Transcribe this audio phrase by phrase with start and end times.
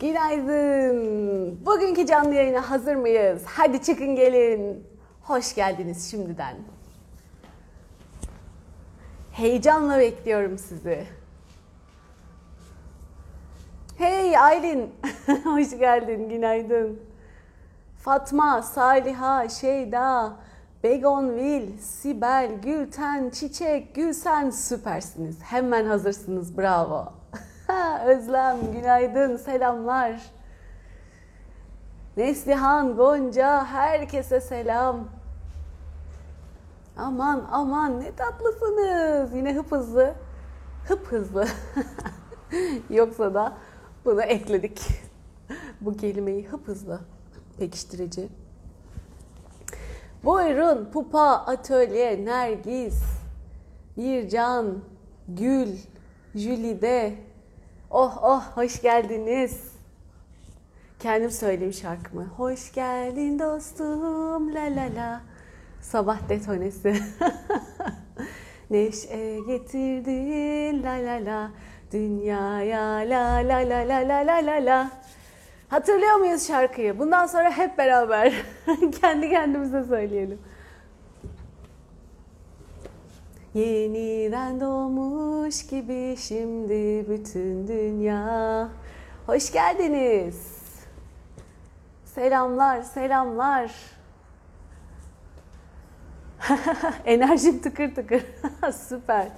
[0.00, 1.66] günaydın.
[1.66, 3.42] Bugünkü canlı yayına hazır mıyız?
[3.46, 4.86] Hadi çıkın gelin.
[5.22, 6.56] Hoş geldiniz şimdiden.
[9.32, 11.06] Heyecanla bekliyorum sizi.
[13.98, 14.94] Hey Aylin,
[15.44, 17.00] hoş geldin, günaydın.
[17.98, 20.32] Fatma, Saliha, Şeyda,
[20.82, 25.42] Begonvil, Sibel, Gülten, Çiçek, Gülsen süpersiniz.
[25.42, 27.19] Hemen hazırsınız, bravo.
[28.06, 30.20] Özlem, günaydın, selamlar.
[32.16, 35.08] Neslihan, Gonca, herkese selam.
[36.96, 39.34] Aman aman ne tatlısınız.
[39.34, 40.14] Yine hıp hızlı.
[40.88, 41.46] Hıp hızlı.
[42.90, 43.52] Yoksa da
[44.04, 44.80] bunu ekledik.
[45.80, 47.00] Bu kelimeyi hıp hızlı
[47.58, 48.28] pekiştirici.
[50.24, 53.02] Buyurun Pupa, Atölye, Nergis,
[53.96, 54.78] Bircan,
[55.28, 55.76] Gül,
[56.34, 57.29] Jülide.
[57.90, 59.72] Oh oh hoş geldiniz.
[61.00, 62.24] Kendim söyleyeyim şarkımı.
[62.24, 65.20] Hoş geldin dostum la la la.
[65.80, 66.94] Sabah detonesi.
[68.70, 71.50] Neşe getirdin la la la.
[71.92, 74.90] Dünyaya la la la la la la la la.
[75.68, 76.98] Hatırlıyor muyuz şarkıyı?
[76.98, 78.32] Bundan sonra hep beraber
[79.00, 80.38] kendi kendimize söyleyelim.
[83.54, 88.68] Yeniden doğmuş gibi şimdi bütün dünya.
[89.26, 90.60] Hoş geldiniz.
[92.04, 93.72] Selamlar, selamlar.
[97.04, 98.22] Enerjim tıkır tıkır.
[98.72, 99.28] Süper.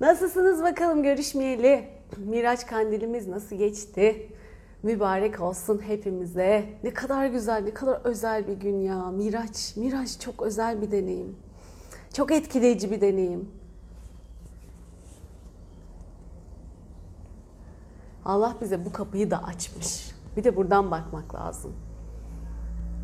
[0.00, 1.88] Nasılsınız bakalım görüşmeyeli?
[2.16, 4.32] Miraç kandilimiz nasıl geçti?
[4.82, 6.64] Mübarek olsun hepimize.
[6.84, 9.10] Ne kadar güzel, ne kadar özel bir gün ya.
[9.10, 11.47] Miraç, Miraç çok özel bir deneyim.
[12.18, 13.48] Çok etkileyici bir deneyim.
[18.24, 20.10] Allah bize bu kapıyı da açmış.
[20.36, 21.72] Bir de buradan bakmak lazım.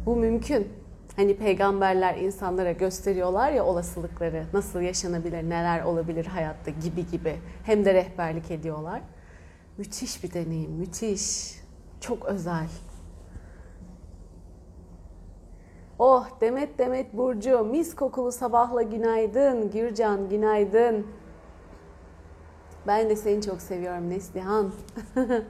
[0.06, 0.68] Bu mümkün.
[1.16, 7.36] Hani peygamberler insanlara gösteriyorlar ya olasılıkları, nasıl yaşanabilir, neler olabilir hayatta gibi gibi.
[7.64, 9.00] Hem de rehberlik ediyorlar.
[9.78, 11.54] Müthiş bir deneyim, müthiş.
[12.00, 12.68] Çok özel.
[15.98, 19.70] Oh Demet Demet Burcu, mis kokulu sabahla günaydın.
[19.70, 21.06] Gürcan günaydın.
[22.86, 24.72] Ben de seni çok seviyorum Neslihan.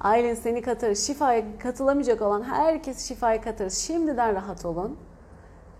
[0.00, 1.06] Aylin seni katarız.
[1.06, 3.78] Şifaya katılamayacak olan herkes şifaya katarız.
[3.78, 4.96] Şimdiden rahat olun.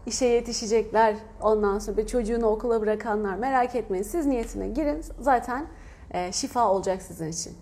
[0.06, 1.16] İşe yetişecekler.
[1.42, 4.04] Ondan sonra çocuğunu okula bırakanlar merak etmeyin.
[4.04, 5.04] Siz niyetine girin.
[5.20, 5.66] Zaten
[6.10, 7.52] e, şifa olacak sizin için.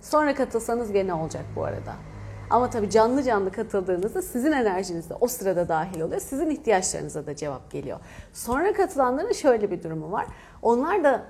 [0.00, 1.94] Sonra katılsanız gene olacak bu arada.
[2.50, 6.20] Ama tabii canlı canlı katıldığınızda sizin enerjiniz de o sırada dahil oluyor.
[6.20, 7.98] Sizin ihtiyaçlarınıza da cevap geliyor.
[8.32, 10.26] Sonra katılanların şöyle bir durumu var.
[10.62, 11.22] Onlar da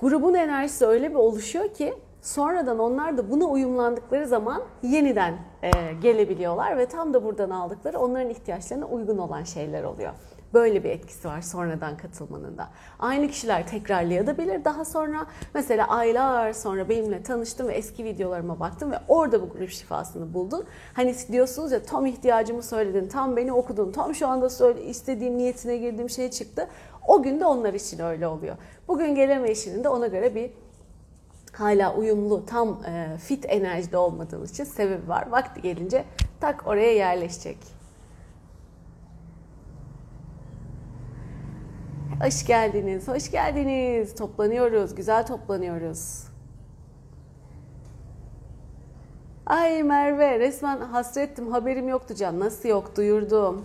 [0.00, 5.70] grubun enerjisi öyle bir oluşuyor ki sonradan onlar da buna uyumlandıkları zaman yeniden e,
[6.02, 10.12] gelebiliyorlar ve tam da buradan aldıkları onların ihtiyaçlarına uygun olan şeyler oluyor.
[10.54, 12.68] Böyle bir etkisi var sonradan katılmanın da.
[12.98, 14.64] Aynı kişiler tekrarlayabilir.
[14.64, 19.70] Daha sonra mesela aylar sonra benimle tanıştın ve eski videolarıma baktın ve orada bu grup
[19.70, 20.64] şifasını buldun.
[20.94, 25.76] Hani diyorsunuz ya tam ihtiyacımı söyledin, tam beni okudun, tam şu anda söyle, istediğim niyetine
[25.76, 26.68] girdiğim şey çıktı.
[27.08, 28.56] O gün de onlar için öyle oluyor.
[28.88, 30.50] Bugün gelemeyişinin de ona göre bir
[31.52, 35.28] hala uyumlu, tam e, fit enerjide olmadığınız için sebebi var.
[35.30, 36.04] Vakti gelince
[36.40, 37.81] tak oraya yerleşecek.
[42.20, 44.14] Hoş geldiniz, hoş geldiniz.
[44.14, 46.24] Toplanıyoruz, güzel toplanıyoruz.
[49.46, 52.40] Ay Merve, resmen hasrettim, haberim yoktu Can.
[52.40, 53.64] Nasıl yok, duyurdum.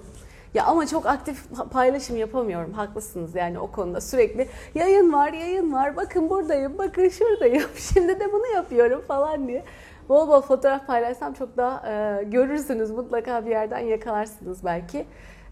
[0.53, 2.73] Ya ama çok aktif paylaşım yapamıyorum.
[2.73, 4.01] Haklısınız yani o konuda.
[4.01, 5.95] Sürekli yayın var, yayın var.
[5.95, 7.69] Bakın buradayım, bakın şuradayım.
[7.75, 9.63] Şimdi de bunu yapıyorum falan diye.
[10.09, 12.91] Bol bol fotoğraf paylaşsam çok daha e, görürsünüz.
[12.91, 15.05] Mutlaka bir yerden yakalarsınız belki.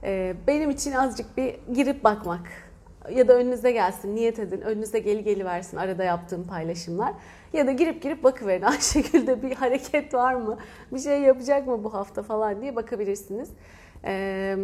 [0.04, 2.65] E, benim için azıcık bir girip bakmak
[3.14, 7.14] ya da önünüze gelsin, niyet edin, önünüze geli geli versin arada yaptığım paylaşımlar.
[7.54, 10.58] Ya da girip girip bakıverin Ayşegül'de bir hareket var mı,
[10.92, 13.50] bir şey yapacak mı bu hafta falan diye bakabilirsiniz.
[14.06, 14.58] Ee,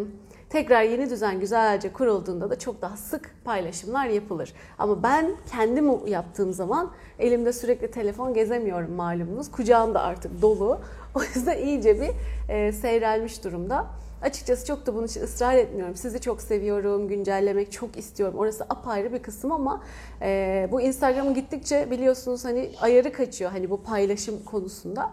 [0.50, 4.54] tekrar yeni düzen güzelce kurulduğunda da çok daha sık paylaşımlar yapılır.
[4.80, 9.52] Ama ben kendim yaptığım zaman elimde sürekli telefon gezemiyorum malumunuz.
[9.52, 10.80] Kucağım da artık dolu.
[11.16, 12.10] O yüzden iyice bir
[12.50, 13.88] e, seyrelmiş durumda.
[14.22, 15.96] Açıkçası çok da bunun için ısrar etmiyorum.
[15.96, 18.36] Sizi çok seviyorum, güncellemek çok istiyorum.
[18.38, 19.84] Orası apayrı bir kısım ama
[20.22, 25.12] e, bu Instagram'ı gittikçe biliyorsunuz hani ayarı kaçıyor hani bu paylaşım konusunda.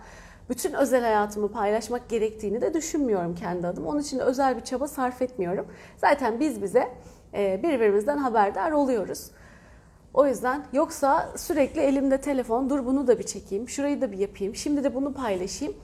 [0.51, 3.87] Bütün özel hayatımı paylaşmak gerektiğini de düşünmüyorum kendi adım.
[3.87, 5.67] Onun için özel bir çaba sarf etmiyorum.
[5.97, 6.89] Zaten biz bize
[7.35, 9.31] e, birbirimizden haberdar oluyoruz.
[10.15, 14.55] O yüzden yoksa sürekli elimde telefon dur bunu da bir çekeyim, şurayı da bir yapayım,
[14.55, 15.75] şimdi de bunu paylaşayım.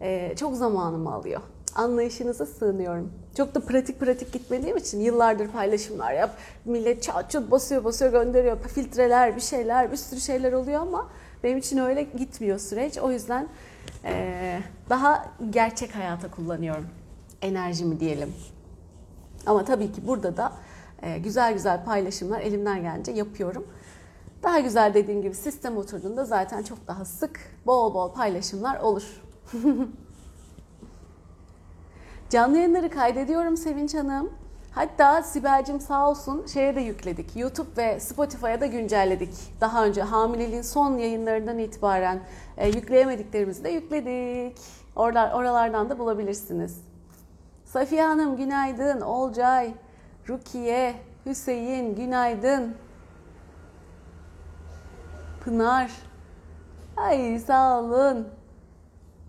[0.00, 1.40] Ee, çok zamanımı alıyor.
[1.76, 3.12] Anlayışınıza sığınıyorum.
[3.36, 6.36] Çok da pratik pratik gitmediğim için yıllardır paylaşımlar yap.
[6.64, 8.58] Millet çat çat basıyor basıyor gönderiyor.
[8.74, 11.08] Filtreler bir şeyler bir sürü şeyler oluyor ama
[11.44, 12.98] benim için öyle gitmiyor süreç.
[12.98, 13.48] O yüzden
[14.04, 16.86] ee, daha gerçek hayata kullanıyorum
[17.42, 18.34] enerjimi diyelim.
[19.46, 20.52] Ama tabii ki burada da
[21.02, 23.66] e, güzel güzel paylaşımlar elimden gelince yapıyorum.
[24.42, 29.22] Daha güzel dediğim gibi sistem oturduğunda zaten çok daha sık bol bol paylaşımlar olur.
[32.30, 34.32] Canlı yayınları kaydediyorum Sevinç Hanım.
[34.72, 37.36] Hatta Sibel'cim sağ olsun şeye de yükledik.
[37.36, 39.30] YouTube ve Spotify'a da güncelledik.
[39.60, 42.20] Daha önce hamileliğin son yayınlarından itibaren
[42.56, 44.58] e, yükleyemediklerimizi de yükledik.
[44.96, 46.80] Oralar, oralardan da bulabilirsiniz.
[47.64, 49.00] Safiye Hanım günaydın.
[49.00, 49.74] Olcay,
[50.28, 50.94] Rukiye,
[51.26, 52.74] Hüseyin günaydın.
[55.44, 55.90] Pınar.
[56.96, 58.28] Ay sağ olun.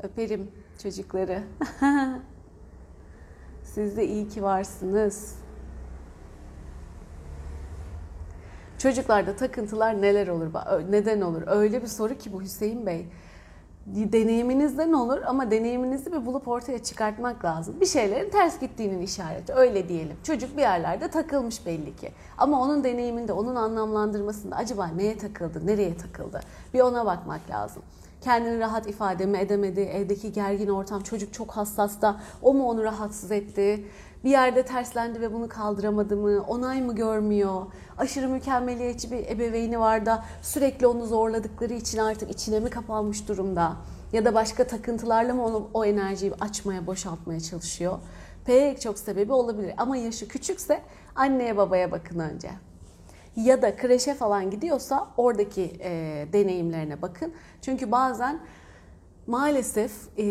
[0.03, 0.51] Öperim
[0.83, 1.43] çocukları.
[3.77, 5.35] Siz de iyi ki varsınız.
[8.77, 10.47] Çocuklarda takıntılar neler olur?
[10.89, 11.41] Neden olur?
[11.47, 13.06] Öyle bir soru ki bu Hüseyin Bey
[13.85, 17.81] deneyiminizden olur ama deneyiminizi bir bulup ortaya çıkartmak lazım.
[17.81, 20.18] Bir şeylerin ters gittiğinin işareti öyle diyelim.
[20.24, 22.12] Çocuk bir yerlerde takılmış belli ki.
[22.38, 26.39] Ama onun deneyiminde, onun anlamlandırmasında acaba neye takıldı, nereye takıldı?
[26.74, 27.83] Bir ona bakmak lazım.
[28.21, 32.83] Kendini rahat ifade mi edemedi, evdeki gergin ortam, çocuk çok hassas da o mu onu
[32.83, 33.85] rahatsız etti?
[34.23, 37.65] bir yerde terslendi ve bunu kaldıramadı mı, onay mı görmüyor,
[37.97, 43.75] aşırı mükemmeliyetçi bir ebeveyni var da sürekli onu zorladıkları için artık içine mi kapanmış durumda
[44.13, 47.99] ya da başka takıntılarla mı onu, o enerjiyi açmaya, boşaltmaya çalışıyor.
[48.45, 50.81] Pek çok sebebi olabilir ama yaşı küçükse
[51.15, 52.49] anneye babaya bakın önce.
[53.35, 57.33] Ya da kreşe falan gidiyorsa oradaki e, deneyimlerine bakın.
[57.62, 58.39] Çünkü bazen
[59.27, 60.25] maalesef e,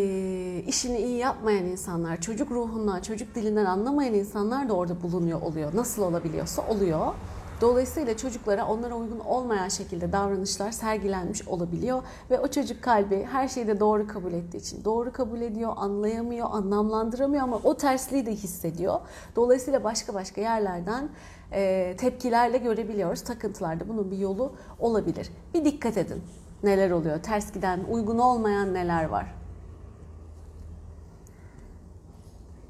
[0.66, 5.76] işini iyi yapmayan insanlar, çocuk ruhundan, çocuk dilinden anlamayan insanlar da orada bulunuyor oluyor.
[5.76, 7.14] Nasıl olabiliyorsa oluyor.
[7.60, 13.66] Dolayısıyla çocuklara onlara uygun olmayan şekilde davranışlar sergilenmiş olabiliyor ve o çocuk kalbi her şeyi
[13.66, 19.00] de doğru kabul ettiği için doğru kabul ediyor, anlayamıyor, anlamlandıramıyor ama o tersliği de hissediyor.
[19.36, 21.08] Dolayısıyla başka başka yerlerden
[21.52, 23.24] e, tepkilerle görebiliyoruz.
[23.24, 25.30] Takıntılarda bunun bir yolu olabilir.
[25.54, 26.22] Bir dikkat edin
[26.66, 27.22] neler oluyor?
[27.22, 29.34] Ters giden, uygun olmayan neler var?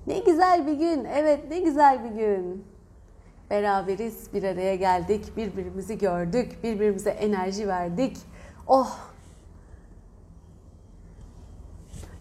[0.06, 1.04] Ne güzel bir gün.
[1.04, 2.64] Evet, ne güzel bir gün.
[3.50, 8.16] Beraberiz, bir araya geldik, birbirimizi gördük, birbirimize enerji verdik.
[8.66, 8.98] Oh!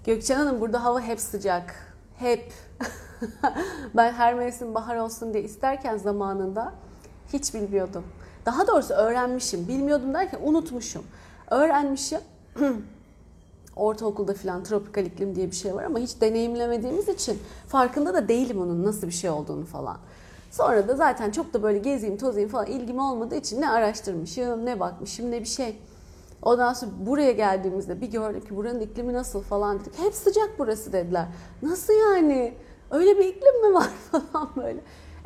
[0.05, 1.75] Gökçen Hanım burada hava hep sıcak.
[2.17, 2.53] Hep.
[3.95, 6.73] ben her mevsim bahar olsun diye isterken zamanında
[7.33, 8.03] hiç bilmiyordum.
[8.45, 9.67] Daha doğrusu öğrenmişim.
[9.67, 11.03] Bilmiyordum derken unutmuşum
[11.51, 12.19] öğrenmişim.
[13.75, 18.61] Ortaokulda filan tropikal iklim diye bir şey var ama hiç deneyimlemediğimiz için farkında da değilim
[18.61, 19.97] onun nasıl bir şey olduğunu falan.
[20.51, 24.79] Sonra da zaten çok da böyle gezeyim tozayım falan ilgim olmadığı için ne araştırmışım ne
[24.79, 25.79] bakmışım ne bir şey.
[26.41, 29.99] Ondan sonra buraya geldiğimizde bir gördük ki buranın iklimi nasıl falan dedik.
[29.99, 31.25] Hep sıcak burası dediler.
[31.61, 32.53] Nasıl yani?
[32.91, 34.79] Öyle bir iklim mi var falan böyle.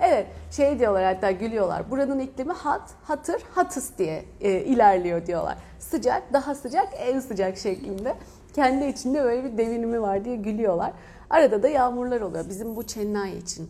[0.09, 1.91] Evet şey diyorlar hatta gülüyorlar.
[1.91, 5.57] Buranın iklimi hat, hatır, hatıs diye e, ilerliyor diyorlar.
[5.79, 8.15] Sıcak, daha sıcak, en sıcak şeklinde.
[8.53, 10.93] Kendi içinde böyle bir devinimi var diye gülüyorlar.
[11.29, 12.49] Arada da yağmurlar oluyor.
[12.49, 13.69] Bizim bu Chennai için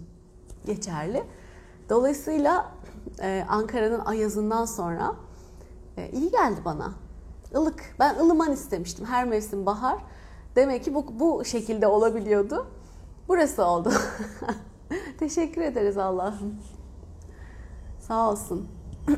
[0.66, 1.24] geçerli.
[1.90, 2.72] Dolayısıyla
[3.22, 5.16] e, Ankara'nın ayazından sonra
[5.98, 6.92] e, iyi geldi bana.
[7.52, 7.96] Ilık.
[8.00, 9.06] Ben ılıman istemiştim.
[9.06, 9.98] Her mevsim bahar.
[10.56, 12.68] Demek ki bu, bu şekilde olabiliyordu.
[13.28, 13.94] Burası oldu.
[15.20, 16.56] Teşekkür ederiz Allah'ım.
[18.00, 18.68] Sağ olsun.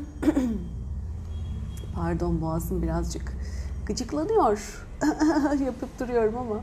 [1.94, 3.36] Pardon boğazım birazcık
[3.86, 4.86] gıcıklanıyor.
[5.64, 6.60] Yapıp duruyorum ama.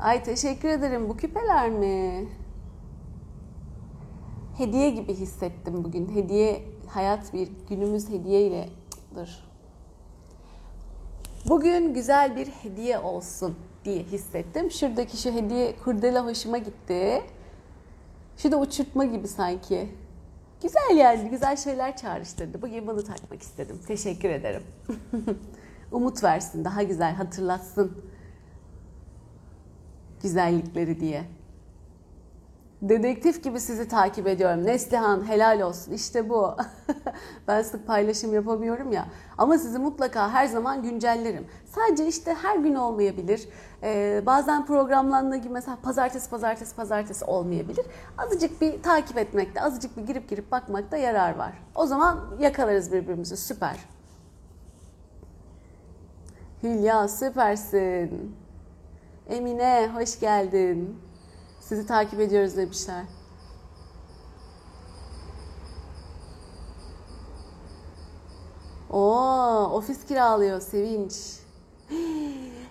[0.00, 1.08] Ay teşekkür ederim.
[1.08, 2.28] Bu küpeler mi?
[4.58, 6.14] Hediye gibi hissettim bugün.
[6.14, 9.52] Hediye, hayat bir günümüz hediyeyledir.
[11.48, 14.70] Bugün güzel bir hediye olsun diye hissettim.
[14.70, 17.22] Şuradaki şu hediye kurdele hoşuma gitti.
[18.36, 19.88] Şu da uçurtma gibi sanki.
[20.62, 22.62] Güzel yani, güzel şeyler çağrıştırdı.
[22.62, 23.80] Bugün bunu takmak istedim.
[23.86, 24.62] Teşekkür ederim.
[25.92, 28.04] Umut versin, daha güzel hatırlatsın
[30.22, 31.24] güzellikleri diye.
[32.82, 34.64] Dedektif gibi sizi takip ediyorum.
[34.64, 35.92] Neslihan helal olsun.
[35.92, 36.56] İşte bu.
[37.48, 39.06] ben sık paylaşım yapamıyorum ya.
[39.42, 41.46] Ama sizi mutlaka her zaman güncellerim.
[41.66, 43.48] Sadece işte her gün olmayabilir.
[43.82, 47.86] Ee, bazen programlandığı gibi mesela pazartesi pazartesi pazartesi olmayabilir.
[48.18, 51.52] Azıcık bir takip etmekte, azıcık bir girip girip bakmakta yarar var.
[51.74, 53.36] O zaman yakalarız birbirimizi.
[53.36, 53.76] Süper.
[56.62, 58.36] Hülya süpersin.
[59.28, 60.98] Emine hoş geldin.
[61.60, 63.04] Sizi takip ediyoruz demişler.
[68.92, 71.12] Oo, ofis kiralıyor Sevinç.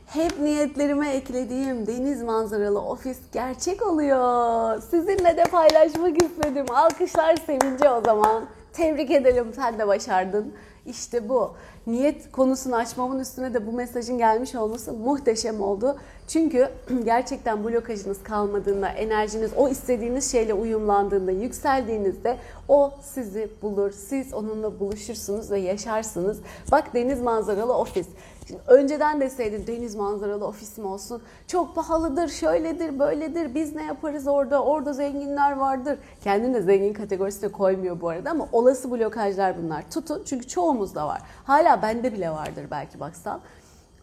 [0.05, 4.81] Hep niyetlerime eklediğim deniz manzaralı ofis gerçek oluyor.
[4.81, 6.65] Sizinle de paylaşmak istedim.
[6.75, 8.45] Alkışlar Sevinç'e o zaman.
[8.73, 10.53] Tebrik edelim sen de başardın.
[10.85, 11.53] İşte bu.
[11.87, 15.97] Niyet konusunu açmamın üstüne de bu mesajın gelmiş olması muhteşem oldu.
[16.31, 16.69] Çünkü
[17.05, 23.91] gerçekten blokajınız kalmadığında, enerjiniz o istediğiniz şeyle uyumlandığında, yükseldiğinizde o sizi bulur.
[23.91, 26.39] Siz onunla buluşursunuz ve yaşarsınız.
[26.71, 28.07] Bak deniz manzaralı ofis.
[28.47, 31.21] Şimdi önceden deseydin deniz manzaralı ofisim olsun.
[31.47, 33.55] Çok pahalıdır, şöyledir, böyledir.
[33.55, 34.63] Biz ne yaparız orada?
[34.63, 35.99] Orada zenginler vardır.
[36.23, 39.83] Kendini de zengin kategorisine koymuyor bu arada ama olası blokajlar bunlar.
[39.91, 41.21] Tutun çünkü çoğumuzda var.
[41.43, 43.41] Hala bende bile vardır belki baksan.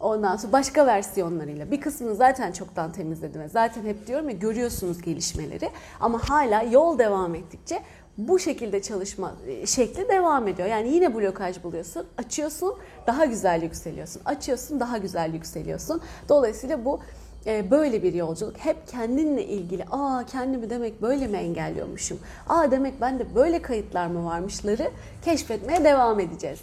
[0.01, 3.49] Ondan sonra başka versiyonlarıyla bir kısmını zaten çoktan temizledim.
[3.49, 7.83] Zaten hep diyorum ya görüyorsunuz gelişmeleri ama hala yol devam ettikçe
[8.19, 10.69] bu şekilde çalışma e, şekli devam ediyor.
[10.69, 12.75] Yani yine blokaj buluyorsun, açıyorsun,
[13.07, 14.23] daha güzel yükseliyorsun.
[14.25, 16.01] Açıyorsun, daha güzel yükseliyorsun.
[16.29, 17.01] Dolayısıyla bu
[17.47, 18.57] e, böyle bir yolculuk.
[18.59, 22.19] Hep kendinle ilgili, aa kendimi demek böyle mi engelliyormuşum?
[22.49, 24.91] Aa demek bende böyle kayıtlar mı varmışları
[25.25, 26.59] keşfetmeye devam edeceğiz.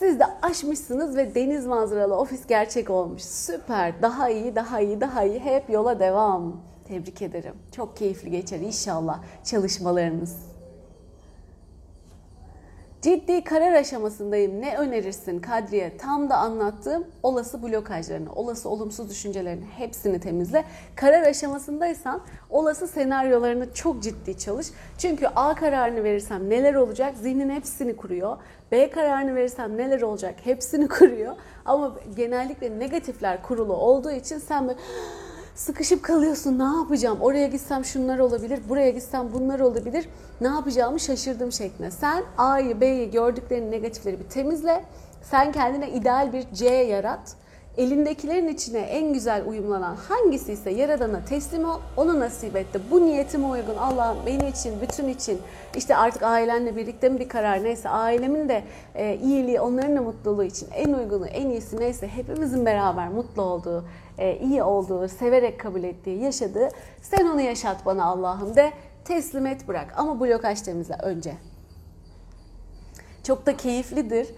[0.00, 3.22] Siz de aşmışsınız ve deniz manzaralı ofis gerçek olmuş.
[3.22, 4.02] Süper.
[4.02, 5.40] Daha iyi, daha iyi, daha iyi.
[5.40, 6.60] Hep yola devam.
[6.88, 7.54] Tebrik ederim.
[7.76, 10.36] Çok keyifli geçer inşallah çalışmalarınız.
[13.02, 14.60] Ciddi karar aşamasındayım.
[14.60, 15.96] Ne önerirsin Kadriye?
[15.96, 20.64] Tam da anlattığım olası blokajlarını, olası olumsuz düşüncelerini hepsini temizle.
[20.96, 24.66] Karar aşamasındaysan olası senaryolarını çok ciddi çalış.
[24.98, 27.14] Çünkü A kararını verirsem neler olacak?
[27.16, 28.36] Zihnin hepsini kuruyor.
[28.72, 30.34] B kararını verirsem neler olacak?
[30.44, 31.36] Hepsini kuruyor.
[31.64, 34.78] Ama genellikle negatifler kurulu olduğu için sen böyle
[35.54, 36.58] sıkışıp kalıyorsun.
[36.58, 37.18] Ne yapacağım?
[37.20, 40.08] Oraya gitsem şunlar olabilir, buraya gitsem bunlar olabilir.
[40.40, 41.90] Ne yapacağımı şaşırdım şeklinde.
[41.90, 44.84] Sen A'yı, B'yi gördüklerini, negatifleri bir temizle.
[45.22, 47.36] Sen kendine ideal bir C yarat.
[47.76, 52.80] Elindekilerin içine en güzel uyumlanan hangisi ise Yaradan'a teslim ol, onu nasip etti.
[52.90, 55.40] Bu niyetime uygun Allah'ım benim için, bütün için,
[55.76, 60.44] işte artık ailenle birlikte mi bir karar neyse, ailemin de e, iyiliği, onların da mutluluğu
[60.44, 63.84] için en uygunu, en iyisi neyse hepimizin beraber mutlu olduğu,
[64.18, 66.68] e, iyi olduğu, severek kabul ettiği, yaşadığı
[67.02, 68.72] sen onu yaşat bana Allah'ım de
[69.04, 69.94] teslim et bırak.
[69.96, 71.32] Ama blokaj temizle önce.
[73.22, 74.28] Çok da keyiflidir.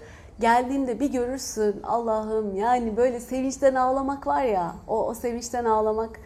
[0.41, 6.21] Geldiğinde bir görürsün Allah'ım yani böyle sevinçten ağlamak var ya o, o sevinçten ağlamak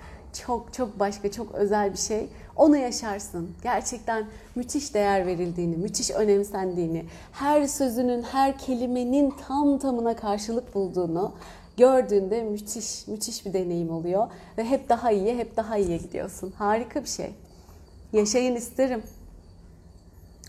[0.44, 2.28] çok çok başka çok özel bir şey.
[2.56, 3.50] Onu yaşarsın.
[3.62, 11.32] Gerçekten müthiş değer verildiğini, müthiş önemsendiğini, her sözünün, her kelimenin tam tamına karşılık bulduğunu
[11.76, 14.26] gördüğünde müthiş, müthiş bir deneyim oluyor.
[14.58, 16.52] Ve hep daha iyiye, hep daha iyiye gidiyorsun.
[16.58, 17.30] Harika bir şey.
[18.12, 19.02] Yaşayın isterim.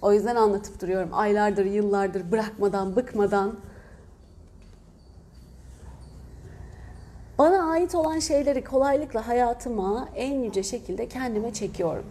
[0.01, 1.09] O yüzden anlatıp duruyorum.
[1.13, 3.55] Aylardır, yıllardır bırakmadan, bıkmadan.
[7.37, 12.05] Bana ait olan şeyleri kolaylıkla hayatıma en yüce şekilde kendime çekiyorum.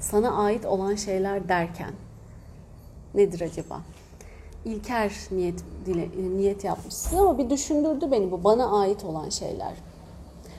[0.00, 1.92] Sana ait olan şeyler derken
[3.14, 3.80] nedir acaba?
[4.64, 9.72] İlker niyet dile, niyet yapmışsın ama bir düşündürdü beni bu bana ait olan şeyler.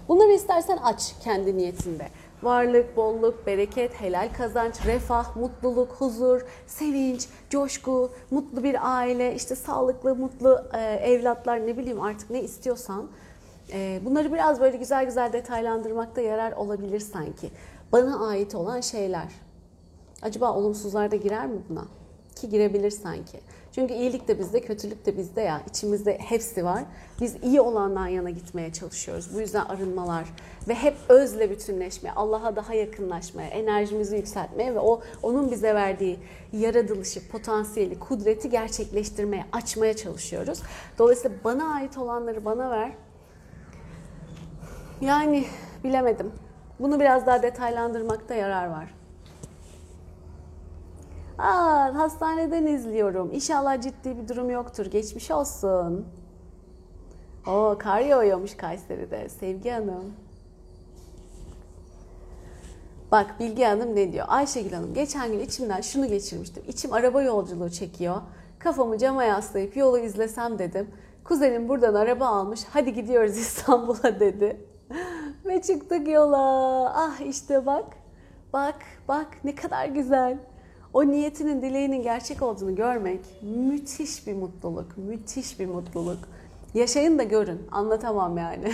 [0.08, 2.08] Bunları istersen aç kendi niyetinde
[2.46, 10.16] varlık, bolluk, bereket, helal kazanç, refah, mutluluk, huzur, sevinç, coşku, mutlu bir aile, işte sağlıklı,
[10.16, 13.08] mutlu e, evlatlar ne bileyim artık ne istiyorsan
[13.74, 17.50] e, bunları biraz böyle güzel güzel detaylandırmakta yarar olabilir sanki.
[17.92, 19.28] Bana ait olan şeyler.
[20.22, 21.86] Acaba olumsuzlar da girer mi buna?
[22.36, 23.40] Ki girebilir sanki.
[23.75, 25.62] Çünkü iyilik de bizde, kötülük de bizde ya.
[25.70, 26.84] İçimizde hepsi var.
[27.22, 29.36] Biz iyi olandan yana gitmeye çalışıyoruz.
[29.36, 30.25] Bu yüzden arınmalar
[30.67, 36.20] ve hep özle bütünleşmeye, Allah'a daha yakınlaşmaya, enerjimizi yükseltmeye ve o onun bize verdiği
[36.53, 40.62] yaratılışı, potansiyeli, kudreti gerçekleştirmeye, açmaya çalışıyoruz.
[40.98, 42.91] Dolayısıyla bana ait olanları bana ver.
[45.01, 45.46] Yani
[45.84, 46.32] bilemedim.
[46.79, 48.94] Bunu biraz daha detaylandırmakta yarar var.
[51.38, 53.32] Aa, hastaneden izliyorum.
[53.34, 54.86] İnşallah ciddi bir durum yoktur.
[54.86, 56.06] Geçmiş olsun.
[57.48, 59.30] O kar yağıyormuş Kayseri'de.
[59.30, 60.13] Sevgi Hanım.
[63.12, 64.25] Bak Bilge Hanım ne diyor?
[64.30, 66.63] Ayşegül Hanım geçen gün içimden şunu geçirmiştim.
[66.68, 68.22] İçim araba yolculuğu çekiyor.
[68.60, 70.88] Kafamı cama yaslayıp yolu izlesem dedim.
[71.24, 72.62] Kuzenim buradan araba almış.
[72.70, 74.65] Hadi gidiyoruz İstanbul'a dedi.
[75.46, 76.38] Ve çıktık yola.
[76.96, 77.86] Ah işte bak.
[78.54, 78.75] Bak
[79.08, 80.38] bak ne kadar güzel.
[80.96, 84.98] O niyetinin, dileğinin gerçek olduğunu görmek müthiş bir mutluluk.
[84.98, 86.20] Müthiş bir mutluluk.
[86.74, 87.62] Yaşayın da görün.
[87.72, 88.74] Anlatamam yani.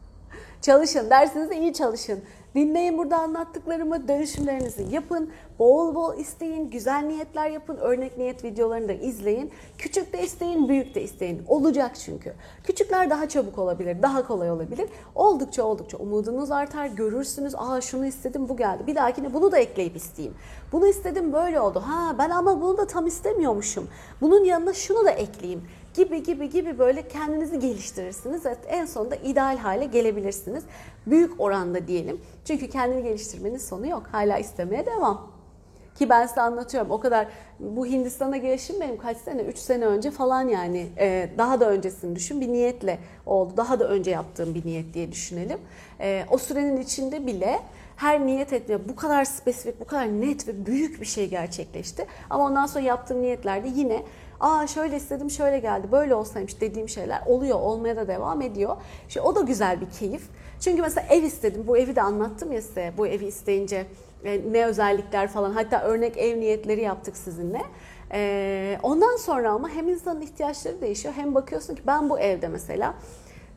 [0.62, 1.10] çalışın.
[1.10, 2.20] Dersinizi iyi çalışın.
[2.54, 5.30] Dinleyin burada anlattıklarımı, dönüşümlerinizi yapın.
[5.58, 7.76] Bol bol isteyin, güzel niyetler yapın.
[7.76, 9.50] Örnek niyet videolarını da izleyin.
[9.78, 11.42] Küçük de isteyin, büyük de isteyin.
[11.48, 12.34] Olacak çünkü.
[12.64, 14.88] Küçükler daha çabuk olabilir, daha kolay olabilir.
[15.14, 17.54] Oldukça oldukça umudunuz artar, görürsünüz.
[17.56, 18.86] Aa şunu istedim, bu geldi.
[18.86, 20.36] Bir dahakine bunu da ekleyip isteyeyim.
[20.72, 21.82] Bunu istedim, böyle oldu.
[21.86, 23.88] Ha ben ama bunu da tam istemiyormuşum.
[24.20, 25.62] Bunun yanına şunu da ekleyeyim
[25.94, 30.64] gibi gibi gibi böyle kendinizi geliştirirsiniz ve en sonunda ideal hale gelebilirsiniz.
[31.06, 32.20] Büyük oranda diyelim.
[32.44, 34.02] Çünkü kendini geliştirmenin sonu yok.
[34.12, 35.34] Hala istemeye devam.
[35.94, 37.28] Ki ben size anlatıyorum o kadar
[37.60, 42.16] bu Hindistan'a gelişim benim kaç sene 3 sene önce falan yani e, daha da öncesini
[42.16, 43.52] düşün bir niyetle oldu.
[43.56, 45.58] Daha da önce yaptığım bir niyet diye düşünelim.
[46.00, 47.60] E, o sürenin içinde bile
[47.96, 52.06] her niyet etme bu kadar spesifik, bu kadar net ve büyük bir şey gerçekleşti.
[52.30, 54.02] Ama ondan sonra yaptığım niyetlerde yine
[54.44, 58.76] aa şöyle istedim şöyle geldi böyle olsaymış dediğim şeyler oluyor olmaya da devam ediyor.
[59.08, 60.22] İşte o da güzel bir keyif.
[60.60, 63.86] Çünkü mesela ev istedim bu evi de anlattım ya size bu evi isteyince
[64.24, 67.62] e, ne özellikler falan hatta örnek ev niyetleri yaptık sizinle.
[68.12, 72.94] E, ondan sonra ama hem insanın ihtiyaçları değişiyor hem bakıyorsun ki ben bu evde mesela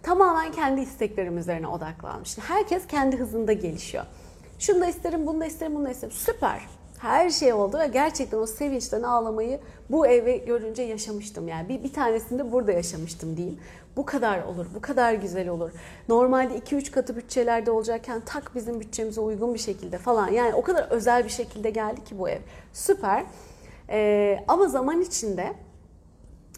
[0.03, 2.43] tamamen kendi isteklerim üzerine odaklanmışım.
[2.47, 4.03] Herkes kendi hızında gelişiyor.
[4.59, 6.15] Şunu da isterim, bunu da isterim, bunu da isterim.
[6.17, 6.76] Süper.
[6.97, 11.47] Her şey oldu ve gerçekten o sevinçten ağlamayı bu evi görünce yaşamıştım.
[11.47, 13.59] Yani bir, bir tanesinde burada yaşamıştım diyeyim.
[13.97, 15.71] Bu kadar olur, bu kadar güzel olur.
[16.09, 20.31] Normalde 2-3 katı bütçelerde olacakken tak bizim bütçemize uygun bir şekilde falan.
[20.31, 22.39] Yani o kadar özel bir şekilde geldi ki bu ev.
[22.73, 23.23] Süper.
[23.89, 25.53] Ee, ama zaman içinde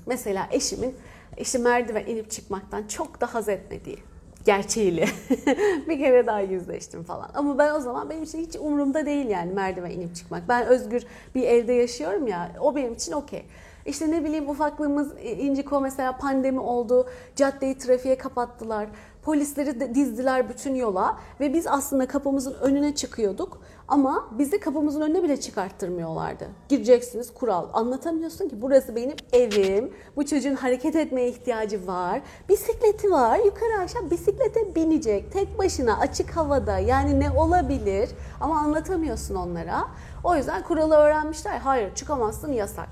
[0.05, 0.95] mesela eşimin
[1.37, 4.08] işte merdiven inip çıkmaktan çok da haz etmediği
[4.49, 5.05] gerçeğiyle
[5.87, 7.29] bir kere daha yüzleştim falan.
[7.33, 10.43] Ama ben o zaman benim için hiç umurumda değil yani merdiven inip çıkmak.
[10.49, 11.03] Ben özgür
[11.35, 13.45] bir evde yaşıyorum ya o benim için okey.
[13.85, 17.07] İşte ne bileyim ufaklığımız İnciko mesela pandemi oldu.
[17.35, 18.87] Caddeyi trafiğe kapattılar.
[19.23, 25.23] Polisleri de dizdiler bütün yola ve biz aslında kapımızın önüne çıkıyorduk ama bizi kapımızın önüne
[25.23, 26.47] bile çıkarttırmıyorlardı.
[26.69, 27.67] Gireceksiniz kural.
[27.73, 29.93] Anlatamıyorsun ki burası benim evim.
[30.15, 32.21] Bu çocuğun hareket etmeye ihtiyacı var.
[32.49, 33.39] Bisikleti var.
[33.45, 35.31] Yukarı aşağı bisiklete binecek.
[35.31, 36.79] Tek başına açık havada.
[36.79, 38.09] Yani ne olabilir?
[38.41, 39.87] Ama anlatamıyorsun onlara.
[40.23, 41.57] O yüzden kuralı öğrenmişler.
[41.57, 42.89] Hayır çıkamazsın yasak.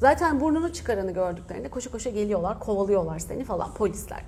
[0.00, 4.24] Zaten burnunu çıkaranı gördüklerinde koşa koşa geliyorlar, kovalıyorlar seni falan polisler.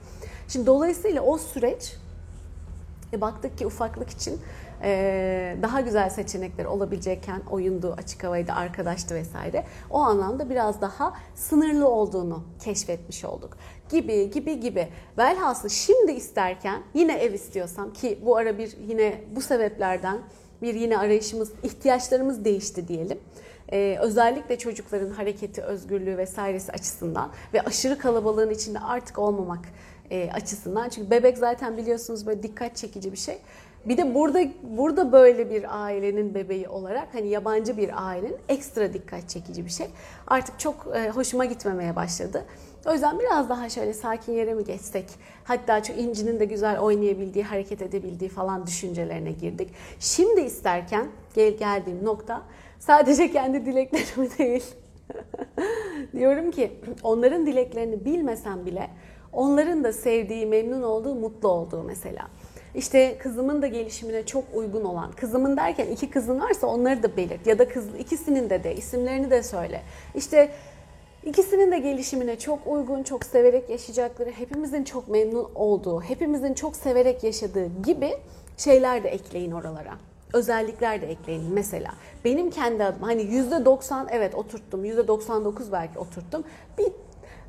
[0.48, 1.96] Şimdi dolayısıyla o süreç
[3.12, 4.40] e, baktık ki ufaklık için
[4.82, 9.64] e, daha güzel seçenekler olabilecekken oyundu, açık havaydı, arkadaştı vesaire.
[9.90, 13.56] O anlamda biraz daha sınırlı olduğunu keşfetmiş olduk.
[13.88, 14.88] Gibi gibi gibi.
[15.18, 20.18] Velhasıl şimdi isterken yine ev istiyorsam ki bu ara bir yine bu sebeplerden
[20.62, 23.18] bir yine arayışımız, ihtiyaçlarımız değişti diyelim.
[23.72, 29.64] Ee, özellikle çocukların hareketi, özgürlüğü vesairesi açısından ve aşırı kalabalığın içinde artık olmamak
[30.10, 30.88] e, açısından.
[30.88, 33.38] Çünkü bebek zaten biliyorsunuz böyle dikkat çekici bir şey.
[33.84, 39.28] Bir de burada burada böyle bir ailenin bebeği olarak hani yabancı bir ailenin ekstra dikkat
[39.28, 39.86] çekici bir şey.
[40.26, 42.44] Artık çok e, hoşuma gitmemeye başladı.
[42.86, 45.06] O yüzden biraz daha şöyle sakin yere mi geçsek?
[45.44, 49.70] Hatta çok incinin de güzel oynayabildiği, hareket edebildiği falan düşüncelerine girdik.
[49.98, 52.42] Şimdi isterken gel geldiğim nokta
[52.78, 54.64] sadece kendi dileklerimi değil.
[56.12, 58.90] Diyorum ki onların dileklerini bilmesem bile
[59.32, 62.28] onların da sevdiği, memnun olduğu, mutlu olduğu mesela.
[62.74, 67.46] İşte kızımın da gelişimine çok uygun olan, kızımın derken iki kızın varsa onları da belirt
[67.46, 69.82] ya da kız ikisinin de de isimlerini de söyle.
[70.14, 70.52] İşte
[71.24, 77.24] ikisinin de gelişimine çok uygun, çok severek yaşayacakları, hepimizin çok memnun olduğu, hepimizin çok severek
[77.24, 78.14] yaşadığı gibi
[78.56, 81.90] şeyler de ekleyin oralara özellikler de ekleyin mesela.
[82.24, 86.44] Benim kendi adım hani %90 evet oturttum, %99 belki oturttum.
[86.78, 86.92] Bir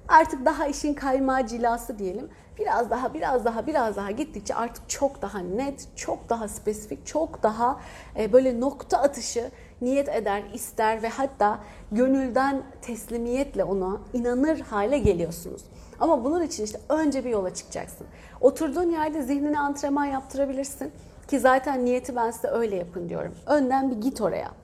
[0.08, 2.30] artık daha işin kaymağı cilası diyelim.
[2.60, 7.44] Biraz daha, biraz daha, biraz daha gittikçe artık çok daha net, çok daha spesifik, çok
[7.44, 7.80] daha
[8.18, 11.60] e, böyle nokta atışı niyet eder, ister ve hatta
[11.92, 15.62] gönülden teslimiyetle ona inanır hale geliyorsunuz.
[16.00, 18.08] Ama bunun için işte önce bir yola çıkacaksın.
[18.42, 20.92] Oturduğun yerde zihnine antrenman yaptırabilirsin.
[21.28, 23.36] Ki zaten niyeti ben size öyle yapın diyorum.
[23.48, 24.61] Önden bir git oraya.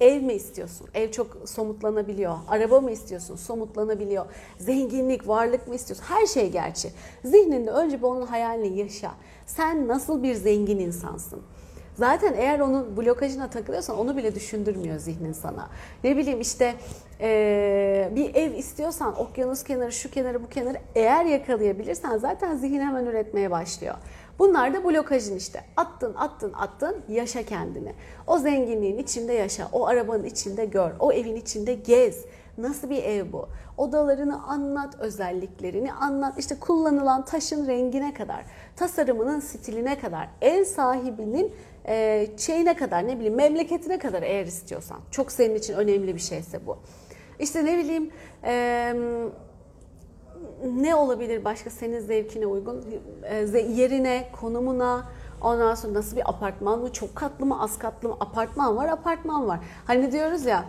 [0.00, 0.88] Ev mi istiyorsun?
[0.94, 2.34] Ev çok somutlanabiliyor.
[2.48, 3.36] Araba mı istiyorsun?
[3.36, 4.26] Somutlanabiliyor.
[4.58, 6.04] Zenginlik, varlık mı istiyorsun?
[6.08, 6.90] Her şey gerçi.
[7.24, 9.10] Zihninde önce bir onun hayalini yaşa.
[9.46, 11.42] Sen nasıl bir zengin insansın?
[11.94, 15.68] Zaten eğer onun blokajına takılıyorsan onu bile düşündürmüyor zihnin sana.
[16.04, 16.74] Ne bileyim işte
[17.20, 23.06] ee, bir ev istiyorsan okyanus kenarı, şu kenarı, bu kenarı eğer yakalayabilirsen zaten zihin hemen
[23.06, 23.94] üretmeye başlıyor.
[24.38, 25.64] Bunlar da blokajın işte.
[25.76, 27.92] Attın, attın, attın, yaşa kendini.
[28.26, 32.24] O zenginliğin içinde yaşa, o arabanın içinde gör, o evin içinde gez.
[32.58, 33.48] Nasıl bir ev bu?
[33.76, 36.38] Odalarını anlat, özelliklerini anlat.
[36.38, 38.44] İşte kullanılan taşın rengine kadar,
[38.76, 41.52] tasarımının stiline kadar, ev sahibinin
[41.88, 44.98] e, şeyine kadar, ne bileyim memleketine kadar eğer istiyorsan.
[45.10, 46.78] Çok senin için önemli bir şeyse bu.
[47.38, 48.10] İşte ne bileyim
[48.44, 48.94] e,
[50.64, 52.84] ne olabilir başka senin zevkine uygun?
[53.22, 55.04] E, yerine, konumuna,
[55.40, 56.92] ondan sonra nasıl bir apartman mı?
[56.92, 58.16] Çok katlı mı, az katlı mı?
[58.20, 59.60] Apartman var, apartman var.
[59.86, 60.64] Hani diyoruz ya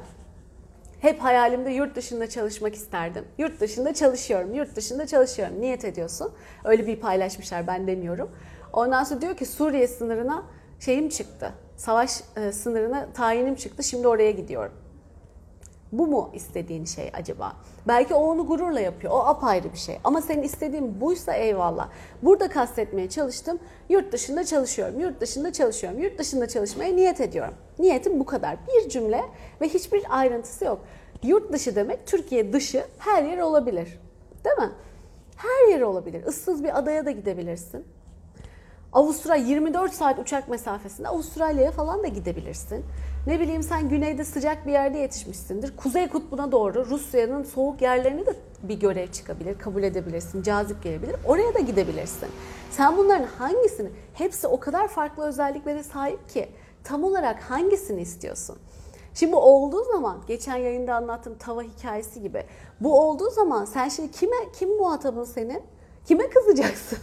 [0.99, 3.25] hep hayalimde yurt dışında çalışmak isterdim.
[3.37, 5.61] Yurt dışında çalışıyorum, yurt dışında çalışıyorum.
[5.61, 6.31] Niyet ediyorsun.
[6.63, 8.29] Öyle bir paylaşmışlar ben demiyorum.
[8.73, 10.43] Ondan sonra diyor ki Suriye sınırına
[10.79, 11.53] şeyim çıktı.
[11.77, 13.83] Savaş e, sınırına tayinim çıktı.
[13.83, 14.73] Şimdi oraya gidiyorum.
[15.91, 17.53] Bu mu istediğin şey acaba?
[17.87, 19.13] Belki o onu gururla yapıyor.
[19.13, 19.99] O apayrı bir şey.
[20.03, 21.89] Ama senin istediğin buysa eyvallah.
[22.21, 23.59] Burada kastetmeye çalıştım.
[23.89, 24.99] Yurt dışında çalışıyorum.
[24.99, 25.99] Yurt dışında çalışıyorum.
[25.99, 27.53] Yurt dışında çalışmaya niyet ediyorum.
[27.79, 28.57] Niyetim bu kadar.
[28.67, 29.21] Bir cümle
[29.61, 30.81] ve hiçbir ayrıntısı yok.
[31.23, 33.99] Yurt dışı demek Türkiye dışı her yer olabilir.
[34.45, 34.73] Değil mi?
[35.35, 36.25] Her yer olabilir.
[36.25, 37.85] Issız bir adaya da gidebilirsin.
[38.93, 42.85] Avustralya 24 saat uçak mesafesinde Avustralya'ya falan da gidebilirsin.
[43.27, 45.77] Ne bileyim sen güneyde sıcak bir yerde yetişmişsindir.
[45.77, 51.15] Kuzey kutbuna doğru Rusya'nın soğuk yerlerini de bir görev çıkabilir, kabul edebilirsin, cazip gelebilir.
[51.25, 52.29] Oraya da gidebilirsin.
[52.71, 56.49] Sen bunların hangisini, hepsi o kadar farklı özelliklere sahip ki
[56.83, 58.57] tam olarak hangisini istiyorsun?
[59.13, 62.43] Şimdi olduğu zaman geçen yayında anlattığım tava hikayesi gibi
[62.79, 65.63] bu olduğu zaman sen şimdi kime kim muhatabın senin?
[66.05, 66.99] Kime kızacaksın?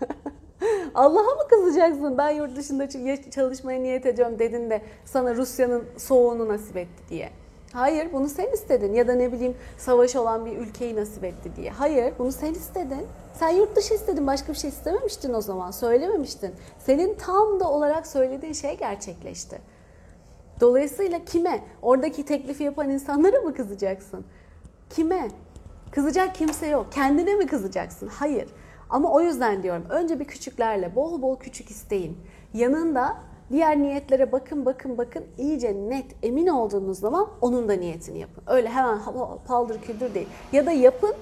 [0.94, 2.18] Allah'a mı kızacaksın?
[2.18, 2.88] Ben yurt dışında
[3.30, 7.30] çalışmaya niyet ediyorum dedin de sana Rusya'nın soğuğunu nasip etti diye.
[7.72, 11.70] Hayır bunu sen istedin ya da ne bileyim savaş olan bir ülkeyi nasip etti diye.
[11.70, 13.06] Hayır bunu sen istedin.
[13.34, 16.54] Sen yurt dışı istedin başka bir şey istememiştin o zaman söylememiştin.
[16.78, 19.58] Senin tam da olarak söylediğin şey gerçekleşti.
[20.60, 21.64] Dolayısıyla kime?
[21.82, 24.24] Oradaki teklifi yapan insanlara mı kızacaksın?
[24.90, 25.28] Kime?
[25.90, 26.92] Kızacak kimse yok.
[26.92, 28.08] Kendine mi kızacaksın?
[28.08, 28.48] Hayır.
[28.90, 32.18] Ama o yüzden diyorum önce bir küçüklerle bol bol küçük isteyin.
[32.54, 33.16] Yanında
[33.50, 38.44] diğer niyetlere bakın bakın bakın iyice net emin olduğunuz zaman onun da niyetini yapın.
[38.46, 38.98] Öyle hemen
[39.46, 40.28] paldır küldür değil.
[40.52, 41.14] Ya da yapın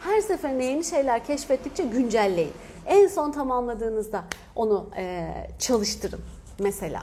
[0.00, 2.52] her seferinde yeni şeyler keşfettikçe güncelleyin.
[2.86, 4.24] En son tamamladığınızda
[4.56, 6.20] onu e, çalıştırın
[6.58, 7.02] mesela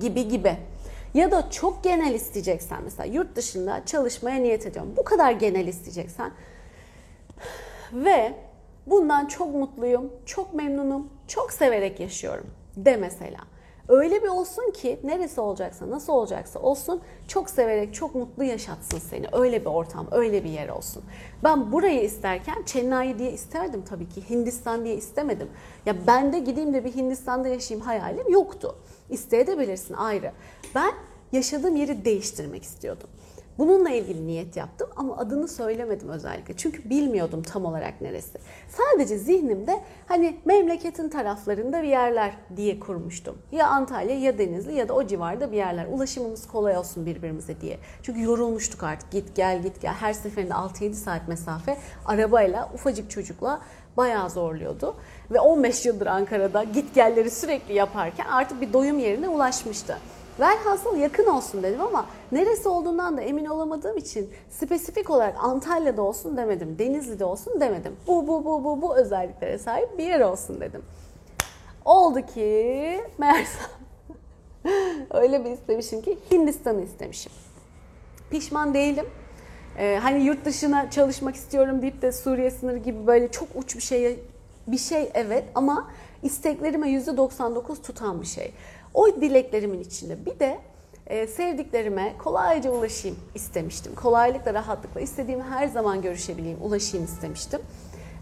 [0.00, 0.56] gibi gibi.
[1.14, 4.92] Ya da çok genel isteyeceksen mesela yurt dışında çalışmaya niyet ediyorum.
[4.96, 6.30] Bu kadar genel isteyeceksen
[7.92, 8.34] ve
[8.90, 13.38] bundan çok mutluyum, çok memnunum, çok severek yaşıyorum de mesela.
[13.88, 19.26] Öyle bir olsun ki neresi olacaksa, nasıl olacaksa olsun çok severek, çok mutlu yaşatsın seni.
[19.32, 21.02] Öyle bir ortam, öyle bir yer olsun.
[21.44, 24.30] Ben burayı isterken Chennai diye isterdim tabii ki.
[24.30, 25.48] Hindistan diye istemedim.
[25.86, 28.76] Ya ben de gideyim de bir Hindistan'da yaşayayım hayalim yoktu.
[29.10, 30.32] İsteyebilirsin ayrı.
[30.74, 30.92] Ben
[31.32, 33.08] yaşadığım yeri değiştirmek istiyordum.
[33.60, 36.56] Bununla ilgili niyet yaptım ama adını söylemedim özellikle.
[36.56, 38.38] Çünkü bilmiyordum tam olarak neresi.
[38.68, 43.38] Sadece zihnimde hani memleketin taraflarında bir yerler diye kurmuştum.
[43.52, 45.86] Ya Antalya ya Denizli ya da o civarda bir yerler.
[45.86, 47.78] Ulaşımımız kolay olsun birbirimize diye.
[48.02, 49.94] Çünkü yorulmuştuk artık git gel git gel.
[49.94, 53.60] Her seferinde 6-7 saat mesafe arabayla ufacık çocukla
[53.96, 54.94] bayağı zorluyordu.
[55.30, 59.96] Ve 15 yıldır Ankara'da git gelleri sürekli yaparken artık bir doyum yerine ulaşmıştı.
[60.40, 66.36] Velhasıl yakın olsun dedim ama neresi olduğundan da emin olamadığım için spesifik olarak Antalya'da olsun
[66.36, 66.76] demedim.
[66.78, 67.96] Denizli'de olsun demedim.
[68.06, 70.82] Bu bu bu bu bu özelliklere sahip bir yer olsun dedim.
[71.84, 73.70] Oldu ki meğersem
[75.10, 77.32] öyle bir istemişim ki Hindistan'ı istemişim.
[78.30, 79.06] Pişman değilim.
[79.78, 83.82] Ee, hani yurt dışına çalışmak istiyorum deyip de Suriye sınırı gibi böyle çok uç bir
[83.82, 84.18] şey
[84.66, 85.90] bir şey evet ama
[86.22, 88.52] isteklerime %99 tutan bir şey.
[88.94, 90.58] O dileklerimin içinde bir de
[91.06, 93.94] e, sevdiklerime kolayca ulaşayım istemiştim.
[93.94, 97.60] Kolaylıkla, rahatlıkla istediğim her zaman görüşebileyim, ulaşayım istemiştim.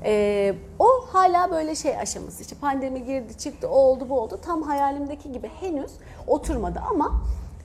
[0.04, 4.62] E, o hala böyle şey aşaması işte pandemi girdi çıktı o oldu bu oldu tam
[4.62, 5.90] hayalimdeki gibi henüz
[6.26, 7.22] oturmadı ama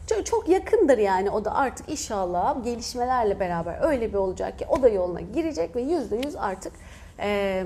[0.08, 4.82] çok, çok yakındır yani o da artık inşallah gelişmelerle beraber öyle bir olacak ki o
[4.82, 6.74] da yoluna girecek ve yüzde yüz artık
[7.20, 7.64] e,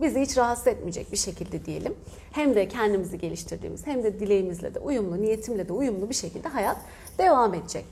[0.00, 1.94] bizi hiç rahatsız etmeyecek bir şekilde diyelim.
[2.32, 6.76] Hem de kendimizi geliştirdiğimiz hem de dileğimizle de uyumlu, niyetimle de uyumlu bir şekilde hayat
[7.18, 7.84] devam edecek.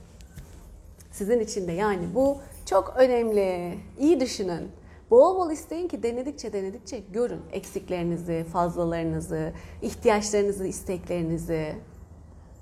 [1.12, 3.79] Sizin için de yani bu çok önemli.
[3.99, 4.71] İyi düşünün.
[5.11, 11.75] Bol bol isteyin ki denedikçe denedikçe görün eksiklerinizi, fazlalarınızı, ihtiyaçlarınızı, isteklerinizi.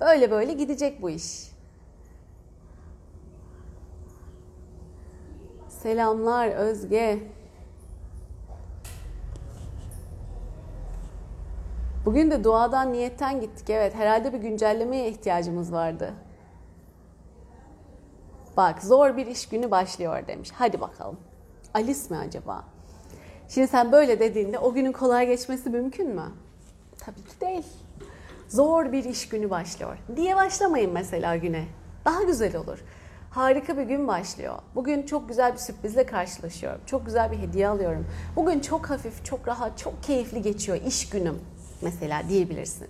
[0.00, 1.54] Böyle böyle gidecek bu iş.
[5.68, 7.18] Selamlar Özge.
[12.04, 13.70] Bugün de duadan niyetten gittik.
[13.70, 16.14] Evet herhalde bir güncellemeye ihtiyacımız vardı.
[18.56, 20.50] Bak zor bir iş günü başlıyor demiş.
[20.54, 21.16] Hadi bakalım.
[21.74, 22.64] Alice mi acaba?
[23.48, 26.24] Şimdi sen böyle dediğinde o günün kolay geçmesi mümkün mü?
[26.98, 27.66] Tabii ki değil.
[28.48, 31.64] Zor bir iş günü başlıyor diye başlamayın mesela güne.
[32.04, 32.84] Daha güzel olur.
[33.30, 34.54] Harika bir gün başlıyor.
[34.74, 36.80] Bugün çok güzel bir sürprizle karşılaşıyorum.
[36.86, 38.06] Çok güzel bir hediye alıyorum.
[38.36, 41.40] Bugün çok hafif, çok rahat, çok keyifli geçiyor iş günüm
[41.84, 42.88] mesela diyebilirsin.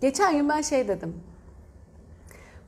[0.00, 1.14] Geçen gün ben şey dedim.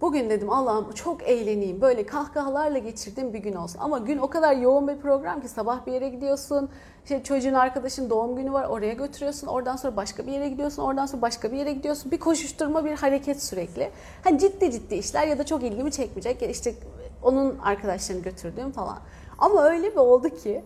[0.01, 1.81] Bugün dedim Allah'ım çok eğleneyim.
[1.81, 3.79] Böyle kahkahalarla geçirdiğim bir gün olsun.
[3.79, 6.71] Ama gün o kadar yoğun bir program ki sabah bir yere gidiyorsun.
[7.03, 9.47] İşte çocuğun arkadaşın doğum günü var oraya götürüyorsun.
[9.47, 10.83] Oradan sonra başka bir yere gidiyorsun.
[10.83, 12.11] Oradan sonra başka bir yere gidiyorsun.
[12.11, 13.91] Bir koşuşturma, bir hareket sürekli.
[14.25, 16.43] Hani ciddi ciddi işler ya da çok ilgimi çekmeyecek.
[16.43, 16.75] Ya işte
[17.23, 18.99] onun arkadaşlarını götürdüğüm falan.
[19.39, 20.65] Ama öyle bir oldu ki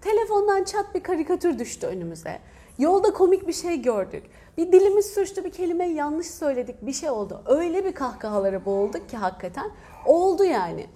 [0.00, 2.38] telefondan çat bir karikatür düştü önümüze.
[2.78, 4.24] Yolda komik bir şey gördük.
[4.56, 7.42] Bir dilimiz sürçtü, bir kelimeyi yanlış söyledik, bir şey oldu.
[7.46, 9.70] Öyle bir kahkahalara boğulduk ki hakikaten
[10.06, 10.86] oldu yani.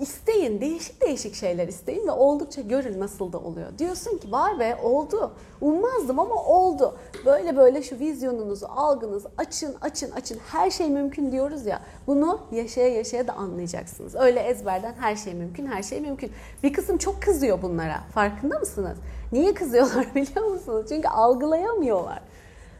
[0.00, 3.78] İsteyin, değişik değişik şeyler isteyin ve oldukça görün nasıl da oluyor.
[3.78, 5.32] Diyorsun ki vay be oldu.
[5.60, 6.98] Ummazdım ama oldu.
[7.24, 10.38] Böyle böyle şu vizyonunuzu, algınızı açın, açın, açın.
[10.52, 11.82] Her şey mümkün diyoruz ya.
[12.06, 14.14] Bunu yaşaya yaşaya da anlayacaksınız.
[14.14, 16.32] Öyle ezberden her şey mümkün, her şey mümkün.
[16.62, 18.00] Bir kısım çok kızıyor bunlara.
[18.14, 18.98] Farkında mısınız?
[19.32, 20.86] Niye kızıyorlar biliyor musunuz?
[20.88, 22.20] Çünkü algılayamıyorlar.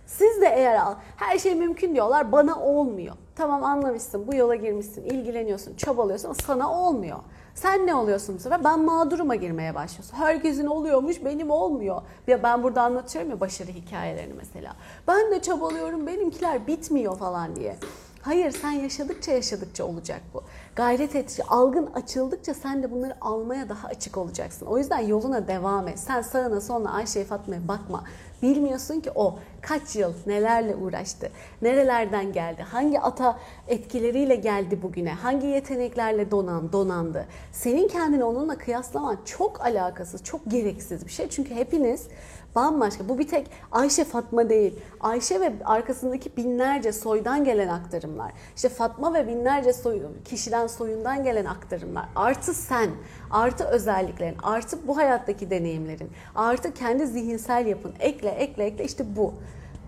[0.07, 0.81] Siz de eğer
[1.17, 3.15] her şey mümkün diyorlar bana olmuyor.
[3.37, 7.19] Tamam anlamışsın bu yola girmişsin ilgileniyorsun çabalıyorsun ama sana olmuyor.
[7.55, 8.65] Sen ne oluyorsun bu sefer?
[8.65, 10.17] Ben mağduruma girmeye başlıyorsun.
[10.17, 12.03] Herkesin oluyormuş benim olmuyor.
[12.27, 14.77] Ya ben burada anlatıyorum ya başarı hikayelerini mesela.
[15.09, 17.77] Ben de çabalıyorum benimkiler bitmiyor falan diye.
[18.23, 20.43] Hayır sen yaşadıkça yaşadıkça olacak bu.
[20.77, 24.67] Gayret ettikçe, algın açıldıkça sen de bunları almaya daha açık olacaksın.
[24.67, 25.99] O yüzden yoluna devam et.
[25.99, 28.05] Sen sağına soluna Ayşe'ye Fatma'ya bakma.
[28.43, 31.31] Bilmiyorsun ki o kaç yıl nelerle uğraştı,
[31.63, 37.27] nerelerden geldi, hangi ata etkileriyle geldi bugüne, hangi yeteneklerle donan, donandı.
[37.53, 41.29] Senin kendini onunla kıyaslaman çok alakasız, çok gereksiz bir şey.
[41.29, 42.09] Çünkü hepiniz
[42.55, 43.09] bambaşka.
[43.09, 44.81] Bu bir tek Ayşe Fatma değil.
[45.01, 48.33] Ayşe ve arkasındaki binlerce soydan gelen aktarımlar.
[48.57, 52.05] İşte Fatma ve binlerce soy, kişiden soyundan gelen aktarımlar.
[52.17, 52.91] Artı sen,
[53.31, 57.93] artı özelliklerin, artı bu hayattaki deneyimlerin, artı kendi zihinsel yapın.
[58.01, 58.85] Ekle, ekle, ekle.
[58.85, 59.35] İşte bu.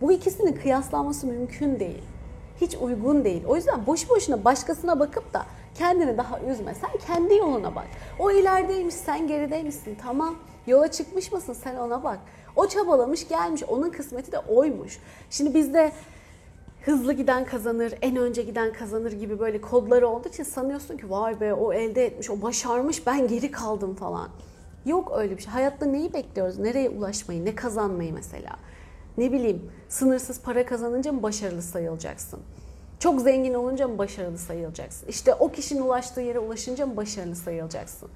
[0.00, 2.02] Bu ikisinin kıyaslanması mümkün değil.
[2.60, 3.44] Hiç uygun değil.
[3.46, 5.42] O yüzden boş boşuna başkasına bakıp da
[5.74, 6.74] kendini daha üzme.
[6.74, 7.86] Sen kendi yoluna bak.
[8.18, 9.98] O ilerideymiş, sen gerideymişsin.
[10.02, 10.34] Tamam.
[10.66, 11.52] Yola çıkmış mısın?
[11.52, 12.18] Sen ona bak.
[12.56, 13.62] O çabalamış gelmiş.
[13.62, 14.98] Onun kısmeti de oymuş.
[15.30, 15.92] Şimdi bizde
[16.84, 21.40] hızlı giden kazanır, en önce giden kazanır gibi böyle kodları olduğu için sanıyorsun ki vay
[21.40, 24.28] be o elde etmiş, o başarmış ben geri kaldım falan.
[24.86, 25.52] Yok öyle bir şey.
[25.52, 26.58] Hayatta neyi bekliyoruz?
[26.58, 28.56] Nereye ulaşmayı, ne kazanmayı mesela?
[29.18, 32.40] Ne bileyim sınırsız para kazanınca mı başarılı sayılacaksın?
[32.98, 35.08] Çok zengin olunca mı başarılı sayılacaksın?
[35.08, 38.08] İşte o kişinin ulaştığı yere ulaşınca mı başarılı sayılacaksın?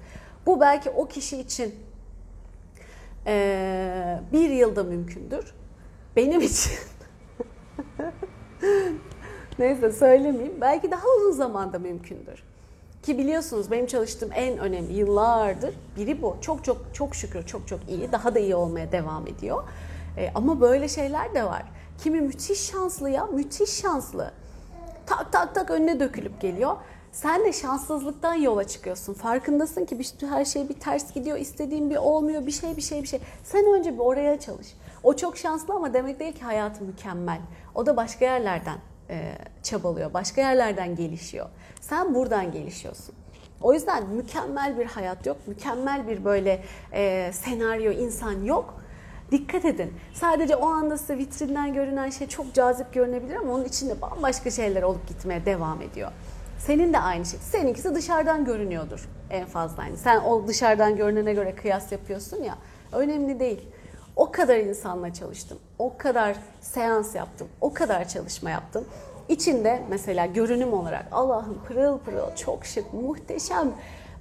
[0.45, 1.75] Bu belki o kişi için
[3.29, 5.53] ee, bir yılda mümkündür.
[6.15, 6.73] Benim için
[9.59, 10.61] neyse söylemeyeyim.
[10.61, 12.43] Belki daha uzun zamanda mümkündür.
[13.03, 16.37] Ki biliyorsunuz benim çalıştığım en önemli yıllardır biri bu.
[16.41, 18.11] Çok çok çok şükür çok çok iyi.
[18.11, 19.63] Daha da iyi olmaya devam ediyor.
[20.17, 21.63] Ee, ama böyle şeyler de var.
[21.97, 24.31] Kimi müthiş şanslı ya, müthiş şanslı.
[25.05, 26.75] Tak tak tak önüne dökülüp geliyor.
[27.11, 29.13] Sen de şanssızlıktan yola çıkıyorsun.
[29.13, 33.03] Farkındasın ki bir, her şey bir ters gidiyor, istediğin bir olmuyor, bir şey bir şey
[33.03, 33.19] bir şey.
[33.43, 34.67] Sen önce bir oraya çalış.
[35.03, 37.39] O çok şanslı ama demek değil ki hayatı mükemmel.
[37.75, 38.77] O da başka yerlerden
[39.09, 39.31] e,
[39.63, 41.49] çabalıyor, başka yerlerden gelişiyor.
[41.81, 43.15] Sen buradan gelişiyorsun.
[43.61, 48.83] O yüzden mükemmel bir hayat yok, mükemmel bir böyle e, senaryo insan yok.
[49.31, 49.93] Dikkat edin.
[50.13, 54.83] Sadece o anda size vitrinden görünen şey çok cazip görünebilir ama onun içinde bambaşka şeyler
[54.83, 56.11] olup gitmeye devam ediyor.
[56.59, 57.39] Senin de aynı şey.
[57.39, 59.83] Seninkisi dışarıdan görünüyordur en fazla.
[59.83, 62.55] Yani sen o dışarıdan görünene göre kıyas yapıyorsun ya.
[62.91, 63.67] Önemli değil.
[64.15, 65.57] O kadar insanla çalıştım.
[65.79, 67.47] O kadar seans yaptım.
[67.61, 68.85] O kadar çalışma yaptım.
[69.29, 73.71] İçinde mesela görünüm olarak Allah'ım pırıl pırıl, çok şık, muhteşem.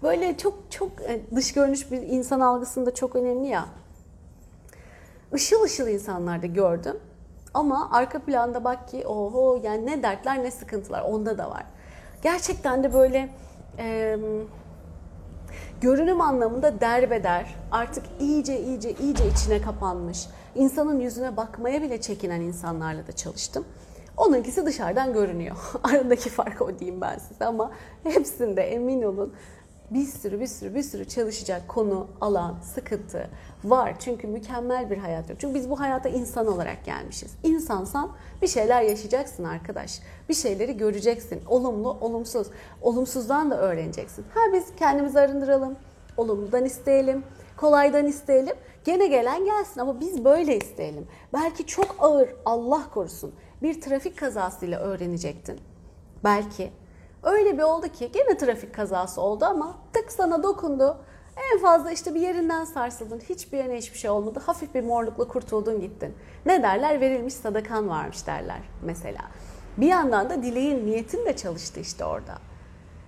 [0.02, 3.64] Böyle çok çok e, dış görünüş bir insan algısında çok önemli ya.
[5.34, 6.96] Işıl ışıl insanlarda gördüm.
[7.54, 11.64] Ama arka planda bak ki oho yani ne dertler ne sıkıntılar onda da var.
[12.22, 13.28] Gerçekten de böyle
[13.78, 14.16] e,
[15.80, 23.06] Görünüm anlamında derbeder, artık iyice iyice iyice içine kapanmış, insanın yüzüne bakmaya bile çekinen insanlarla
[23.06, 23.64] da çalıştım.
[24.16, 25.56] Onunkisi dışarıdan görünüyor.
[25.82, 27.70] Aradaki fark o diyeyim ben size ama
[28.04, 29.34] hepsinde emin olun
[29.90, 33.30] bir sürü bir sürü bir sürü çalışacak konu, alan, sıkıntı
[33.64, 33.94] var.
[33.98, 35.40] Çünkü mükemmel bir hayat yok.
[35.40, 37.34] Çünkü biz bu hayata insan olarak gelmişiz.
[37.42, 38.10] İnsansan
[38.42, 40.00] bir şeyler yaşayacaksın arkadaş.
[40.28, 41.40] Bir şeyleri göreceksin.
[41.48, 42.46] Olumlu, olumsuz.
[42.82, 44.24] Olumsuzdan da öğreneceksin.
[44.34, 45.76] Ha biz kendimizi arındıralım.
[46.16, 47.24] Olumludan isteyelim.
[47.56, 48.56] Kolaydan isteyelim.
[48.84, 51.06] Gene gelen gelsin ama biz böyle isteyelim.
[51.32, 55.60] Belki çok ağır Allah korusun bir trafik kazasıyla öğrenecektin.
[56.24, 56.70] Belki
[57.22, 60.96] Öyle bir oldu ki gene trafik kazası oldu ama tık sana dokundu.
[61.52, 63.20] En fazla işte bir yerinden sarsıldın.
[63.28, 64.42] Hiçbir yerine hiçbir şey olmadı.
[64.46, 66.14] Hafif bir morlukla kurtuldun gittin.
[66.46, 67.00] Ne derler?
[67.00, 69.20] Verilmiş sadakan varmış derler mesela.
[69.76, 72.38] Bir yandan da dileğin, niyetin de çalıştı işte orada.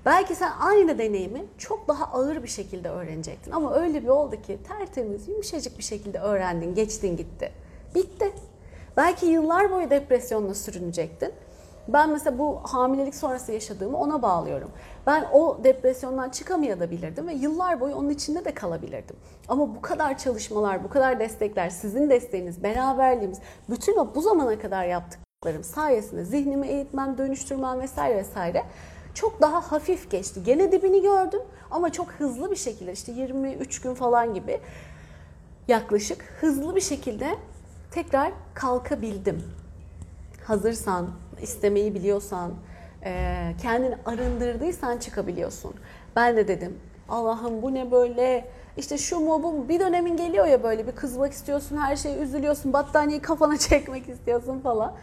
[0.07, 3.51] Belki sen aynı deneyimi çok daha ağır bir şekilde öğrenecektin.
[3.51, 7.53] Ama öyle bir oldu ki tertemiz, yumuşacık bir şekilde öğrendin, geçtin gitti.
[7.95, 8.33] Bitti.
[8.97, 11.33] Belki yıllar boyu depresyonla sürünecektin.
[11.89, 14.71] Ben mesela bu hamilelik sonrası yaşadığımı ona bağlıyorum.
[15.07, 19.17] Ben o depresyondan çıkamayabilirdim ve yıllar boyu onun içinde de kalabilirdim.
[19.49, 23.39] Ama bu kadar çalışmalar, bu kadar destekler, sizin desteğiniz, beraberliğimiz,
[23.71, 28.65] bütün o bu zamana kadar yaptıklarım sayesinde zihnimi eğitmem, dönüştürmem vesaire vesaire
[29.15, 30.45] çok daha hafif geçti.
[30.45, 34.61] Gene dibini gördüm ama çok hızlı bir şekilde işte 23 gün falan gibi
[35.69, 37.37] yaklaşık hızlı bir şekilde
[37.91, 39.60] tekrar kalkabildim.
[40.45, 41.11] Hazırsan,
[41.43, 42.53] istemeyi biliyorsan,
[43.05, 45.75] e, kendini arındırdıysan çıkabiliyorsun.
[46.17, 50.47] Ben de dedim Allah'ım bu ne böyle işte şu mu bu mu bir dönemin geliyor
[50.47, 54.95] ya böyle bir kızmak istiyorsun her şeye üzülüyorsun battaniyeyi kafana çekmek istiyorsun falan.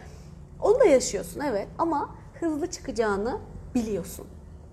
[0.62, 3.38] Onu da yaşıyorsun evet ama hızlı çıkacağını
[3.76, 4.28] biliyorsun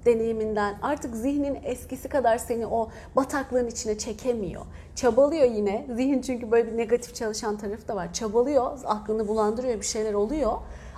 [0.06, 4.62] deneyiminden artık zihnin eskisi kadar seni o bataklığın içine çekemiyor.
[4.94, 5.86] Çabalıyor yine.
[5.94, 8.12] Zihin çünkü böyle bir negatif çalışan tarafı da var.
[8.12, 10.52] Çabalıyor, aklını bulandırıyor, bir şeyler oluyor.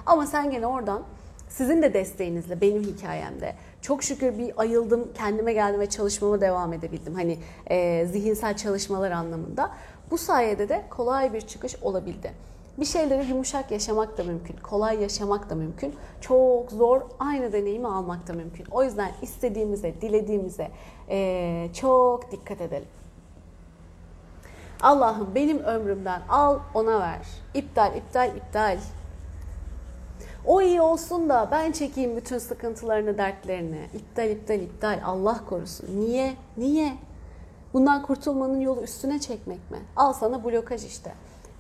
[0.07, 1.03] Ama sen gene oradan
[1.49, 7.15] sizin de desteğinizle benim hikayemde çok şükür bir ayıldım, kendime geldim ve çalışmama devam edebildim.
[7.15, 9.71] Hani e, zihinsel çalışmalar anlamında.
[10.11, 12.33] Bu sayede de kolay bir çıkış olabildi.
[12.79, 15.95] Bir şeyleri yumuşak yaşamak da mümkün, kolay yaşamak da mümkün.
[16.21, 18.67] Çok zor aynı deneyimi almak da mümkün.
[18.71, 20.71] O yüzden istediğimize, dilediğimize
[21.09, 22.89] e, çok dikkat edelim.
[24.83, 27.27] Allah'ım benim ömrümden al ona ver.
[27.55, 28.79] İptal, iptal, iptal.
[30.45, 33.81] O iyi olsun da ben çekeyim bütün sıkıntılarını, dertlerini.
[33.95, 35.01] İptal, iptal, iptal.
[35.05, 36.01] Allah korusun.
[36.01, 36.35] Niye?
[36.57, 36.93] Niye?
[37.75, 39.79] Bundan kurtulmanın yolu üstüne çekmek mi?
[39.97, 41.13] Al sana blokaj işte.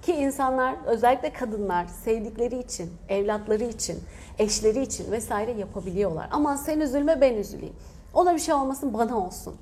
[0.06, 3.98] Ki insanlar özellikle kadınlar sevdikleri için, evlatları için,
[4.38, 6.28] eşleri için vesaire yapabiliyorlar.
[6.30, 7.74] Ama sen üzülme ben üzüleyim.
[8.14, 9.54] Ona bir şey olmasın bana olsun.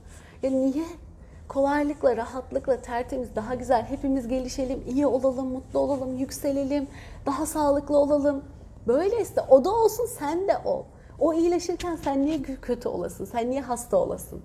[0.43, 0.85] Ya niye?
[1.49, 6.87] Kolaylıkla, rahatlıkla, tertemiz, daha güzel hepimiz gelişelim, iyi olalım, mutlu olalım, yükselelim,
[7.27, 8.45] daha sağlıklı olalım.
[8.87, 10.83] Böyleyse o da olsun sen de ol.
[11.19, 13.25] O iyileşirken sen niye kötü olasın?
[13.25, 14.43] Sen niye hasta olasın?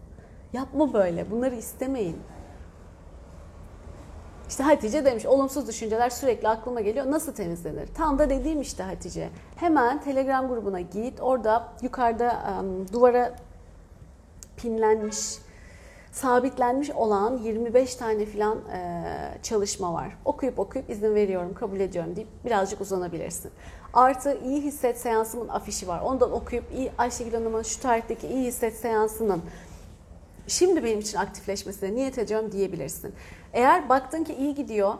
[0.54, 1.32] Yapma böyle.
[1.32, 2.18] Bunları istemeyin.
[4.50, 7.12] İşte Hatice demiş olumsuz düşünceler sürekli aklıma geliyor.
[7.12, 7.88] Nasıl temizlenir?
[7.88, 9.30] Tam da dediğim işte Hatice.
[9.56, 11.22] Hemen Telegram grubuna git.
[11.22, 13.36] Orada yukarıda um, duvara
[14.58, 15.18] pinlenmiş,
[16.12, 19.04] sabitlenmiş olan 25 tane filan e,
[19.44, 20.18] çalışma var.
[20.26, 23.52] Okuyup okuyup izin veriyorum, kabul ediyorum deyip birazcık uzanabilirsin.
[23.94, 26.02] Artı iyi hisset seansımın afişi var.
[26.02, 29.42] Ondan okuyup iyi Ayşegül Hanım'ın şu tarihteki iyi hisset seansının
[30.48, 33.14] şimdi benim için aktifleşmesine niyet ediyorum diyebilirsin.
[33.54, 34.94] Eğer baktın ki iyi gidiyor,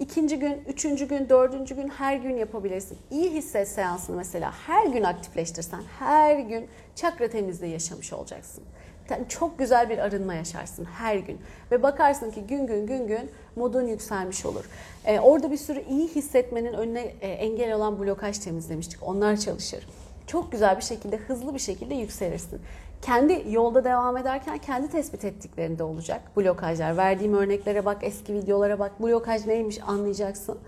[0.00, 2.98] ikinci gün, üçüncü gün, dördüncü gün her gün yapabilirsin.
[3.10, 8.64] İyi hisset seansını mesela her gün aktifleştirsen her gün çakra temizliği yaşamış olacaksın.
[9.10, 11.40] Yani çok güzel bir arınma yaşarsın her gün.
[11.70, 14.64] Ve bakarsın ki gün gün gün gün modun yükselmiş olur.
[15.04, 19.02] Ee, orada bir sürü iyi hissetmenin önüne e, engel olan blokaj temizlemiştik.
[19.02, 19.88] Onlar çalışır.
[20.26, 22.60] Çok güzel bir şekilde, hızlı bir şekilde yükselirsin.
[23.02, 26.96] Kendi yolda devam ederken kendi tespit ettiklerinde olacak blokajlar.
[26.96, 29.02] Verdiğim örneklere bak, eski videolara bak.
[29.02, 30.58] Blokaj neymiş anlayacaksın.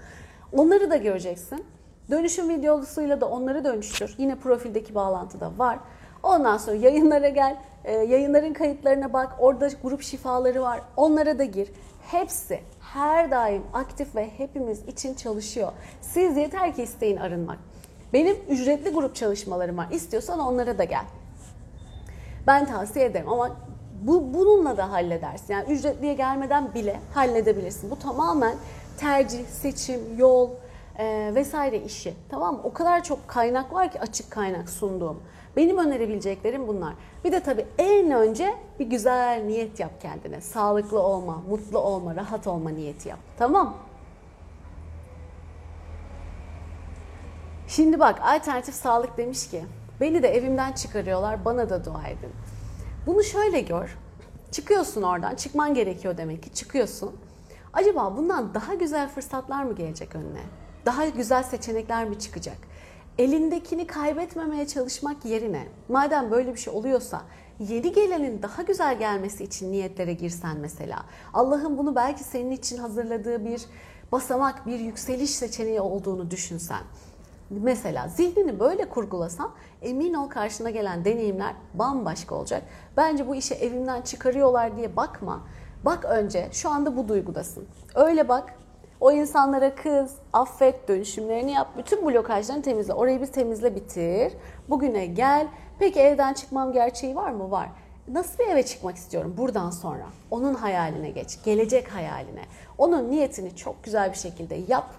[0.53, 1.65] Onları da göreceksin.
[2.11, 4.15] Dönüşüm videosuyla da onları dönüştür.
[4.19, 5.79] Yine profildeki bağlantıda var.
[6.23, 9.37] Ondan sonra yayınlara gel, e, yayınların kayıtlarına bak.
[9.39, 10.81] Orada grup şifaları var.
[10.97, 11.69] Onlara da gir.
[12.11, 15.73] Hepsi her daim aktif ve hepimiz için çalışıyor.
[16.01, 17.59] Siz yeter ki isteyin arınmak.
[18.13, 19.87] Benim ücretli grup çalışmalarım var.
[19.91, 21.05] İstiyorsan onlara da gel.
[22.49, 23.57] Ben tavsiye ederim ama
[24.03, 25.55] bu bununla da halledersin.
[25.55, 27.91] Yani ücretliye gelmeden bile halledebilirsin.
[27.91, 28.55] Bu tamamen
[28.99, 30.51] tercih, seçim, yol,
[30.99, 32.15] e, vesaire işi.
[32.29, 32.61] Tamam mı?
[32.65, 35.23] O kadar çok kaynak var ki açık kaynak sunduğum.
[35.57, 36.95] Benim önerebileceklerim bunlar.
[37.25, 40.41] Bir de tabii en önce bir güzel niyet yap kendine.
[40.41, 43.19] Sağlıklı olma, mutlu olma, rahat olma niyeti yap.
[43.39, 43.75] Tamam
[47.69, 49.65] Şimdi bak alternatif sağlık demiş ki
[50.01, 52.31] beni de evimden çıkarıyorlar bana da dua edin.
[53.07, 53.99] Bunu şöyle gör.
[54.51, 57.17] Çıkıyorsun oradan çıkman gerekiyor demek ki çıkıyorsun.
[57.73, 60.43] Acaba bundan daha güzel fırsatlar mı gelecek önüne?
[60.87, 62.57] Daha güzel seçenekler mi çıkacak?
[63.19, 67.23] Elindekini kaybetmemeye çalışmak yerine madem böyle bir şey oluyorsa
[67.59, 71.05] yeni gelenin daha güzel gelmesi için niyetlere girsen mesela.
[71.35, 73.63] Allah'ın bunu belki senin için hazırladığı bir
[74.13, 76.83] basamak, bir yükseliş seçeneği olduğunu düşünsen.
[77.51, 79.51] Mesela zihnini böyle kurgulasan
[79.83, 82.63] emin ol karşına gelen deneyimler bambaşka olacak.
[82.97, 85.41] Bence bu işi evimden çıkarıyorlar diye bakma.
[85.85, 87.69] Bak önce şu anda bu duygudasın.
[87.95, 88.55] Öyle bak.
[89.01, 91.69] O insanlara kız, affet, dönüşümlerini yap.
[91.79, 92.93] Bütün blokajlarını temizle.
[92.93, 94.33] Orayı bir temizle bitir.
[94.69, 95.47] Bugüne gel.
[95.79, 97.51] Peki evden çıkmam gerçeği var mı?
[97.51, 97.69] Var.
[98.09, 100.07] Nasıl bir eve çıkmak istiyorum buradan sonra?
[100.31, 101.39] Onun hayaline geç.
[101.45, 102.43] Gelecek hayaline.
[102.79, 104.95] Onun niyetini çok güzel bir şekilde yap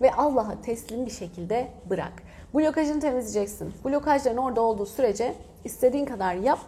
[0.00, 2.12] ve Allah'a teslim bir şekilde bırak.
[2.54, 3.74] Blokajını temizleyeceksin.
[3.84, 5.34] Blokajların orada olduğu sürece
[5.64, 6.58] istediğin kadar yap,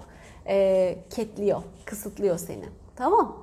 [0.47, 2.65] e, ketliyor, kısıtlıyor seni.
[2.97, 3.37] Tamam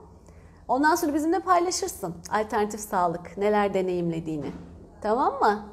[0.67, 4.51] Ondan sonra bizimle paylaşırsın alternatif sağlık, neler deneyimlediğini.
[5.01, 5.65] Tamam mı?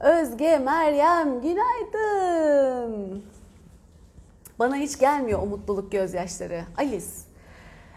[0.00, 3.24] Özge, Meryem, günaydın.
[4.58, 6.64] Bana hiç gelmiyor o mutluluk gözyaşları.
[6.76, 7.06] Alice,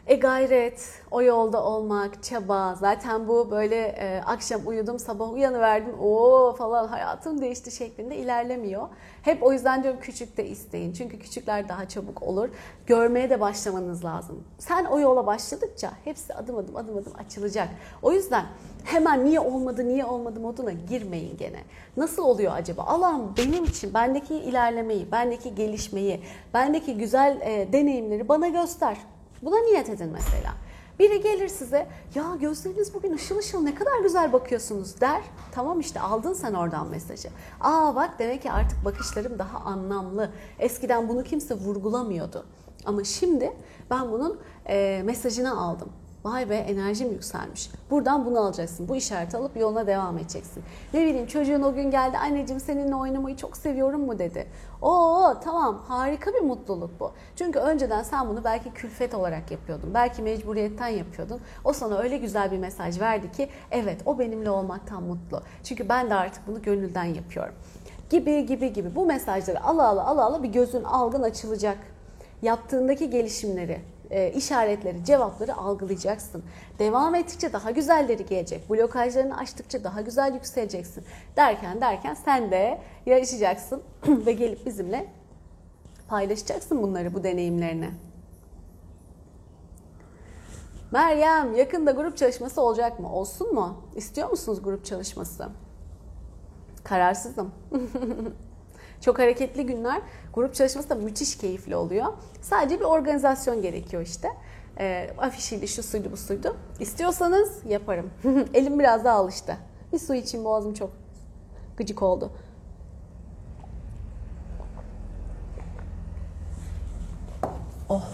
[0.08, 2.76] e gayret, o yolda olmak, çaba.
[2.76, 6.00] Zaten bu böyle e, akşam uyudum, sabah uyanıverdim.
[6.00, 8.88] o falan hayatım değişti şeklinde ilerlemiyor.
[9.22, 10.94] Hep o yüzden diyorum küçük de isteyin.
[10.94, 12.50] Çünkü küçükler daha çabuk olur.
[12.88, 14.44] Görmeye de başlamanız lazım.
[14.60, 17.68] Sen o yola başladıkça hepsi adım adım adım adım açılacak.
[18.02, 18.46] O yüzden
[18.84, 21.60] hemen niye olmadı, niye olmadı moduna girmeyin gene.
[21.98, 22.84] Nasıl oluyor acaba?
[22.84, 26.22] Allah'ım benim için bendeki ilerlemeyi, bendeki gelişmeyi,
[26.54, 28.98] bendeki güzel e, deneyimleri bana göster.
[29.42, 30.54] Buna niyet edin mesela.
[31.00, 35.22] Biri gelir size ya gözleriniz bugün ışıl ışıl ne kadar güzel bakıyorsunuz der.
[35.52, 37.30] Tamam işte aldın sen oradan mesajı.
[37.62, 40.32] Aa bak demek ki artık bakışlarım daha anlamlı.
[40.60, 42.46] Eskiden bunu kimse vurgulamıyordu.
[42.86, 43.54] Ama şimdi
[43.90, 45.90] ben bunun e, mesajını aldım.
[46.24, 47.70] Vay be enerjim yükselmiş.
[47.90, 48.88] Buradan bunu alacaksın.
[48.88, 50.64] Bu işareti alıp yoluna devam edeceksin.
[50.94, 54.48] Ne bileyim çocuğun o gün geldi anneciğim seninle oynamayı çok seviyorum mu dedi.
[54.82, 57.12] Oo tamam harika bir mutluluk bu.
[57.36, 59.94] Çünkü önceden sen bunu belki külfet olarak yapıyordun.
[59.94, 61.40] Belki mecburiyetten yapıyordun.
[61.64, 65.42] O sana öyle güzel bir mesaj verdi ki evet o benimle olmaktan mutlu.
[65.64, 67.56] Çünkü ben de artık bunu gönülden yapıyorum.
[68.10, 71.78] Gibi gibi gibi bu mesajları ala ala ala ala bir gözün algın açılacak.
[72.42, 73.82] Yaptığındaki gelişimleri
[74.12, 76.44] e, işaretleri, cevapları algılayacaksın.
[76.80, 78.70] Devam ettikçe daha güzelleri gelecek.
[78.70, 81.04] Blokajlarını açtıkça daha güzel yükseleceksin.
[81.36, 85.08] Derken derken sen de yarışacaksın ve gelip bizimle
[86.08, 87.90] paylaşacaksın bunları, bu deneyimlerini.
[90.92, 93.14] Meryem yakında grup çalışması olacak mı?
[93.14, 93.78] Olsun mu?
[93.96, 95.50] İstiyor musunuz grup çalışması?
[96.84, 97.52] Kararsızım.
[99.02, 100.02] Çok hareketli günler.
[100.34, 102.06] Grup çalışması da müthiş keyifli oluyor.
[102.42, 104.30] Sadece bir organizasyon gerekiyor işte.
[104.80, 106.58] E, afişiydi, şu suydu, bu suydu.
[106.80, 108.10] İstiyorsanız yaparım.
[108.54, 109.58] Elim biraz daha alıştı.
[109.94, 110.92] Bir su için boğazım çok
[111.78, 112.32] gıcık oldu.
[117.90, 118.08] Oh.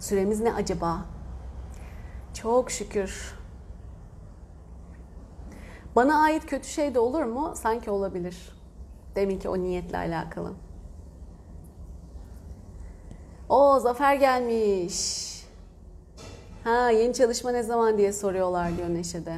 [0.00, 1.04] Süremiz ne acaba?
[2.34, 3.34] Çok şükür.
[5.96, 7.52] Bana ait kötü şey de olur mu?
[7.56, 8.57] Sanki olabilir.
[9.18, 10.52] Deminki o niyetle alakalı.
[13.48, 15.28] O Zafer gelmiş.
[16.64, 19.34] Ha yeni çalışma ne zaman diye soruyorlar diyor Neşe'de.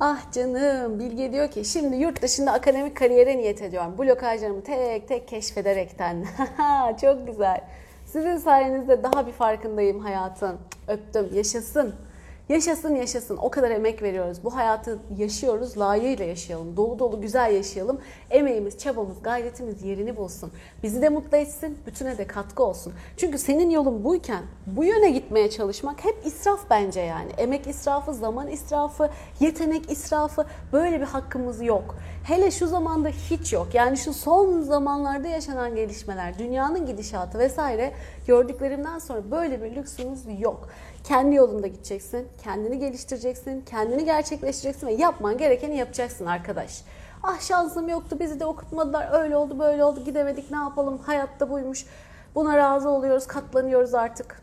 [0.00, 3.98] Ah canım Bilge diyor ki şimdi yurt dışında akademik kariyere niyet ediyorum.
[3.98, 6.26] Blokajlarımı tek tek keşfederekten.
[7.00, 7.60] Çok güzel.
[8.06, 10.58] Sizin sayenizde daha bir farkındayım hayatın.
[10.88, 11.34] Öptüm.
[11.34, 11.94] Yaşasın.
[12.48, 13.36] Yaşasın yaşasın.
[13.36, 14.44] O kadar emek veriyoruz.
[14.44, 15.78] Bu hayatı yaşıyoruz.
[15.78, 16.76] Layığıyla yaşayalım.
[16.76, 18.00] Dolu dolu güzel yaşayalım.
[18.30, 20.52] Emeğimiz, çabamız, gayretimiz yerini bulsun.
[20.82, 21.78] Bizi de mutlu etsin.
[21.86, 22.92] Bütüne de katkı olsun.
[23.16, 27.30] Çünkü senin yolun buyken bu yöne gitmeye çalışmak hep israf bence yani.
[27.38, 31.96] Emek israfı, zaman israfı, yetenek israfı böyle bir hakkımız yok.
[32.24, 33.74] Hele şu zamanda hiç yok.
[33.74, 37.92] Yani şu son zamanlarda yaşanan gelişmeler, dünyanın gidişatı vesaire
[38.26, 40.68] gördüklerimden sonra böyle bir lüksümüz yok.
[41.06, 46.82] Kendi yolunda gideceksin, kendini geliştireceksin, kendini gerçekleştireceksin ve yapman gerekeni yapacaksın arkadaş.
[47.22, 51.86] Ah şansım yoktu, bizi de okutmadılar, öyle oldu, böyle oldu, gidemedik, ne yapalım, hayatta buymuş.
[52.34, 54.42] Buna razı oluyoruz, katlanıyoruz artık.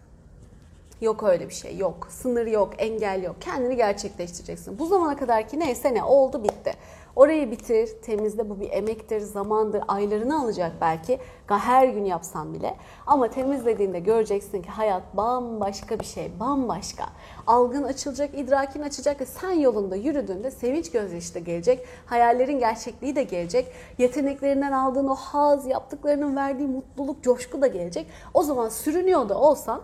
[1.02, 2.08] Yok öyle bir şey yok.
[2.12, 3.36] Sınır yok, engel yok.
[3.42, 4.80] Kendini gerçekleştireceksin.
[4.80, 6.74] Bu zamana kadarki neyse ne oldu bitti.
[7.16, 8.50] Orayı bitir, temizle.
[8.50, 11.20] Bu bir emektir, zamandır, aylarını alacak belki.
[11.48, 12.76] Her gün yapsan bile.
[13.08, 17.06] Ama temizlediğinde göreceksin ki hayat bambaşka bir şey, bambaşka.
[17.48, 21.86] Algın açılacak, idrakin açacak ve sen yolunda yürüdüğünde sevinç gözyaşı da gelecek.
[22.06, 23.72] Hayallerin gerçekliği de gelecek.
[23.98, 28.08] Yeteneklerinden aldığın o haz, yaptıklarının verdiği mutluluk, coşku da gelecek.
[28.34, 29.82] O zaman sürünüyor da olsan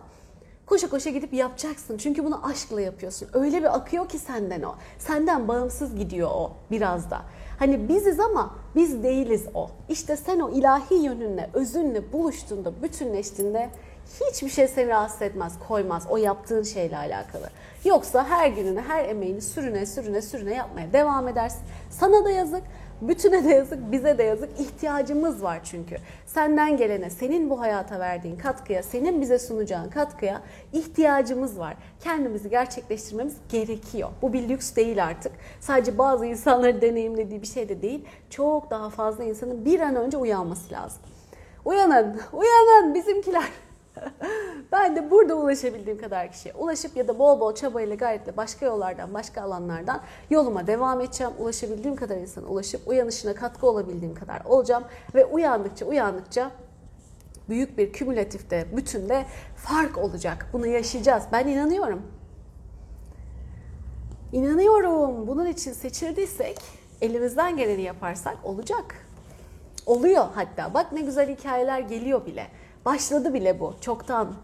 [0.70, 1.96] koşa koşa gidip yapacaksın.
[1.96, 3.28] Çünkü bunu aşkla yapıyorsun.
[3.32, 4.74] Öyle bir akıyor ki senden o.
[4.98, 7.22] Senden bağımsız gidiyor o biraz da.
[7.58, 9.70] Hani biziz ama biz değiliz o.
[9.88, 13.70] İşte sen o ilahi yönünle, özünle buluştuğunda, bütünleştiğinde
[14.20, 17.50] hiçbir şey seni rahatsız etmez, koymaz o yaptığın şeyle alakalı.
[17.84, 21.60] Yoksa her gününü, her emeğini sürüne sürüne sürüne yapmaya devam edersin.
[21.90, 22.62] Sana da yazık,
[23.00, 24.60] Bütüne de yazık, bize de yazık.
[24.60, 25.96] İhtiyacımız var çünkü.
[26.26, 30.42] Senden gelene, senin bu hayata verdiğin katkıya, senin bize sunacağın katkıya
[30.72, 31.76] ihtiyacımız var.
[32.00, 34.10] Kendimizi gerçekleştirmemiz gerekiyor.
[34.22, 35.32] Bu bir lüks değil artık.
[35.60, 38.04] Sadece bazı insanların deneyimlediği bir şey de değil.
[38.30, 41.02] Çok daha fazla insanın bir an önce uyanması lazım.
[41.64, 43.69] Uyanın, uyanın bizimkiler.
[44.72, 49.14] ben de burada ulaşabildiğim kadar kişiye ulaşıp ya da bol bol çabayla gayretle başka yollardan,
[49.14, 51.32] başka alanlardan yoluma devam edeceğim.
[51.38, 54.84] Ulaşabildiğim kadar insana ulaşıp uyanışına katkı olabildiğim kadar olacağım.
[55.14, 56.50] Ve uyandıkça uyandıkça
[57.48, 59.26] büyük bir kümülatifte, bütünde
[59.56, 60.46] fark olacak.
[60.52, 61.24] Bunu yaşayacağız.
[61.32, 62.02] Ben inanıyorum.
[64.32, 65.26] İnanıyorum.
[65.26, 66.58] Bunun için seçildiysek,
[67.00, 69.06] elimizden geleni yaparsak olacak.
[69.86, 70.74] Oluyor hatta.
[70.74, 72.46] Bak ne güzel hikayeler geliyor bile.
[72.84, 74.34] Başladı bile bu çoktan.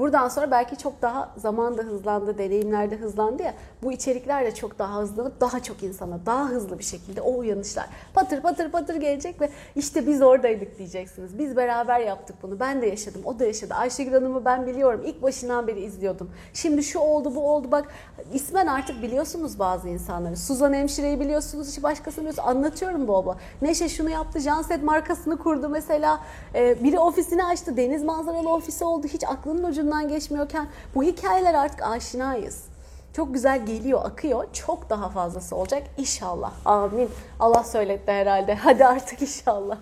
[0.00, 3.54] Buradan sonra belki çok daha zaman da hızlandı, deneyimler de hızlandı ya.
[3.82, 7.86] Bu içerikler de çok daha hızlanıp daha çok insana daha hızlı bir şekilde o uyanışlar
[8.14, 11.38] patır patır patır gelecek ve işte biz oradaydık diyeceksiniz.
[11.38, 12.60] Biz beraber yaptık bunu.
[12.60, 13.74] Ben de yaşadım, o da yaşadı.
[13.74, 15.00] Ayşegül Hanım'ı ben biliyorum.
[15.04, 16.30] İlk başından beri izliyordum.
[16.54, 17.68] Şimdi şu oldu, bu oldu.
[17.72, 17.88] Bak
[18.32, 20.36] ismen artık biliyorsunuz bazı insanları.
[20.36, 22.48] Suzan Hemşire'yi biliyorsunuz, hiç başkasını biliyorsunuz.
[22.48, 23.34] Anlatıyorum bol bol.
[23.62, 26.20] Neşe şunu yaptı, Janset markasını kurdu mesela.
[26.54, 29.06] Ee, biri ofisini açtı, deniz manzaralı ofisi oldu.
[29.06, 32.64] Hiç aklının ucunda ucundan geçmiyorken bu hikayeler artık aşinayız.
[33.12, 34.44] Çok güzel geliyor, akıyor.
[34.52, 36.52] Çok daha fazlası olacak inşallah.
[36.64, 37.10] Amin.
[37.40, 38.54] Allah söyletti herhalde.
[38.64, 39.78] Hadi artık inşallah.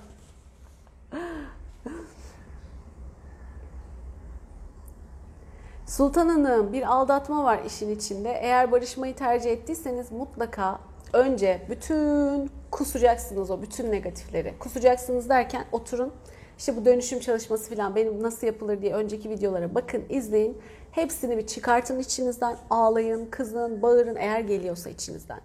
[5.87, 8.33] Sultan Hanım bir aldatma var işin içinde.
[8.33, 10.79] Eğer barışmayı tercih ettiyseniz mutlaka
[11.13, 14.55] önce bütün kusacaksınız o bütün negatifleri.
[14.59, 16.13] Kusacaksınız derken oturun
[16.59, 20.59] işte bu dönüşüm çalışması falan benim nasıl yapılır diye önceki videolara bakın, izleyin.
[20.93, 25.41] Hepsini bir çıkartın içinizden, ağlayın, kızın, bağırın eğer geliyorsa içinizden.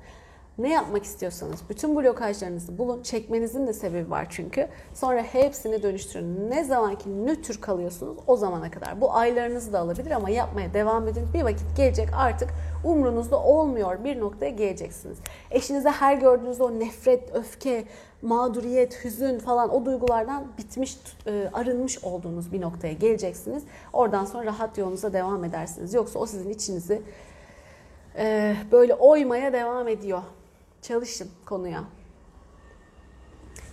[0.58, 3.04] Ne yapmak istiyorsanız bütün blokajlarınızı bulun.
[3.04, 4.68] Çekmenizin de sebebi var çünkü.
[4.94, 6.52] Sonra hepsini dönüştürün.
[6.52, 9.02] Ne zaman ki nötr kalıyorsunuz o zamana kadar.
[9.02, 11.28] Bu aylarınızı da alabilir ama yapmaya devam edin.
[11.34, 12.50] Bir vakit gelecek artık
[12.84, 15.18] umrunuzda olmuyor bir noktaya geleceksiniz.
[15.52, 17.84] Eşinize her gördüğünüzde o nefret, öfke,
[18.22, 20.98] mağduriyet, hüzün falan o duygulardan bitmiş,
[21.28, 23.64] e, arınmış olduğunuz bir noktaya geleceksiniz.
[23.94, 25.94] Oradan sonra rahat yolunuza devam edersiniz.
[25.94, 27.02] Yoksa o sizin içinizi
[28.18, 30.22] e, böyle oymaya devam ediyor.
[30.84, 31.84] Çalışın konuya.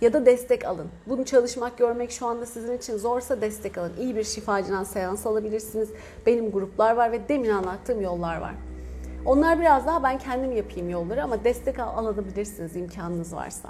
[0.01, 0.87] Ya da destek alın.
[1.07, 3.93] Bunu çalışmak, görmek şu anda sizin için zorsa destek alın.
[3.99, 5.89] İyi bir şifacıdan seans alabilirsiniz.
[6.25, 8.53] Benim gruplar var ve demin anlattığım yollar var.
[9.25, 13.69] Onlar biraz daha ben kendim yapayım yolları ama destek al alabilirsiniz imkanınız varsa.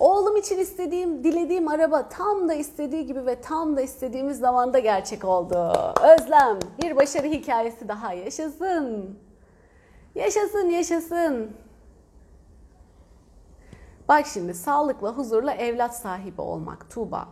[0.00, 5.24] Oğlum için istediğim, dilediğim araba tam da istediği gibi ve tam da istediğimiz zamanda gerçek
[5.24, 5.72] oldu.
[6.14, 9.18] Özlem, bir başarı hikayesi daha yaşasın.
[10.16, 11.50] Yaşasın, yaşasın.
[14.08, 17.28] Bak şimdi sağlıkla, huzurla evlat sahibi olmak Tuğba.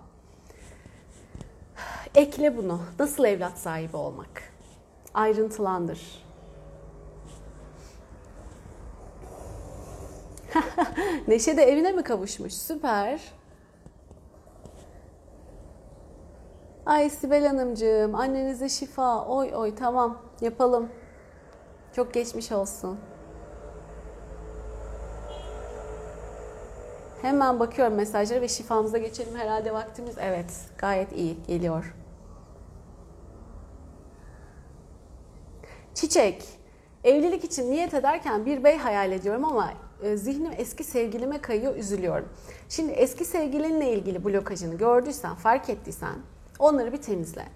[2.14, 2.80] Ekle bunu.
[2.98, 4.42] Nasıl evlat sahibi olmak?
[5.14, 6.24] Ayrıntılandır.
[11.28, 12.52] Neşe de evine mi kavuşmuş?
[12.52, 13.20] Süper.
[16.86, 19.26] Ay Sibel Hanımcığım annenize şifa.
[19.26, 20.88] Oy oy tamam yapalım.
[21.96, 22.98] Çok geçmiş olsun.
[27.22, 29.34] Hemen bakıyorum mesajlara ve şifamıza geçelim.
[29.36, 30.46] Herhalde vaktimiz evet
[30.78, 31.94] gayet iyi geliyor.
[35.94, 36.44] Çiçek.
[37.04, 39.72] Evlilik için niyet ederken bir bey hayal ediyorum ama
[40.02, 42.28] e, zihnim eski sevgilime kayıyor, üzülüyorum.
[42.68, 46.14] Şimdi eski sevgilinle ilgili blokajını gördüysen, fark ettiysen
[46.58, 47.46] onları bir temizle.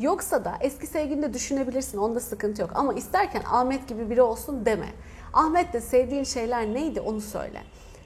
[0.00, 1.98] Yoksa da eski sevgilini de düşünebilirsin.
[1.98, 2.70] Onda sıkıntı yok.
[2.74, 4.88] Ama isterken Ahmet gibi biri olsun deme.
[5.32, 7.62] Ahmet de sevdiğin şeyler neydi onu söyle.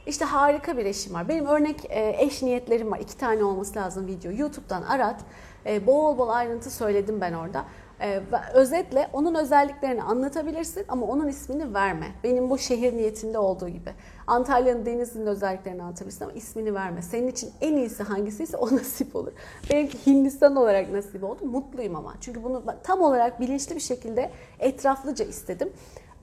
[0.06, 1.28] İşte harika bir eşim var.
[1.28, 2.98] Benim örnek e, eş niyetlerim var.
[2.98, 4.32] İki tane olması lazım video.
[4.32, 5.20] YouTube'dan arat.
[5.66, 7.64] E, bol bol ayrıntı söyledim ben orada.
[8.00, 8.22] E,
[8.54, 12.06] özetle onun özelliklerini anlatabilirsin ama onun ismini verme.
[12.24, 13.90] Benim bu şehir niyetinde olduğu gibi.
[14.26, 17.02] Antalya'nın denizinin özelliklerini anlatabilirsin ama ismini verme.
[17.02, 19.32] Senin için en iyisi hangisiyse o nasip olur.
[19.70, 21.44] Benimki Hindistan olarak nasip oldu.
[21.44, 22.14] Mutluyum ama.
[22.20, 25.72] Çünkü bunu tam olarak bilinçli bir şekilde etraflıca istedim.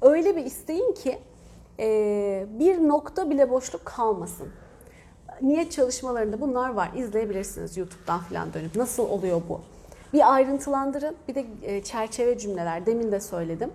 [0.01, 1.19] Öyle bir isteyin ki
[1.79, 4.47] e, bir nokta bile boşluk kalmasın.
[5.41, 6.91] Niyet çalışmalarında bunlar var.
[6.95, 8.75] İzleyebilirsiniz YouTube'dan falan dönüp.
[8.75, 9.61] Nasıl oluyor bu?
[10.15, 11.15] Bir ayrıntılandırın.
[11.27, 12.85] Bir de e, çerçeve cümleler.
[12.85, 13.71] Demin de söyledim.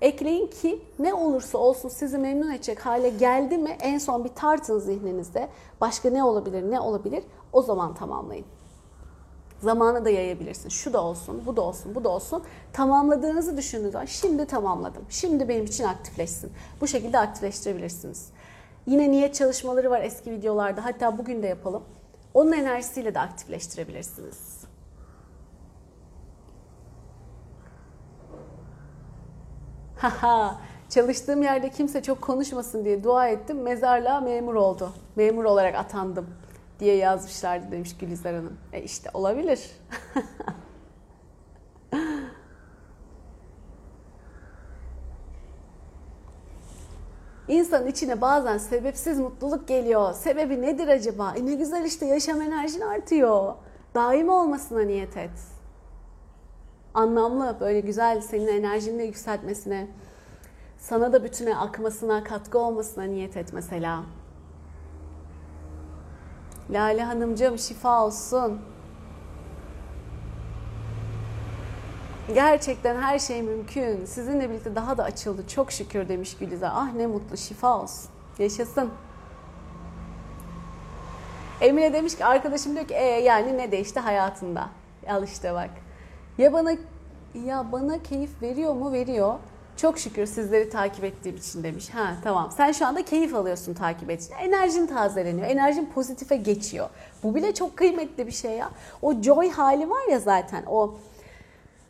[0.00, 4.78] Ekleyin ki ne olursa olsun sizi memnun edecek hale geldi mi en son bir tartın
[4.78, 5.48] zihninizde.
[5.80, 8.44] Başka ne olabilir, ne olabilir o zaman tamamlayın.
[9.58, 10.68] Zamanı da yayabilirsin.
[10.68, 12.42] Şu da olsun, bu da olsun, bu da olsun.
[12.72, 15.02] Tamamladığınızı düşündüğünüz zaman şimdi tamamladım.
[15.08, 16.52] Şimdi benim için aktifleşsin.
[16.80, 18.30] Bu şekilde aktifleştirebilirsiniz.
[18.86, 20.84] Yine niyet çalışmaları var eski videolarda.
[20.84, 21.82] Hatta bugün de yapalım.
[22.34, 24.69] Onun enerjisiyle de aktifleştirebilirsiniz.
[30.00, 33.62] Haha çalıştığım yerde kimse çok konuşmasın diye dua ettim.
[33.62, 34.92] Mezarlığa memur oldu.
[35.16, 36.26] Memur olarak atandım
[36.80, 38.58] diye yazmışlardı demiş Gülizar Hanım.
[38.72, 39.70] E işte olabilir.
[47.48, 50.12] İnsanın içine bazen sebepsiz mutluluk geliyor.
[50.12, 51.34] Sebebi nedir acaba?
[51.36, 53.54] E ne güzel işte yaşam enerjin artıyor.
[53.94, 55.59] Daim olmasına niyet et.
[56.94, 59.86] Anlamlı, böyle güzel senin enerjini yükseltmesine,
[60.78, 64.02] sana da bütüne akmasına, katkı olmasına niyet et mesela.
[66.70, 68.60] Lale Hanımcığım şifa olsun.
[72.34, 74.04] Gerçekten her şey mümkün.
[74.04, 75.48] Sizinle birlikte daha da açıldı.
[75.48, 76.70] Çok şükür demiş Gülizar.
[76.74, 78.10] Ah ne mutlu şifa olsun.
[78.38, 78.90] Yaşasın.
[81.60, 84.68] Emine demiş ki arkadaşım diyor ki e, yani ne değişti hayatında?
[85.08, 85.70] Al işte bak.
[86.40, 86.70] Ya bana
[87.46, 88.92] ya bana keyif veriyor mu?
[88.92, 89.34] Veriyor.
[89.76, 91.90] Çok şükür sizleri takip ettiğim için demiş.
[91.90, 92.50] Ha tamam.
[92.56, 94.40] Sen şu anda keyif alıyorsun takip ettiğin.
[94.40, 95.46] Enerjin tazeleniyor.
[95.46, 96.88] Enerjin pozitife geçiyor.
[97.22, 98.70] Bu bile çok kıymetli bir şey ya.
[99.02, 100.64] O joy hali var ya zaten.
[100.66, 100.94] O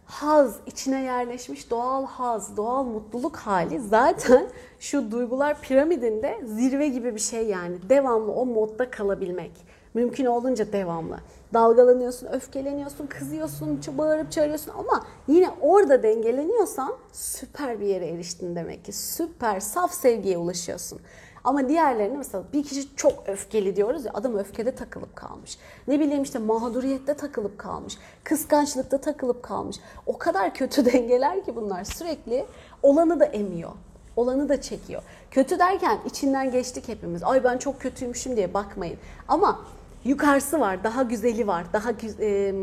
[0.05, 4.47] haz, içine yerleşmiş doğal haz, doğal mutluluk hali zaten
[4.81, 7.77] şu duygular piramidinde zirve gibi bir şey yani.
[7.89, 9.53] Devamlı o modda kalabilmek.
[9.95, 11.21] Mümkün olunca devamlı.
[11.53, 18.93] Dalgalanıyorsun, öfkeleniyorsun, kızıyorsun, bağırıp çağırıyorsun ama yine orada dengeleniyorsan süper bir yere eriştin demek ki.
[18.93, 21.01] Süper, saf sevgiye ulaşıyorsun.
[21.45, 25.59] Ama diğerlerini mesela bir kişi çok öfkeli diyoruz ya adam öfkede takılıp kalmış.
[25.89, 27.99] Ne bileyim işte mağduriyette takılıp kalmış.
[28.25, 29.77] Kıskançlıkta takılıp kalmış.
[30.07, 32.45] O kadar kötü dengeler ki bunlar sürekli
[32.83, 33.71] olanı da emiyor.
[34.17, 35.03] Olanı da çekiyor.
[35.31, 37.23] Kötü derken içinden geçtik hepimiz.
[37.23, 38.99] Ay ben çok kötüymüşüm diye bakmayın.
[39.29, 39.61] Ama
[40.05, 41.91] yukarısı var, daha güzeli var, daha
[42.21, 42.55] e,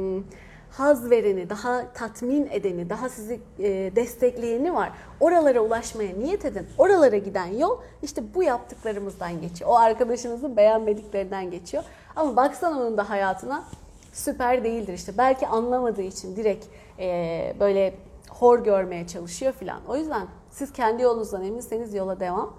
[0.71, 4.91] haz vereni, daha tatmin edeni, daha sizi e, destekleyeni var.
[5.19, 6.67] Oralara ulaşmaya niyet edin.
[6.77, 9.69] Oralara giden yol işte bu yaptıklarımızdan geçiyor.
[9.69, 11.83] O arkadaşınızın beğenmediklerinden geçiyor.
[12.15, 13.63] Ama baksan onun da hayatına
[14.13, 15.11] süper değildir işte.
[15.17, 16.65] Belki anlamadığı için direkt
[16.99, 17.93] e, böyle
[18.29, 19.79] hor görmeye çalışıyor filan.
[19.87, 22.53] O yüzden siz kendi yolunuzdan eminseniz yola devam.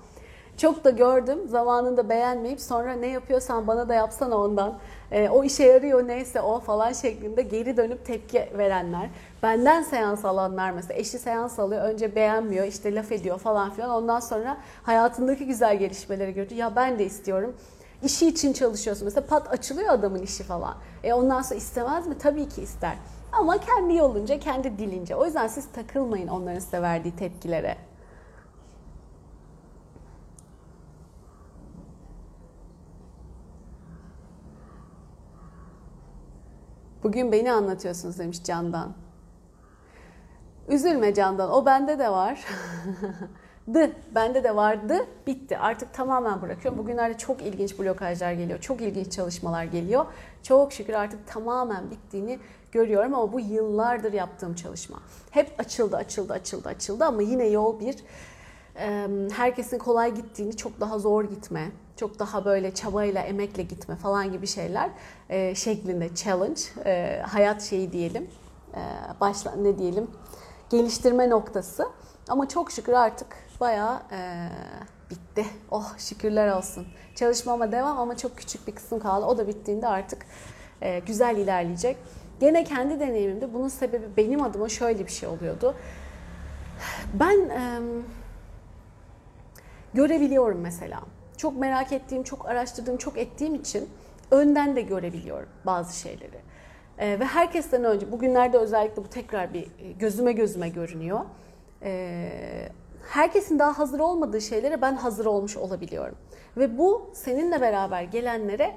[0.58, 1.38] Çok da gördüm.
[1.48, 4.78] Zamanında beğenmeyip sonra ne yapıyorsan bana da yapsana ondan.
[5.10, 9.10] E, o işe yarıyor neyse o falan şeklinde geri dönüp tepki verenler.
[9.42, 13.90] Benden seans alanlar mesela eşi seans alıyor önce beğenmiyor işte laf ediyor falan filan.
[13.90, 16.54] Ondan sonra hayatındaki güzel gelişmeleri gördü.
[16.54, 17.56] Ya ben de istiyorum.
[18.02, 19.04] İşi için çalışıyorsun.
[19.04, 20.74] Mesela pat açılıyor adamın işi falan.
[21.04, 22.18] E ondan sonra istemez mi?
[22.18, 22.94] Tabii ki ister.
[23.32, 25.16] Ama kendi yolunca, kendi dilince.
[25.16, 27.87] O yüzden siz takılmayın onların size verdiği tepkilere.
[37.02, 38.92] Bugün beni anlatıyorsunuz demiş Candan.
[40.68, 42.44] Üzülme Candan, o bende de var.
[43.74, 45.58] dı, bende de vardı, bitti.
[45.58, 46.78] Artık tamamen bırakıyorum.
[46.78, 50.06] Bugünlerde çok ilginç blokajlar geliyor, çok ilginç çalışmalar geliyor.
[50.42, 52.38] Çok şükür artık tamamen bittiğini
[52.72, 55.00] görüyorum ama bu yıllardır yaptığım çalışma.
[55.30, 57.96] Hep açıldı, açıldı, açıldı, açıldı ama yine yol bir
[59.36, 64.46] herkesin kolay gittiğini çok daha zor gitme, çok daha böyle çabayla, emekle gitme falan gibi
[64.46, 64.90] şeyler
[65.30, 68.30] e, şeklinde challenge, e, hayat şeyi diyelim,
[68.74, 68.80] e,
[69.20, 70.10] başla ne diyelim,
[70.70, 71.88] geliştirme noktası.
[72.28, 73.26] Ama çok şükür artık
[73.60, 74.48] bayağı e,
[75.10, 75.46] bitti.
[75.70, 76.86] Oh şükürler olsun.
[77.14, 79.26] Çalışmama devam ama çok küçük bir kısım kaldı.
[79.26, 80.26] O da bittiğinde artık
[80.80, 81.96] e, güzel ilerleyecek.
[82.40, 85.74] Gene kendi deneyimimde bunun sebebi benim adıma şöyle bir şey oluyordu.
[87.14, 87.48] Ben...
[87.48, 87.80] E,
[89.94, 91.00] görebiliyorum mesela.
[91.38, 93.88] Çok merak ettiğim, çok araştırdığım, çok ettiğim için
[94.30, 96.38] önden de görebiliyorum bazı şeyleri.
[96.98, 101.20] Ee, ve herkesten önce, bugünlerde özellikle bu tekrar bir e, gözüme gözüme görünüyor.
[101.82, 102.68] Ee,
[103.08, 106.16] herkesin daha hazır olmadığı şeylere ben hazır olmuş olabiliyorum.
[106.56, 108.76] Ve bu seninle beraber gelenlere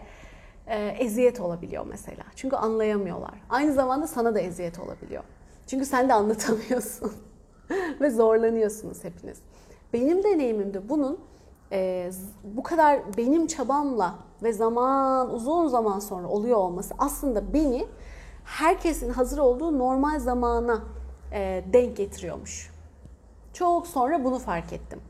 [0.68, 2.24] e, eziyet olabiliyor mesela.
[2.36, 3.34] Çünkü anlayamıyorlar.
[3.50, 5.24] Aynı zamanda sana da eziyet olabiliyor.
[5.68, 7.14] Çünkü sen de anlatamıyorsun.
[8.02, 9.38] Ve zorlanıyorsunuz hepiniz.
[9.94, 11.20] Benim deneyimimde bunun
[11.72, 12.12] e,
[12.44, 17.88] bu kadar benim çabamla ve zaman uzun zaman sonra oluyor olması aslında beni
[18.44, 20.82] herkesin hazır olduğu normal zamana
[21.34, 22.72] e, denk getiriyormuş.
[23.54, 25.02] Çok sonra bunu fark ettim.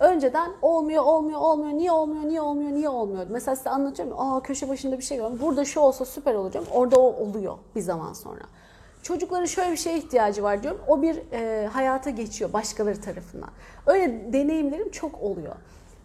[0.00, 3.26] Önceden olmuyor, olmuyor, olmuyor, niye olmuyor, niye olmuyor, niye olmuyor.
[3.30, 6.66] Mesela size anlatıyorum, aa köşe başında bir şey görüyorum, burada şu olsa süper olacağım.
[6.74, 8.42] Orada o oluyor bir zaman sonra.
[9.02, 10.80] Çocukların şöyle bir şeye ihtiyacı var diyorum.
[10.88, 13.50] O bir e, hayata geçiyor başkaları tarafından.
[13.86, 15.54] Öyle deneyimlerim çok oluyor.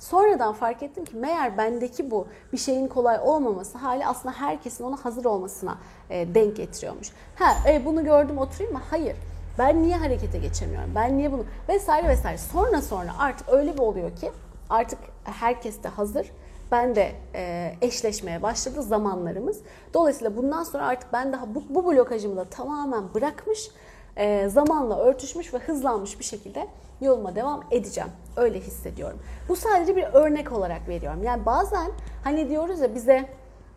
[0.03, 5.05] Sonradan fark ettim ki meğer bendeki bu bir şeyin kolay olmaması hali aslında herkesin ona
[5.05, 5.77] hazır olmasına
[6.09, 7.11] e, denk getiriyormuş.
[7.35, 8.81] Ha e, bunu gördüm oturayım mı?
[8.89, 9.15] Hayır.
[9.59, 10.91] Ben niye harekete geçemiyorum?
[10.95, 11.45] Ben niye bunu?
[11.69, 12.37] Vesaire vesaire.
[12.37, 14.31] Sonra sonra artık öyle bir oluyor ki
[14.69, 16.31] artık herkes de hazır.
[16.71, 19.59] Ben de e, eşleşmeye başladı zamanlarımız.
[19.93, 23.71] Dolayısıyla bundan sonra artık ben daha bu, bu blokajımı da tamamen bırakmış,
[24.17, 26.67] e, zamanla örtüşmüş ve hızlanmış bir şekilde
[27.03, 28.09] yoluma devam edeceğim.
[28.35, 29.19] Öyle hissediyorum.
[29.49, 31.23] Bu sadece bir örnek olarak veriyorum.
[31.23, 31.91] Yani bazen
[32.23, 33.29] hani diyoruz ya bize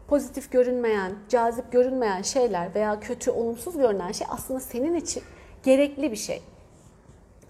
[0.08, 5.22] pozitif görünmeyen, cazip görünmeyen şeyler veya kötü, olumsuz görünen şey aslında senin için
[5.62, 6.42] gerekli bir şey.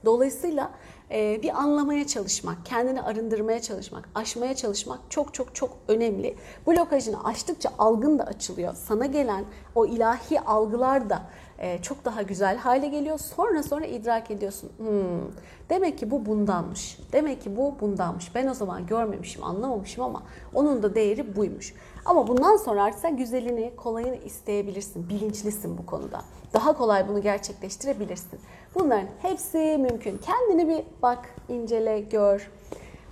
[0.05, 0.71] Dolayısıyla
[1.11, 6.37] e, bir anlamaya çalışmak, kendini arındırmaya çalışmak, aşmaya çalışmak çok çok çok önemli.
[6.67, 8.75] Blokajını aştıkça algın da açılıyor.
[8.75, 11.23] Sana gelen o ilahi algılar da
[11.59, 13.19] e, çok daha güzel hale geliyor.
[13.19, 14.71] Sonra sonra idrak ediyorsun.
[14.77, 15.33] Hmm,
[15.71, 16.99] demek ki bu bundanmış.
[17.13, 18.35] Demek ki bu bundanmış.
[18.35, 20.23] Ben o zaman görmemişim, anlamamışım ama
[20.55, 21.75] onun da değeri buymuş.
[22.05, 25.09] Ama bundan sonra artık sen güzelini, kolayını isteyebilirsin.
[25.09, 26.23] Bilinçlisin bu konuda.
[26.55, 28.41] Daha kolay bunu gerçekleştirebilirsin.
[28.75, 30.19] Bunların hepsi mümkün.
[30.19, 32.51] Kendini bir bak, incele, gör.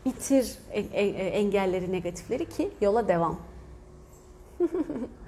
[0.05, 0.59] Bitir
[1.32, 3.36] engelleri, negatifleri ki yola devam.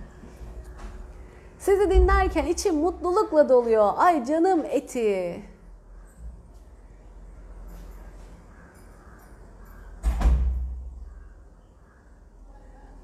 [1.66, 3.92] Sizi dinlerken içim mutlulukla doluyor.
[3.96, 5.42] Ay canım eti.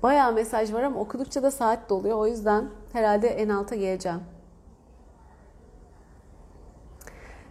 [0.02, 2.18] Bayağı mesaj var ama okudukça da saat doluyor.
[2.18, 4.20] O yüzden herhalde en alta geleceğim.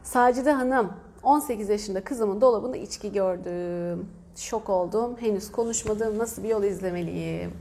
[0.03, 0.93] Sacide Hanım,
[1.23, 4.09] 18 yaşında kızımın dolabında içki gördüm.
[4.35, 5.17] Şok oldum.
[5.19, 6.17] Henüz konuşmadım.
[6.17, 7.53] Nasıl bir yol izlemeliyim?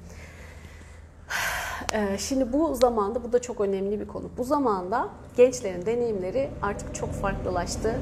[1.93, 4.25] Ee, şimdi bu zamanda, bu da çok önemli bir konu.
[4.39, 7.95] Bu zamanda gençlerin deneyimleri artık çok farklılaştı.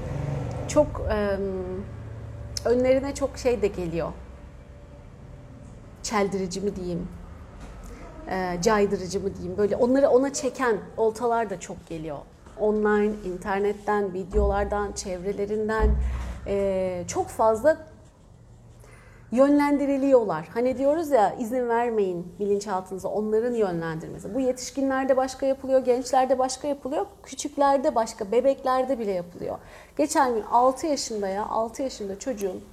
[0.69, 1.03] Çok
[2.65, 4.13] önlerine çok şey de geliyor
[6.09, 7.09] çeldirici mi diyeyim,
[8.31, 12.19] e, caydırıcı mı diyeyim böyle onları ona çeken oltalar da çok geliyor.
[12.61, 15.91] Online, internetten, videolardan, çevrelerinden
[16.47, 17.77] e, çok fazla
[19.33, 20.49] yönlendiriliyorlar.
[20.55, 24.35] Hani diyoruz ya izin vermeyin bilinçaltınıza onların yönlendirmesi.
[24.35, 29.59] Bu yetişkinlerde başka yapılıyor, gençlerde başka yapılıyor, küçüklerde başka, bebeklerde bile yapılıyor.
[29.97, 32.65] Geçen gün 6 yaşında ya 6 yaşında çocuğun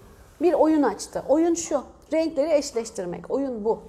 [0.41, 1.23] bir oyun açtı.
[1.27, 1.83] Oyun şu.
[2.13, 3.31] Renkleri eşleştirmek.
[3.31, 3.79] Oyun bu.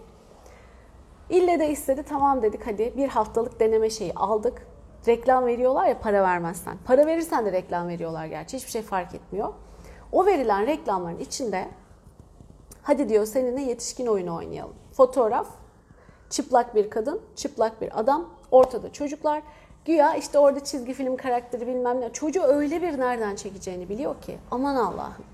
[1.31, 4.67] İlle de istedi tamam dedik hadi bir haftalık deneme şeyi aldık.
[5.09, 6.77] Reklam veriyorlar ya para vermezsen.
[6.85, 9.53] Para verirsen de reklam veriyorlar gerçi hiçbir şey fark etmiyor.
[10.13, 11.69] O verilen reklamların içinde
[12.87, 14.75] hadi diyor seninle yetişkin oyunu oynayalım.
[14.93, 15.47] Fotoğraf,
[16.31, 19.43] çıplak bir kadın, çıplak bir adam, ortada çocuklar.
[19.85, 22.13] Güya işte orada çizgi film karakteri bilmem ne.
[22.13, 24.39] Çocuğu öyle bir nereden çekeceğini biliyor ki.
[24.51, 25.25] Aman Allah'ım.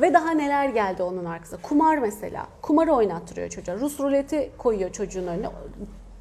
[0.00, 1.62] Ve daha neler geldi onun arkasında.
[1.62, 2.46] Kumar mesela.
[2.62, 3.76] Kumarı oynattırıyor çocuğa.
[3.76, 5.48] Rus ruleti koyuyor çocuğun önüne.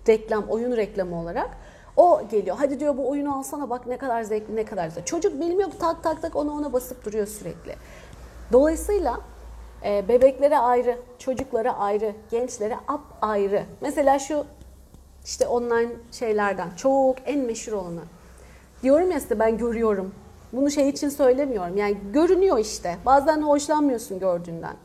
[0.08, 1.50] Reklam, oyun reklamı olarak.
[1.98, 2.56] O geliyor.
[2.60, 5.06] Hadi diyor bu oyunu alsana bak ne kadar zevkli, ne kadar güzel.
[5.06, 7.76] Çocuk bilmiyor tak tak tak ona ona basıp duruyor sürekli.
[8.52, 9.20] Dolayısıyla
[9.86, 13.64] e, bebeklere ayrı, çocuklara ayrı, gençlere ap ayrı.
[13.82, 14.46] Mesela şu
[15.26, 18.02] işte online şeylerden çok en meşhur olanı.
[18.84, 20.12] Diyorum ya size ben görüyorum.
[20.54, 21.78] Bunu şey için söylemiyorum.
[21.78, 22.98] Yani görünüyor işte.
[23.06, 24.76] Bazen hoşlanmıyorsun gördüğünden.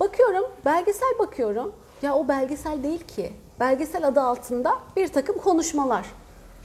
[0.00, 1.72] Bakıyorum, belgesel bakıyorum.
[2.02, 3.32] Ya o belgesel değil ki.
[3.60, 6.06] Belgesel adı altında bir takım konuşmalar.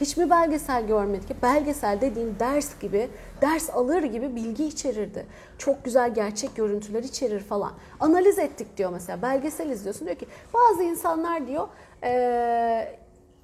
[0.01, 1.43] Hiç mi belgesel görmedik?
[1.43, 3.09] Belgesel dediğin ders gibi,
[3.41, 5.25] ders alır gibi bilgi içerirdi.
[5.57, 7.71] Çok güzel gerçek görüntüler içerir falan.
[7.99, 9.21] Analiz ettik diyor mesela.
[9.21, 11.67] Belgesel izliyorsun diyor ki bazı insanlar diyor
[12.03, 12.97] ee,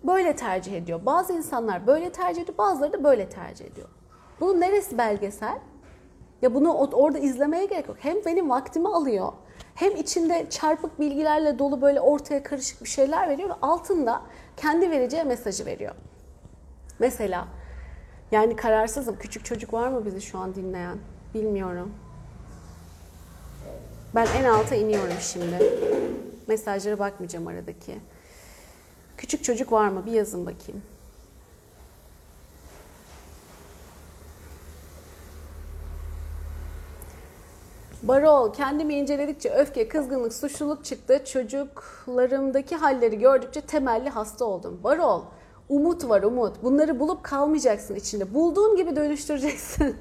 [0.03, 1.05] böyle tercih ediyor.
[1.05, 3.87] Bazı insanlar böyle tercih ediyor, bazıları da böyle tercih ediyor.
[4.39, 5.57] Bunun neresi belgesel?
[6.41, 7.97] Ya bunu orada izlemeye gerek yok.
[7.99, 9.33] Hem benim vaktimi alıyor
[9.75, 14.21] hem içinde çarpık bilgilerle dolu böyle ortaya karışık bir şeyler veriyor ve altında
[14.57, 15.95] kendi vereceği mesajı veriyor.
[16.99, 17.47] Mesela
[18.31, 19.17] yani kararsızım.
[19.19, 20.97] Küçük çocuk var mı bizi şu an dinleyen?
[21.33, 21.93] Bilmiyorum.
[24.15, 25.73] Ben en alta iniyorum şimdi.
[26.47, 27.99] Mesajlara bakmayacağım aradaki.
[29.17, 30.05] Küçük çocuk var mı?
[30.05, 30.81] Bir yazın bakayım.
[38.03, 41.25] Barol, kendimi inceledikçe öfke, kızgınlık, suçluluk çıktı.
[41.25, 44.79] Çocuklarımdaki halleri gördükçe temelli hasta oldum.
[44.83, 45.21] Barol,
[45.69, 46.63] umut var umut.
[46.63, 48.33] Bunları bulup kalmayacaksın içinde.
[48.33, 49.95] Bulduğun gibi dönüştüreceksin.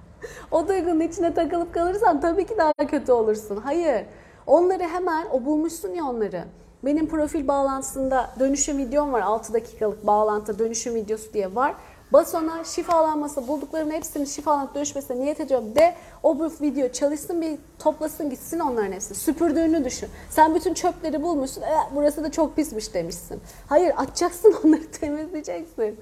[0.50, 3.56] o duygunun içine takılıp kalırsan tabii ki daha kötü olursun.
[3.56, 4.06] Hayır.
[4.46, 6.44] Onları hemen, o bulmuşsun ya onları.
[6.84, 9.20] Benim profil bağlantısında dönüşüm videom var.
[9.20, 11.74] 6 dakikalık bağlantı dönüşüm videosu diye var.
[12.12, 17.58] Bas ona şifalanması, bulduklarının hepsini şifalanıp dönüşmesine niyet ediyorum de o bu video çalışsın bir
[17.78, 19.16] toplasın gitsin onların hepsini.
[19.16, 20.08] Süpürdüğünü düşün.
[20.30, 21.62] Sen bütün çöpleri bulmuşsun.
[21.62, 23.40] E, burası da çok pismiş demişsin.
[23.66, 26.00] Hayır açacaksın onları temizleyeceksin.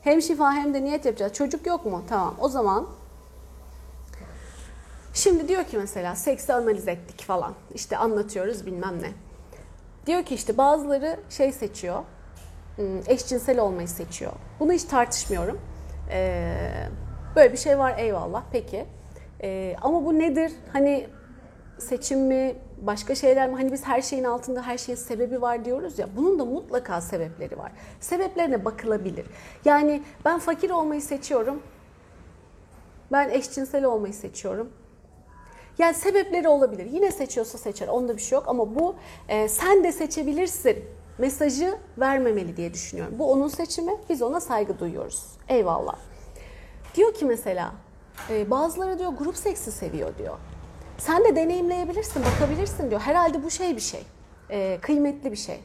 [0.00, 1.32] Hem şifa hem de niyet yapacağız.
[1.32, 2.02] Çocuk yok mu?
[2.08, 2.34] Tamam.
[2.40, 2.86] O zaman
[5.14, 7.54] şimdi diyor ki mesela seksi analiz ettik falan.
[7.74, 9.10] İşte anlatıyoruz bilmem ne.
[10.06, 12.02] Diyor ki işte bazıları şey seçiyor
[13.06, 14.32] eşcinsel olmayı seçiyor.
[14.60, 15.60] Bunu hiç tartışmıyorum.
[16.10, 16.54] Ee,
[17.36, 18.84] böyle bir şey var eyvallah peki.
[19.42, 20.52] Ee, ama bu nedir?
[20.72, 21.06] Hani
[21.78, 23.56] seçim mi, başka şeyler mi?
[23.56, 26.08] Hani biz her şeyin altında her şeyin sebebi var diyoruz ya.
[26.16, 27.72] Bunun da mutlaka sebepleri var.
[28.00, 29.26] Sebeplerine bakılabilir.
[29.64, 31.62] Yani ben fakir olmayı seçiyorum.
[33.12, 34.72] Ben eşcinsel olmayı seçiyorum.
[35.78, 36.86] Yani sebepleri olabilir.
[36.86, 37.88] Yine seçiyorsa seçer.
[37.88, 38.94] Onda bir şey yok ama bu
[39.28, 40.84] e, sen de seçebilirsin
[41.18, 43.14] mesajı vermemeli diye düşünüyorum.
[43.18, 45.26] Bu onun seçimi, biz ona saygı duyuyoruz.
[45.48, 45.96] Eyvallah.
[46.94, 47.72] Diyor ki mesela,
[48.30, 50.38] e, bazıları diyor grup seksi seviyor diyor.
[50.98, 53.00] Sen de deneyimleyebilirsin, bakabilirsin diyor.
[53.00, 54.06] Herhalde bu şey bir şey,
[54.50, 55.60] e, kıymetli bir şey.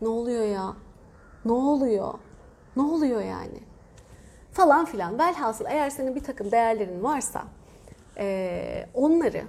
[0.00, 0.72] Ne oluyor ya?
[1.44, 2.14] Ne oluyor?
[2.76, 3.60] Ne oluyor yani?
[4.52, 5.18] Falan filan.
[5.18, 7.44] Velhasıl eğer senin bir takım değerlerin varsa
[8.18, 9.44] e, onları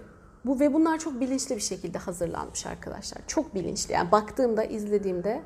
[0.47, 3.21] bu ve bunlar çok bilinçli bir şekilde hazırlanmış arkadaşlar.
[3.27, 3.93] Çok bilinçli.
[3.93, 5.41] Yani baktığımda, izlediğimde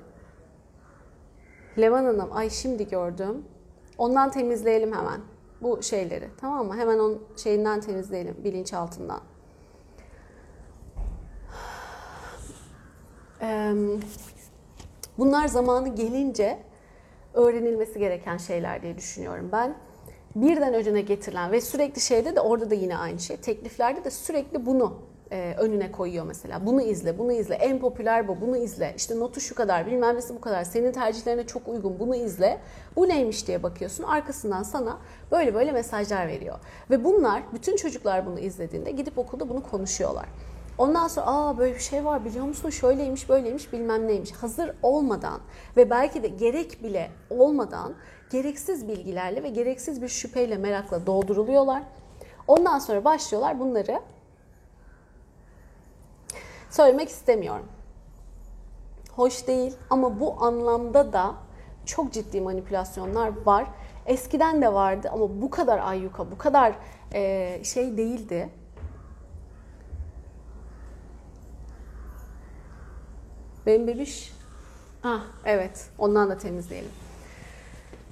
[1.77, 3.45] Levan Hanım, ay şimdi gördüm.
[3.97, 5.21] Ondan temizleyelim hemen
[5.61, 6.29] bu şeyleri.
[6.37, 6.77] Tamam mı?
[6.77, 9.21] Hemen onun şeyinden temizleyelim bilinçaltından.
[15.17, 16.59] Bunlar zamanı gelince
[17.33, 19.75] öğrenilmesi gereken şeyler diye düşünüyorum ben
[20.36, 23.38] birden önüne getirilen ve sürekli şeyde de orada da yine aynı şey.
[23.38, 24.93] Tekliflerde de sürekli bunu
[25.32, 26.65] e, önüne koyuyor mesela.
[26.65, 27.55] Bunu izle, bunu izle.
[27.55, 28.93] En popüler bu, bunu izle.
[28.97, 30.63] İşte notu şu kadar, bilmem nesi bu kadar.
[30.63, 32.59] Senin tercihlerine çok uygun, bunu izle.
[32.95, 34.03] Bu neymiş diye bakıyorsun.
[34.03, 34.97] Arkasından sana
[35.32, 36.59] böyle böyle mesajlar veriyor.
[36.89, 40.25] Ve bunlar, bütün çocuklar bunu izlediğinde gidip okulda bunu konuşuyorlar.
[40.77, 44.32] Ondan sonra aa böyle bir şey var biliyor musun şöyleymiş böyleymiş bilmem neymiş.
[44.32, 45.39] Hazır olmadan
[45.77, 47.93] ve belki de gerek bile olmadan
[48.32, 51.84] gereksiz bilgilerle ve gereksiz bir şüpheyle merakla dolduruluyorlar.
[52.47, 54.01] Ondan sonra başlıyorlar bunları
[56.69, 57.65] söylemek istemiyorum.
[59.15, 61.36] Hoş değil ama bu anlamda da
[61.86, 63.67] çok ciddi manipülasyonlar var.
[64.05, 66.75] Eskiden de vardı ama bu kadar ayyuka, bu kadar
[67.13, 68.49] e, şey değildi.
[73.65, 74.34] Benim bebiş,
[75.03, 77.00] ah evet ondan da temizleyelim.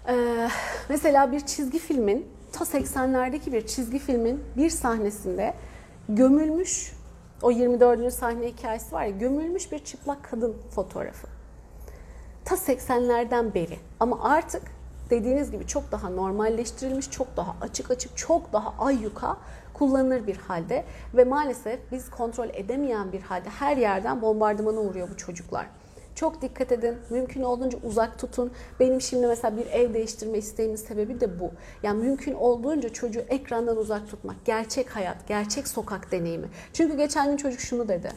[0.10, 0.50] Ee,
[0.90, 5.54] mesela bir çizgi filmin, ta 80'lerdeki bir çizgi filmin bir sahnesinde
[6.10, 6.94] gömülmüş,
[7.42, 8.14] o 24.
[8.14, 11.28] sahne hikayesi var ya, gömülmüş bir çıplak kadın fotoğrafı.
[12.46, 13.78] Ta 80'lerden beri.
[14.00, 14.62] Ama artık
[15.10, 19.38] dediğiniz gibi çok daha normalleştirilmiş, çok daha açık açık, çok daha ayyuka
[19.74, 25.18] kullanılır bir halde ve maalesef biz kontrol edemeyen bir halde her yerden bombardımana uğruyor bu
[25.18, 25.66] çocuklar.
[26.20, 26.98] Çok dikkat edin.
[27.10, 28.52] Mümkün olduğunca uzak tutun.
[28.80, 31.52] Benim şimdi mesela bir ev değiştirme isteğimin sebebi de bu.
[31.84, 34.46] Yani mümkün olduğunca çocuğu ekrandan uzak tutmak.
[34.46, 36.48] Gerçek hayat, gerçek sokak deneyimi.
[36.74, 38.12] Çünkü geçen gün çocuk şunu dedi.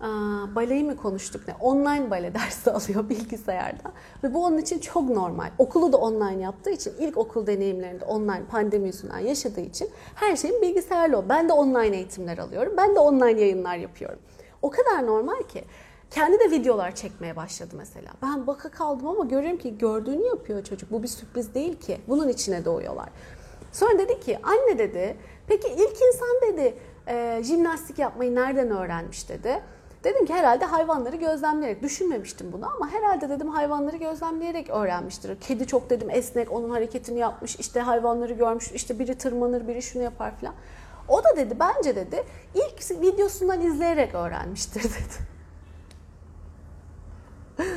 [0.00, 1.54] Aa, baleyi mi konuştuk ne?
[1.60, 3.92] Online bale dersi alıyor bilgisayarda.
[4.24, 5.50] Ve bu onun için çok normal.
[5.58, 10.62] Okulu da online yaptığı için, ilk okul deneyimlerinde online pandemi yüzünden yaşadığı için her şeyin
[10.62, 11.24] bilgisayarla o.
[11.28, 12.72] Ben de online eğitimler alıyorum.
[12.76, 14.18] Ben de online yayınlar yapıyorum.
[14.62, 15.64] O kadar normal ki.
[16.10, 18.10] Kendi de videolar çekmeye başladı mesela.
[18.22, 20.90] Ben baka kaldım ama görüyorum ki gördüğünü yapıyor çocuk.
[20.92, 22.00] Bu bir sürpriz değil ki.
[22.08, 23.08] Bunun içine doğuyorlar.
[23.72, 26.74] Sonra dedi ki anne dedi peki ilk insan dedi
[27.08, 29.62] e, jimnastik yapmayı nereden öğrenmiş dedi.
[30.04, 35.40] Dedim ki herhalde hayvanları gözlemleyerek düşünmemiştim bunu ama herhalde dedim hayvanları gözlemleyerek öğrenmiştir.
[35.40, 40.02] Kedi çok dedim esnek onun hareketini yapmış işte hayvanları görmüş işte biri tırmanır biri şunu
[40.02, 40.54] yapar falan.
[41.10, 45.30] O da dedi bence dedi ilk videosundan izleyerek öğrenmiştir dedi.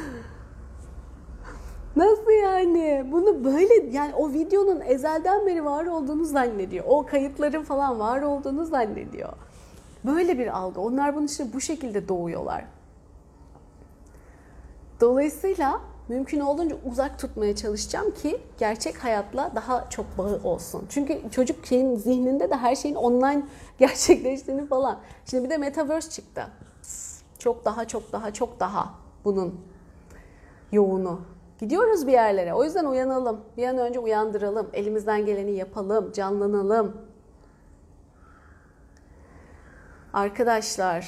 [1.95, 3.05] Nasıl yani?
[3.11, 6.85] Bunu böyle yani o videonun ezelden beri var olduğunu zannediyor.
[6.87, 9.33] O kayıtların falan var olduğunu zannediyor.
[10.05, 10.81] Böyle bir algı.
[10.81, 12.65] Onlar bunun için bu şekilde doğuyorlar.
[15.01, 20.85] Dolayısıyla mümkün olduğunca uzak tutmaya çalışacağım ki gerçek hayatla daha çok bağı olsun.
[20.89, 23.43] Çünkü çocuk şeyin zihninde de her şeyin online
[23.77, 24.99] gerçekleştiğini falan.
[25.25, 26.47] Şimdi bir de metaverse çıktı.
[27.39, 28.93] Çok daha çok daha çok daha
[29.25, 29.61] bunun
[30.71, 31.21] yoğunu.
[31.59, 32.53] Gidiyoruz bir yerlere.
[32.53, 33.41] O yüzden uyanalım.
[33.57, 34.69] Bir an önce uyandıralım.
[34.73, 36.11] Elimizden geleni yapalım.
[36.11, 36.97] Canlanalım.
[40.13, 41.07] Arkadaşlar,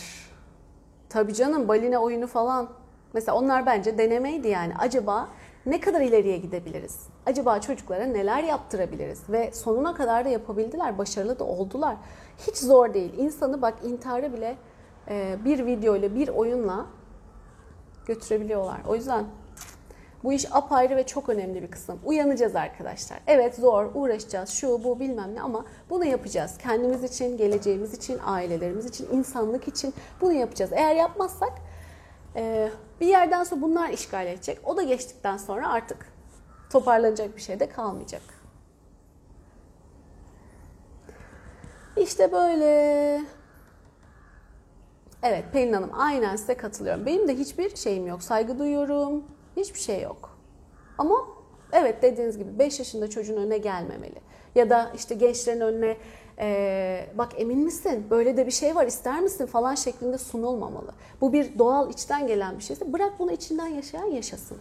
[1.09, 2.69] tabii canım baline oyunu falan.
[3.15, 4.73] Mesela onlar bence denemeydi yani.
[4.79, 5.29] Acaba
[5.65, 6.99] ne kadar ileriye gidebiliriz?
[7.25, 9.29] Acaba çocuklara neler yaptırabiliriz?
[9.29, 11.95] Ve sonuna kadar da yapabildiler, başarılı da oldular.
[12.47, 13.13] Hiç zor değil.
[13.17, 14.55] İnsanı bak intihara bile
[15.45, 16.85] bir video ile, bir oyunla
[18.05, 18.77] götürebiliyorlar.
[18.87, 19.25] O yüzden
[20.23, 21.99] bu iş apayrı ve çok önemli bir kısım.
[22.05, 23.19] Uyanacağız arkadaşlar.
[23.27, 26.57] Evet zor, uğraşacağız, şu bu bilmem ne ama bunu yapacağız.
[26.57, 30.71] Kendimiz için, geleceğimiz için, ailelerimiz için, insanlık için bunu yapacağız.
[30.73, 31.53] Eğer yapmazsak
[32.35, 32.69] e,
[33.01, 34.59] bir yerden sonra bunlar işgal edecek.
[34.63, 36.13] O da geçtikten sonra artık
[36.69, 38.21] toparlanacak bir şey de kalmayacak.
[41.97, 43.21] İşte böyle.
[45.23, 47.05] Evet Pelin Hanım aynen size katılıyorum.
[47.05, 48.23] Benim de hiçbir şeyim yok.
[48.23, 49.23] Saygı duyuyorum.
[49.57, 50.37] Hiçbir şey yok.
[50.97, 51.27] Ama
[51.71, 54.19] evet dediğiniz gibi 5 yaşında çocuğun önüne gelmemeli.
[54.55, 55.97] Ya da işte gençlerin önüne
[56.39, 60.91] e, bak emin misin böyle de bir şey var ister misin falan şeklinde sunulmamalı.
[61.21, 64.57] Bu bir doğal içten gelen bir şeyse bırak bunu içinden yaşayan yaşasın.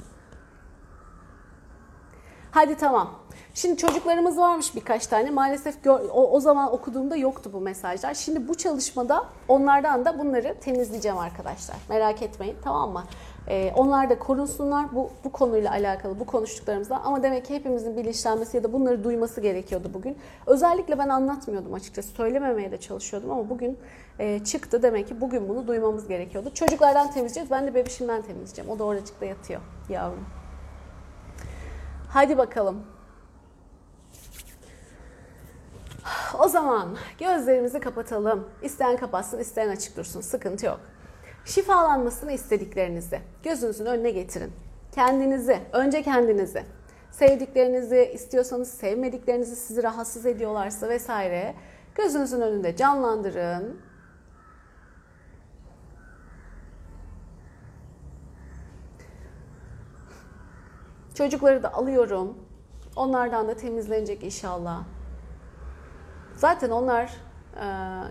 [2.51, 3.11] Hadi tamam.
[3.55, 5.31] Şimdi çocuklarımız varmış birkaç tane.
[5.31, 8.15] Maalesef o, o zaman okuduğumda yoktu bu mesajlar.
[8.15, 11.77] Şimdi bu çalışmada onlardan da bunları temizleyeceğim arkadaşlar.
[11.89, 13.05] Merak etmeyin tamam mı?
[13.49, 17.01] Ee, onlar da korunsunlar bu, bu konuyla alakalı bu konuştuklarımızdan.
[17.05, 20.19] Ama demek ki hepimizin bilinçlenmesi ya da bunları duyması gerekiyordu bugün.
[20.47, 22.09] Özellikle ben anlatmıyordum açıkçası.
[22.09, 23.79] Söylememeye de çalışıyordum ama bugün
[24.19, 24.83] e, çıktı.
[24.83, 26.51] Demek ki bugün bunu duymamız gerekiyordu.
[26.55, 27.51] Çocuklardan temizleyeceğiz.
[27.51, 28.71] Ben de bebişimden temizleyeceğim.
[28.71, 30.25] O da oracıkta yatıyor yavrum.
[32.09, 32.85] Hadi bakalım.
[36.39, 38.49] O zaman gözlerimizi kapatalım.
[38.63, 40.21] İsteyen kapatsın, isteyen açık dursun.
[40.21, 40.81] Sıkıntı yok.
[41.45, 44.53] Şifalanmasını istediklerinizi gözünüzün önüne getirin.
[44.93, 46.65] Kendinizi, önce kendinizi,
[47.11, 51.55] sevdiklerinizi, istiyorsanız sevmediklerinizi sizi rahatsız ediyorlarsa vesaire
[51.95, 53.81] gözünüzün önünde canlandırın.
[61.15, 62.39] Çocukları da alıyorum.
[62.97, 64.85] Onlardan da temizlenecek inşallah.
[66.37, 67.13] Zaten onlar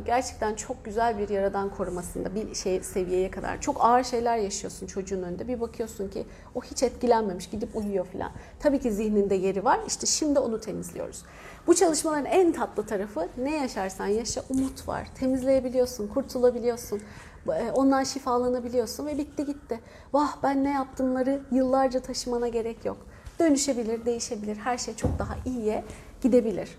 [0.05, 3.61] gerçekten çok güzel bir yaradan korumasında bir şey seviyeye kadar.
[3.61, 5.47] Çok ağır şeyler yaşıyorsun çocuğun önünde.
[5.47, 6.25] Bir bakıyorsun ki
[6.55, 8.31] o hiç etkilenmemiş gidip uyuyor falan.
[8.59, 9.79] Tabii ki zihninde yeri var.
[9.87, 11.23] İşte şimdi onu temizliyoruz.
[11.67, 15.07] Bu çalışmaların en tatlı tarafı ne yaşarsan yaşa umut var.
[15.15, 17.01] Temizleyebiliyorsun, kurtulabiliyorsun.
[17.47, 19.79] E, ondan şifalanabiliyorsun ve bitti gitti.
[20.13, 22.97] Vah ben ne yaptımları yıllarca taşımana gerek yok.
[23.39, 24.55] Dönüşebilir, değişebilir.
[24.55, 25.83] Her şey çok daha iyiye
[26.21, 26.69] gidebilir.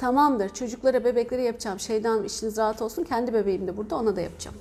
[0.00, 0.48] Tamamdır.
[0.48, 1.80] Çocuklara, bebeklere yapacağım.
[1.80, 3.04] Şeyden işiniz rahat olsun.
[3.04, 3.96] Kendi bebeğim de burada.
[3.96, 4.56] Ona da yapacağım.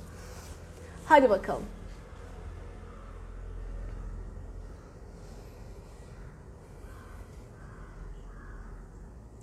[1.05, 1.63] Hadi bakalım.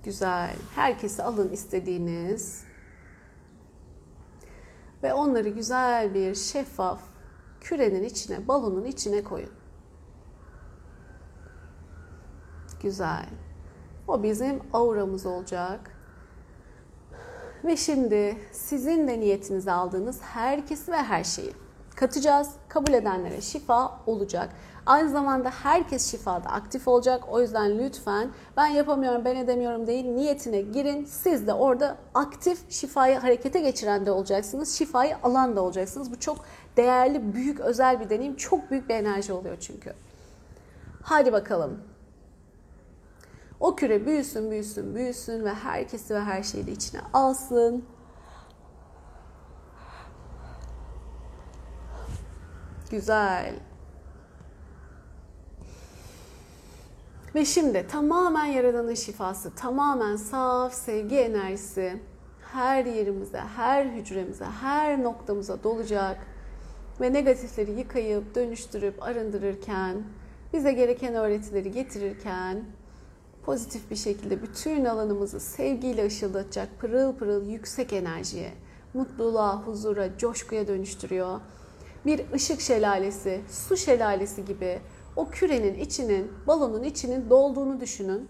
[0.05, 0.57] Güzel.
[0.75, 2.65] Herkesi alın istediğiniz.
[5.03, 7.01] Ve onları güzel bir şeffaf
[7.61, 9.51] kürenin içine, balonun içine koyun.
[12.83, 13.29] Güzel.
[14.09, 15.81] O bizim auramız olacak.
[17.65, 21.53] Ve şimdi sizin de niyetinize aldığınız herkesi ve her şeyi
[21.97, 22.51] katacağız.
[22.69, 24.49] Kabul edenlere şifa olacak.
[24.87, 27.25] Aynı zamanda herkes şifada aktif olacak.
[27.31, 30.05] O yüzden lütfen ben yapamıyorum, ben edemiyorum değil.
[30.05, 31.05] Niyetine girin.
[31.05, 34.75] Siz de orada aktif şifayı harekete geçiren de olacaksınız.
[34.75, 36.13] Şifayı alan da olacaksınız.
[36.13, 36.39] Bu çok
[36.77, 38.37] değerli, büyük, özel bir deneyim.
[38.37, 39.93] Çok büyük bir enerji oluyor çünkü.
[41.03, 41.81] Hadi bakalım.
[43.61, 47.85] O küre büyüsün, büyüsün, büyüsün ve herkesi ve her şeyi de içine alsın.
[52.91, 53.55] Güzel.
[57.35, 62.01] Ve şimdi tamamen Yaradan'ın şifası, tamamen saf sevgi enerjisi
[62.53, 66.19] her yerimize, her hücremize, her noktamıza dolacak
[67.01, 70.03] ve negatifleri yıkayıp dönüştürüp arındırırken,
[70.53, 72.65] bize gereken öğretileri getirirken
[73.47, 78.53] pozitif bir şekilde bütün alanımızı sevgiyle ışıldatacak pırıl pırıl yüksek enerjiye,
[78.95, 81.41] mutluluğa, huzura, coşkuya dönüştürüyor.
[82.07, 84.79] Bir ışık şelalesi, su şelalesi gibi
[85.17, 88.29] o kürenin içinin, balonun içinin dolduğunu düşünün.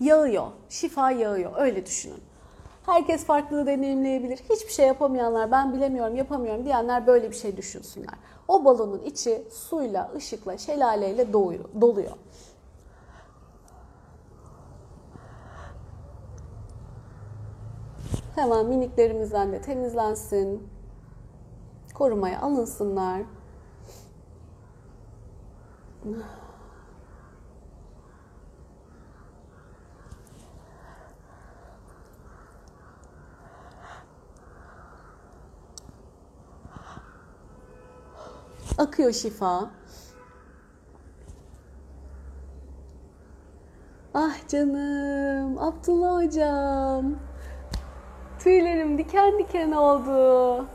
[0.00, 2.20] Yağıyor, şifa yağıyor öyle düşünün.
[2.86, 4.38] Herkes farklı deneyimleyebilir.
[4.50, 8.14] Hiçbir şey yapamayanlar, ben bilemiyorum, yapamıyorum diyenler böyle bir şey düşünsünler.
[8.48, 12.14] O balonun içi suyla, ışıkla, şelaleyle doluyor.
[18.36, 20.68] Hemen miniklerimizden de temizlensin.
[21.94, 23.22] Korumaya alınsınlar.
[38.78, 39.70] Akıyor şifa.
[44.14, 47.25] Ah canım, Abdullah hocam.
[48.46, 50.66] Tüylerim diken diken oldu.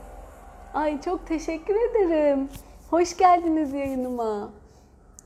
[0.73, 2.49] Ay çok teşekkür ederim.
[2.89, 4.49] Hoş geldiniz yayınıma.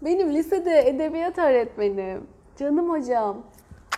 [0.02, 2.28] Benim lisede edebiyat öğretmenim.
[2.60, 3.38] Canım hocam.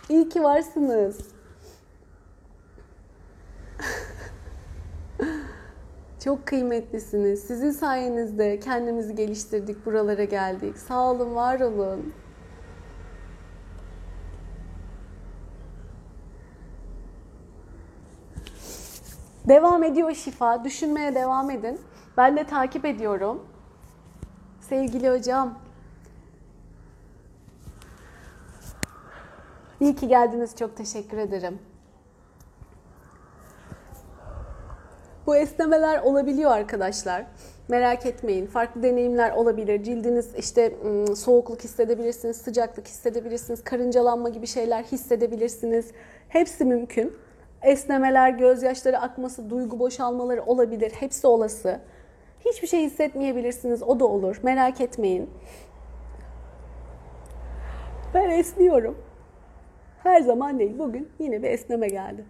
[0.08, 1.18] İyi ki varsınız.
[6.24, 7.42] Çok kıymetlisiniz.
[7.42, 10.78] Sizin sayenizde kendimizi geliştirdik, buralara geldik.
[10.78, 12.12] Sağ olun, var olun.
[19.48, 20.64] Devam ediyor şifa.
[20.64, 21.80] Düşünmeye devam edin.
[22.16, 23.46] Ben de takip ediyorum.
[24.60, 25.58] Sevgili hocam.
[29.80, 30.56] İyi ki geldiniz.
[30.56, 31.58] Çok teşekkür ederim.
[35.26, 37.26] Bu esnemeler olabiliyor arkadaşlar.
[37.68, 38.46] Merak etmeyin.
[38.46, 39.82] Farklı deneyimler olabilir.
[39.82, 40.76] Cildiniz işte
[41.16, 45.90] soğukluk hissedebilirsiniz, sıcaklık hissedebilirsiniz, karıncalanma gibi şeyler hissedebilirsiniz.
[46.28, 47.27] Hepsi mümkün.
[47.62, 50.90] Esnemeler, gözyaşları akması, duygu boşalmaları olabilir.
[50.90, 51.80] Hepsi olası.
[52.40, 53.82] Hiçbir şey hissetmeyebilirsiniz.
[53.82, 54.40] O da olur.
[54.42, 55.30] Merak etmeyin.
[58.14, 58.98] Ben esniyorum.
[60.02, 60.78] Her zaman değil.
[60.78, 62.24] Bugün yine bir esneme geldi.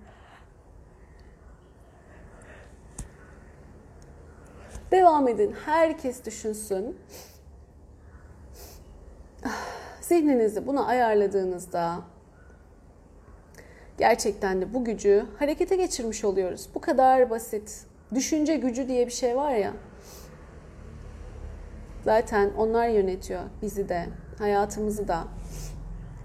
[4.91, 5.55] Devam edin.
[5.65, 6.97] Herkes düşünsün.
[10.01, 11.99] Zihninizi buna ayarladığınızda
[13.99, 16.69] gerçekten de bu gücü harekete geçirmiş oluyoruz.
[16.75, 17.87] Bu kadar basit.
[18.15, 19.73] Düşünce gücü diye bir şey var ya.
[22.05, 24.07] Zaten onlar yönetiyor bizi de,
[24.39, 25.25] hayatımızı da.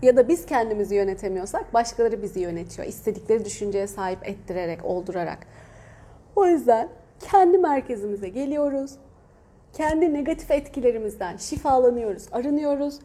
[0.01, 2.87] Ya da biz kendimizi yönetemiyorsak başkaları bizi yönetiyor.
[2.87, 5.47] İstedikleri düşünceye sahip ettirerek, oldurarak.
[6.35, 8.91] O yüzden kendi merkezimize geliyoruz.
[9.73, 12.99] Kendi negatif etkilerimizden şifalanıyoruz, arınıyoruz.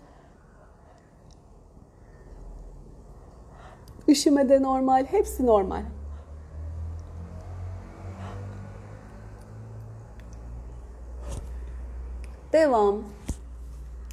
[4.08, 5.82] Üşüme de normal, hepsi normal.
[12.52, 13.02] Devam.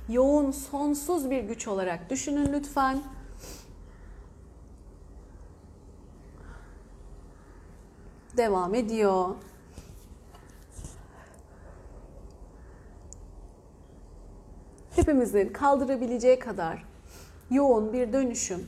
[0.09, 3.03] Yoğun, sonsuz bir güç olarak düşünün lütfen.
[8.37, 9.35] Devam ediyor.
[14.95, 16.85] hepimizin kaldırabileceği kadar
[17.51, 18.67] yoğun bir dönüşüm,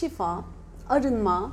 [0.00, 0.44] şifa,
[0.88, 1.52] arınma,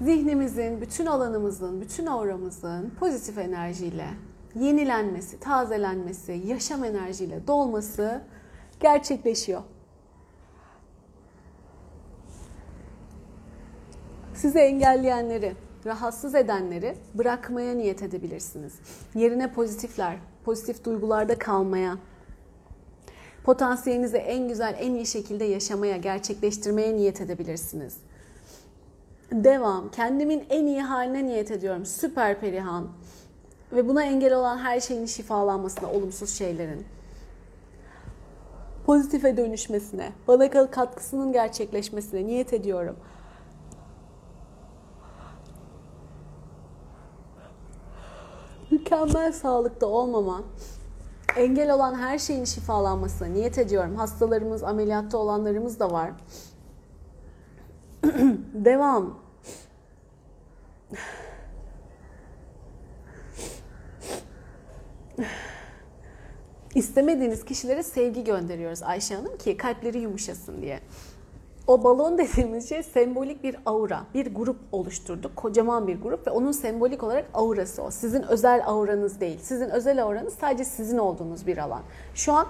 [0.00, 4.06] zihnimizin, bütün alanımızın, bütün auramızın pozitif enerjiyle
[4.54, 8.22] yenilenmesi, tazelenmesi, yaşam enerjiyle dolması
[8.80, 9.62] gerçekleşiyor.
[14.34, 15.56] Sizi engelleyenleri,
[15.86, 18.74] rahatsız edenleri bırakmaya niyet edebilirsiniz.
[19.14, 21.98] Yerine pozitifler, pozitif duygularda kalmaya,
[23.48, 27.96] Potansiyelinizi en güzel, en iyi şekilde yaşamaya, gerçekleştirmeye niyet edebilirsiniz.
[29.32, 29.90] Devam.
[29.90, 31.86] Kendimin en iyi haline niyet ediyorum.
[31.86, 32.88] Süper Perihan.
[33.72, 36.86] Ve buna engel olan her şeyin şifalanmasına, olumsuz şeylerin.
[38.86, 42.96] Pozitife dönüşmesine, bana katkısının gerçekleşmesine niyet ediyorum.
[48.70, 50.42] Mükemmel sağlıkta olmama,
[51.36, 53.96] engel olan her şeyin şifalanmasına niyet ediyorum.
[53.96, 56.10] Hastalarımız, ameliyatta olanlarımız da var.
[58.54, 59.18] Devam.
[66.74, 70.80] İstemediğiniz kişilere sevgi gönderiyoruz Ayşe Hanım ki kalpleri yumuşasın diye.
[71.68, 75.36] O balon dediğimiz şey sembolik bir aura, bir grup oluşturduk.
[75.36, 77.90] Kocaman bir grup ve onun sembolik olarak aurası o.
[77.90, 79.38] Sizin özel auranız değil.
[79.42, 81.82] Sizin özel auranız sadece sizin olduğunuz bir alan.
[82.14, 82.46] Şu an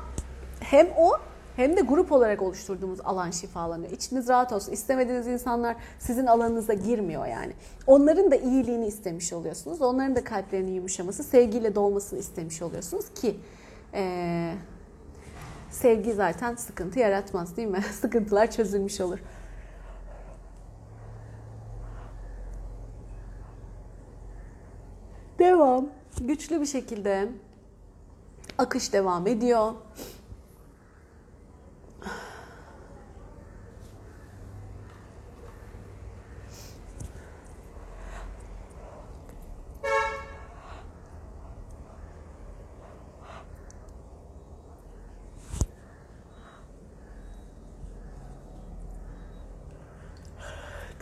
[0.61, 1.13] hem o
[1.57, 3.93] hem de grup olarak oluşturduğumuz alan şifalanıyor.
[3.93, 4.73] İçiniz rahat olsun.
[4.73, 7.53] İstemediğiniz insanlar sizin alanınıza girmiyor yani.
[7.87, 9.83] Onların da iyiliğini istemiş oluyorsunuz.
[9.83, 13.37] Onların da kalplerinin yumuşaması, sevgiyle dolmasını istemiş oluyorsunuz ki
[13.95, 14.55] ee,
[15.71, 17.83] sevgi zaten sıkıntı yaratmaz değil mi?
[17.93, 19.19] Sıkıntılar çözülmüş olur.
[25.39, 25.89] Devam.
[26.21, 27.29] Güçlü bir şekilde
[28.59, 29.73] akış devam ediyor.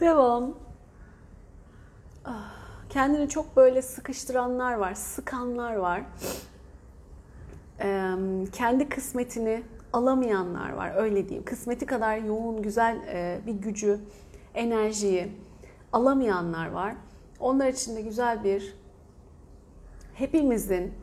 [0.00, 0.54] Devam.
[2.88, 6.02] Kendini çok böyle sıkıştıranlar var, sıkanlar var.
[8.52, 9.62] Kendi kısmetini
[9.92, 11.44] alamayanlar var, öyle diyeyim.
[11.44, 14.00] Kısmeti kadar yoğun, güzel e, bir gücü,
[14.54, 15.32] enerjiyi
[15.92, 16.94] alamayanlar var.
[17.40, 18.74] Onlar için de güzel bir
[20.14, 20.94] hepimizin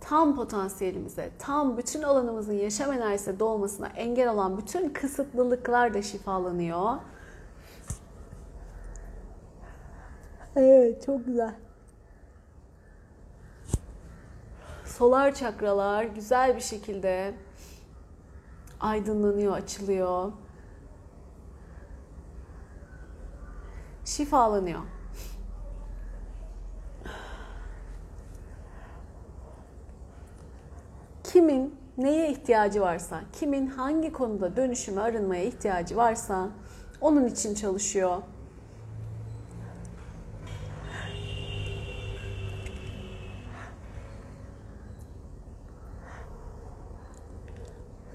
[0.00, 6.96] tam potansiyelimize, tam bütün alanımızın yaşam enerjisi dolmasına engel olan bütün kısıtlılıklar da şifalanıyor.
[10.56, 11.54] Evet, çok güzel.
[14.84, 17.34] Solar çakralar güzel bir şekilde
[18.80, 20.32] aydınlanıyor, açılıyor.
[24.04, 24.80] Şifalanıyor.
[31.24, 36.48] Kimin neye ihtiyacı varsa, kimin hangi konuda dönüşüme, arınmaya ihtiyacı varsa
[37.00, 38.22] onun için çalışıyor.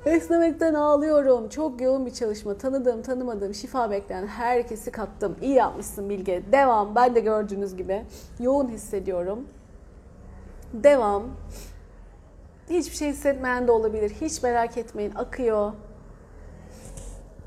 [0.10, 1.49] Esnemekten ağlıyorum.
[1.49, 2.57] Çok yoğun bir çalışma.
[2.57, 5.36] Tanıdığım, tanımadığım, şifa bekleyen herkesi kattım.
[5.41, 6.44] İyi yapmışsın Bilge.
[6.52, 6.95] Devam.
[6.95, 8.06] Ben de gördüğünüz gibi
[8.40, 9.48] yoğun hissediyorum.
[10.73, 11.23] Devam.
[12.69, 14.10] Hiçbir şey hissetmeyen de olabilir.
[14.22, 15.15] Hiç merak etmeyin.
[15.15, 15.73] Akıyor.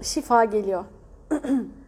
[0.03, 0.85] Şifa geliyor.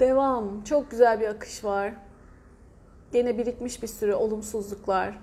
[0.00, 0.64] Devam.
[0.64, 1.92] Çok güzel bir akış var.
[3.12, 5.18] Gene birikmiş bir sürü olumsuzluklar.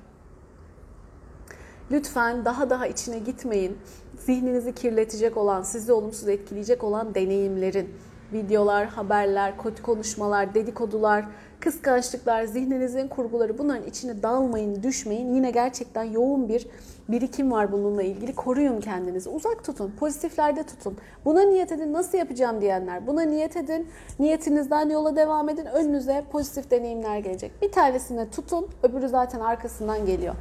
[1.91, 3.77] Lütfen daha daha içine gitmeyin.
[4.18, 7.95] Zihninizi kirletecek olan, sizi olumsuz etkileyecek olan deneyimlerin,
[8.34, 9.53] videolar, haberler,
[9.84, 11.26] konuşmalar, dedikodular,
[11.66, 15.36] kıskançlıklar, zihninizin kurguları bunların içine dalmayın, düşmeyin.
[15.36, 16.68] Yine gerçekten yoğun bir
[17.10, 18.36] birikim var bununla ilgili.
[18.36, 19.30] Koruyun kendinizi.
[19.30, 19.94] Uzak tutun.
[20.00, 20.98] Pozitiflerde tutun.
[21.26, 21.94] Buna niyet edin.
[21.94, 23.08] Nasıl yapacağım diyenler.
[23.08, 23.88] Buna niyet edin.
[24.20, 25.66] Niyetinizden yola devam edin.
[25.66, 27.62] Önünüze pozitif deneyimler gelecek.
[27.62, 28.68] Bir tanesine tutun.
[28.84, 30.36] Öbürü zaten arkasından geliyor.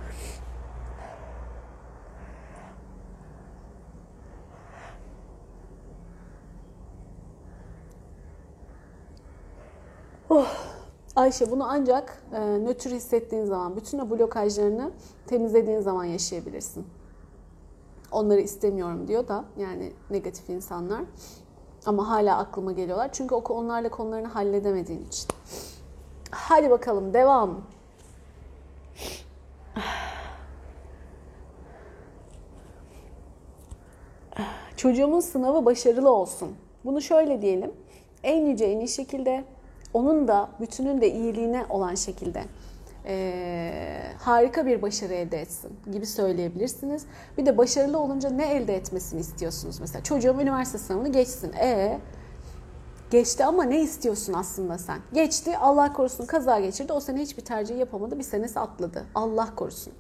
[10.31, 10.74] Oh.
[11.17, 14.91] Ayşe bunu ancak e, nötr hissettiğin zaman, bütün o blokajlarını
[15.27, 16.87] temizlediğin zaman yaşayabilirsin.
[18.13, 21.03] Onları istemiyorum diyor da yani negatif insanlar.
[21.87, 23.13] Ama hala aklıma geliyorlar.
[23.13, 25.29] Çünkü onlarla konularını halledemediğin için.
[26.31, 27.61] Hadi bakalım devam.
[34.77, 36.57] Çocuğumun sınavı başarılı olsun.
[36.85, 37.73] Bunu şöyle diyelim.
[38.23, 39.45] En yüce en iyi şekilde
[39.95, 42.45] onun da bütünün de iyiliğine olan şekilde
[43.07, 43.73] e,
[44.19, 47.07] harika bir başarı elde etsin gibi söyleyebilirsiniz.
[47.39, 49.81] Bir de başarılı olunca ne elde etmesini istiyorsunuz?
[49.81, 51.53] Mesela çocuğum üniversite sınavını geçsin.
[51.53, 51.99] E
[53.11, 54.99] geçti ama ne istiyorsun aslında sen?
[55.13, 56.93] Geçti Allah korusun kaza geçirdi.
[56.93, 58.19] O sene hiçbir tercih yapamadı.
[58.19, 59.05] Bir senesi atladı.
[59.15, 59.93] Allah korusun.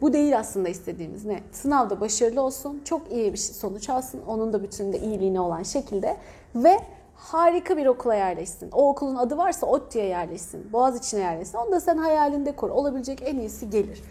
[0.00, 1.40] Bu değil aslında istediğimiz ne?
[1.52, 6.16] Sınavda başarılı olsun, çok iyi bir sonuç alsın, onun da bütününde iyiliğine olan şekilde
[6.54, 6.78] ve
[7.22, 8.70] harika bir okula yerleşsin.
[8.72, 10.72] O okulun adı varsa ODTÜ'ye yerleşsin.
[10.72, 11.58] Boğaziçi'ne yerleşsin.
[11.58, 12.70] Onu da sen hayalinde kur.
[12.70, 14.02] Olabilecek en iyisi gelir.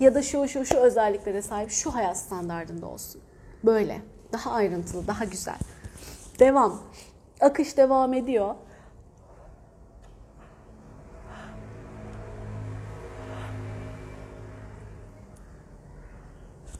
[0.00, 3.20] Ya da şu şu şu özelliklere sahip şu hayat standartında olsun.
[3.64, 4.02] Böyle.
[4.32, 5.58] Daha ayrıntılı, daha güzel.
[6.38, 6.80] Devam.
[7.40, 8.54] Akış devam ediyor.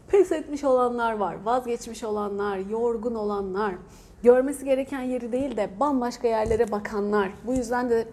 [0.08, 3.74] Pes etmiş olanlar var, vazgeçmiş olanlar, yorgun olanlar,
[4.22, 8.08] görmesi gereken yeri değil de bambaşka yerlere bakanlar, bu yüzden de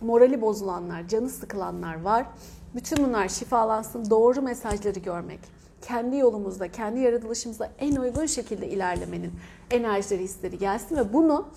[0.00, 2.26] morali bozulanlar, canı sıkılanlar var.
[2.74, 5.40] Bütün bunlar şifalansın, doğru mesajları görmek,
[5.82, 9.32] kendi yolumuzda, kendi yaratılışımızda en uygun şekilde ilerlemenin
[9.70, 11.48] enerjileri, hisleri gelsin ve bunu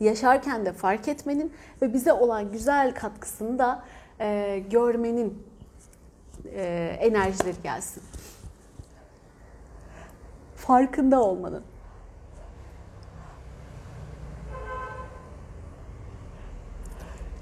[0.00, 1.52] yaşarken de fark etmenin
[1.82, 3.84] ve bize olan güzel katkısını da
[4.20, 5.42] e, görmenin
[6.44, 8.02] e, enerjileri gelsin.
[10.56, 11.62] Farkında olmanın.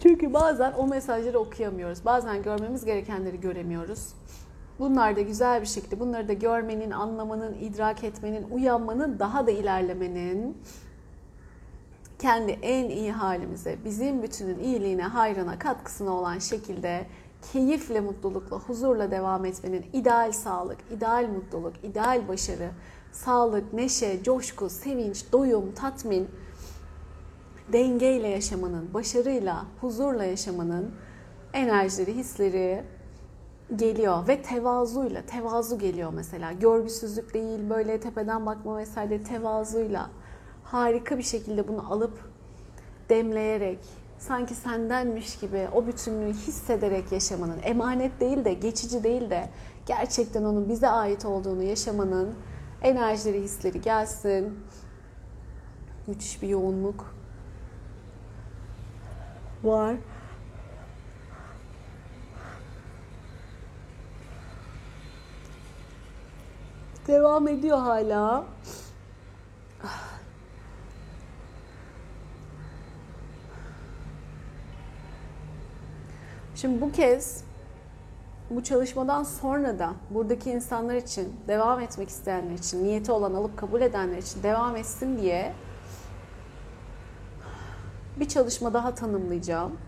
[0.07, 2.05] Çünkü bazen o mesajları okuyamıyoruz.
[2.05, 4.09] Bazen görmemiz gerekenleri göremiyoruz.
[4.79, 10.59] Bunlar da güzel bir şekilde bunları da görmenin, anlamanın, idrak etmenin, uyanmanın, daha da ilerlemenin
[12.19, 17.07] kendi en iyi halimize, bizim bütünün iyiliğine, hayrına, katkısına olan şekilde
[17.53, 22.71] keyifle, mutlulukla, huzurla devam etmenin ideal sağlık, ideal mutluluk, ideal başarı,
[23.13, 26.29] sağlık, neşe, coşku, sevinç, doyum, tatmin,
[27.73, 30.95] dengeyle yaşamanın, başarıyla, huzurla yaşamanın
[31.53, 32.85] enerjileri, hisleri
[33.77, 36.53] geliyor ve tevazuyla, tevazu geliyor mesela.
[36.53, 40.11] Görgüsüzlük değil, böyle tepeden bakma vesaire tevazuyla
[40.65, 42.19] harika bir şekilde bunu alıp
[43.09, 43.79] demleyerek,
[44.19, 49.51] sanki sendenmiş gibi o bütünlüğü hissederek yaşamanın, emanet değil de, geçici değil de
[49.87, 52.35] gerçekten onun bize ait olduğunu yaşamanın
[52.83, 54.59] enerjileri, hisleri gelsin.
[56.07, 57.16] Müthiş bir yoğunluk
[59.67, 59.97] var.
[67.09, 68.45] Devam ediyor hala.
[76.55, 77.45] Şimdi bu kez
[78.51, 83.81] bu çalışmadan sonra da buradaki insanlar için, devam etmek isteyenler için, niyeti olan alıp kabul
[83.81, 85.53] edenler için devam etsin diye
[88.21, 89.79] bir çalışma daha tanımlayacağım.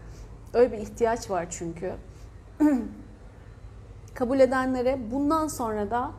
[0.55, 1.95] Öyle bir ihtiyaç var çünkü.
[4.15, 6.11] kabul edenlere bundan sonra da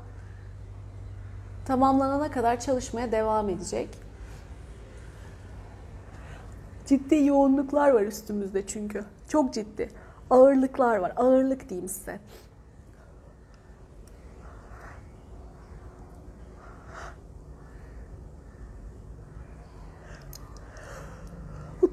[1.66, 3.90] tamamlanana kadar çalışmaya devam edecek.
[6.86, 9.06] Ciddi yoğunluklar var üstümüzde çünkü.
[9.28, 9.90] Çok ciddi.
[10.30, 11.14] Ağırlıklar var.
[11.16, 12.20] Ağırlık diyeyim size.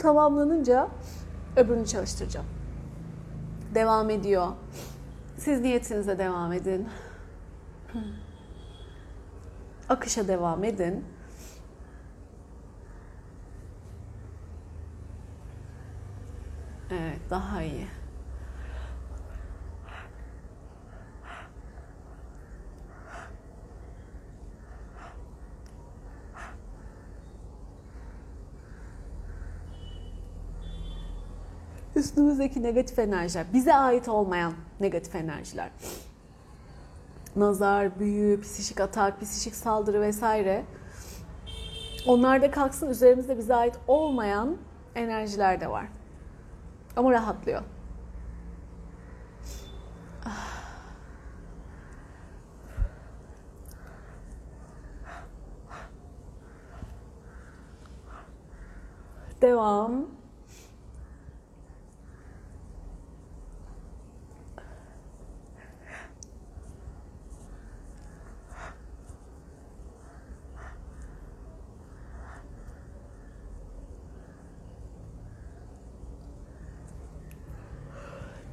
[0.06, 0.88] Tamamlanınca
[1.56, 2.46] öbürünü çalıştıracağım.
[3.74, 4.48] Devam ediyor.
[5.36, 6.88] Siz niyetinize devam edin.
[9.88, 11.04] Akışa devam edin.
[16.90, 17.86] Evet, daha iyi.
[31.96, 35.70] Üstümüzdeki negatif enerjiler, bize ait olmayan negatif enerjiler.
[37.36, 40.64] Nazar, büyü, psişik atak, psişik saldırı vesaire.
[42.06, 44.56] Onlar da kalksın üzerimizde bize ait olmayan
[44.94, 45.86] enerjiler de var.
[46.96, 47.62] Ama rahatlıyor.
[59.42, 60.15] Devam.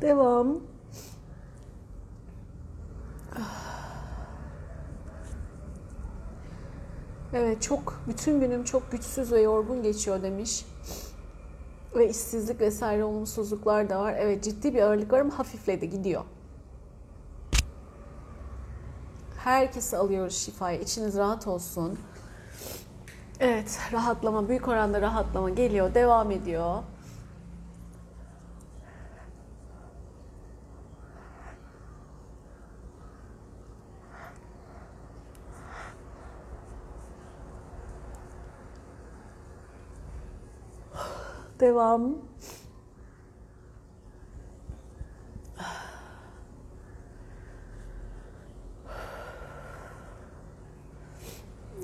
[0.03, 0.57] Devam.
[7.33, 10.65] Evet çok bütün günüm çok güçsüz ve yorgun geçiyor demiş.
[11.95, 14.15] Ve işsizlik vesaire olumsuzluklar da var.
[14.17, 16.23] Evet ciddi bir ağırlık var ama hafifledi gidiyor.
[19.37, 20.79] Herkesi alıyoruz şifaya.
[20.79, 21.99] İçiniz rahat olsun.
[23.39, 26.83] Evet rahatlama büyük oranda rahatlama geliyor devam ediyor.
[41.73, 42.15] Devam.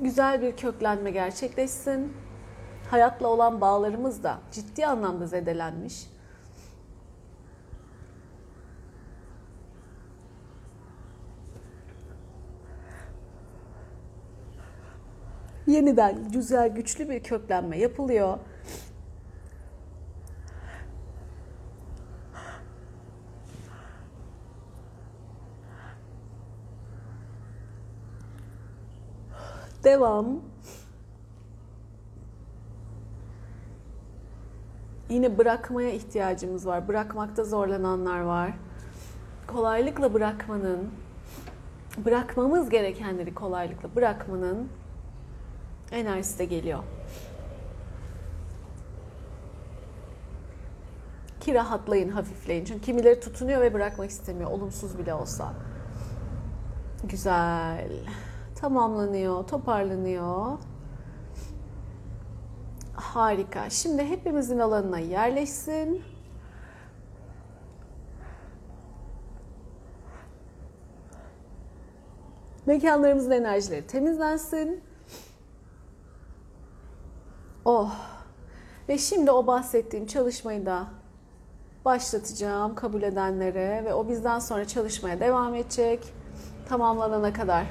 [0.01, 2.13] Güzel bir köklenme gerçekleşsin.
[2.91, 6.09] Hayatla olan bağlarımız da ciddi anlamda zedelenmiş.
[15.67, 18.39] Yeniden güzel, güçlü bir köklenme yapılıyor.
[29.83, 30.41] Devam.
[35.09, 36.87] Yine bırakmaya ihtiyacımız var.
[36.87, 38.53] Bırakmakta zorlananlar var.
[39.47, 40.89] Kolaylıkla bırakmanın,
[42.05, 44.69] bırakmamız gerekenleri kolaylıkla bırakmanın
[45.91, 46.83] enerjisi de geliyor.
[51.39, 52.65] Ki rahatlayın, hafifleyin.
[52.65, 54.51] Çünkü kimileri tutunuyor ve bırakmak istemiyor.
[54.51, 55.53] Olumsuz bile olsa.
[57.03, 57.89] Güzel.
[58.61, 60.57] Tamamlanıyor, toparlanıyor.
[62.93, 63.69] Harika.
[63.69, 66.03] Şimdi hepimizin alanına yerleşsin.
[72.65, 74.83] Mekanlarımızın enerjileri temizlensin.
[77.65, 77.95] Oh.
[78.89, 80.87] Ve şimdi o bahsettiğim çalışmayı da
[81.85, 86.13] başlatacağım kabul edenlere ve o bizden sonra çalışmaya devam edecek
[86.69, 87.65] tamamlanana kadar.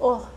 [0.00, 0.28] Oh.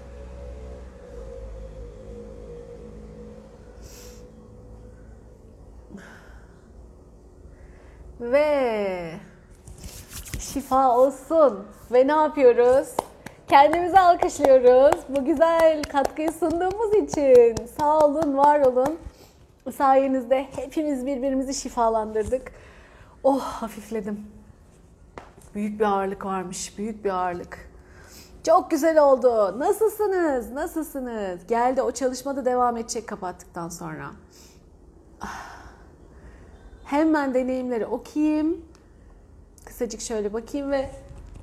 [8.20, 9.20] Ve
[10.74, 11.66] şifa olsun.
[11.92, 12.88] Ve ne yapıyoruz?
[13.48, 15.02] Kendimizi alkışlıyoruz.
[15.10, 17.56] Bu güzel katkıyı sunduğumuz için.
[17.80, 18.98] Sağ olun, var olun.
[19.78, 22.52] Sayenizde hepimiz birbirimizi şifalandırdık.
[23.24, 24.26] Oh hafifledim.
[25.56, 27.70] Büyük bir ağırlık varmış, büyük bir ağırlık.
[28.46, 29.60] Çok güzel oldu.
[29.60, 30.52] Nasılsınız?
[30.52, 31.48] Nasılsınız?
[31.48, 34.06] Geldi o çalışmada devam edecek kapattıktan sonra.
[36.86, 38.73] Hemen deneyimleri okuyayım.
[39.74, 40.90] Kısacık şöyle bakayım ve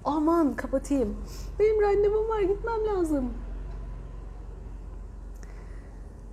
[0.04, 1.16] aman kapatayım.
[1.58, 3.34] Benim randevum var gitmem lazım.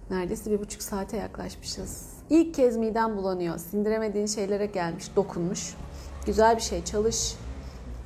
[0.09, 2.13] Neredeyse bir buçuk saate yaklaşmışız.
[2.29, 3.57] İlk kez midem bulanıyor.
[3.57, 5.75] Sindiremediğin şeylere gelmiş, dokunmuş.
[6.25, 7.35] Güzel bir şey, çalış.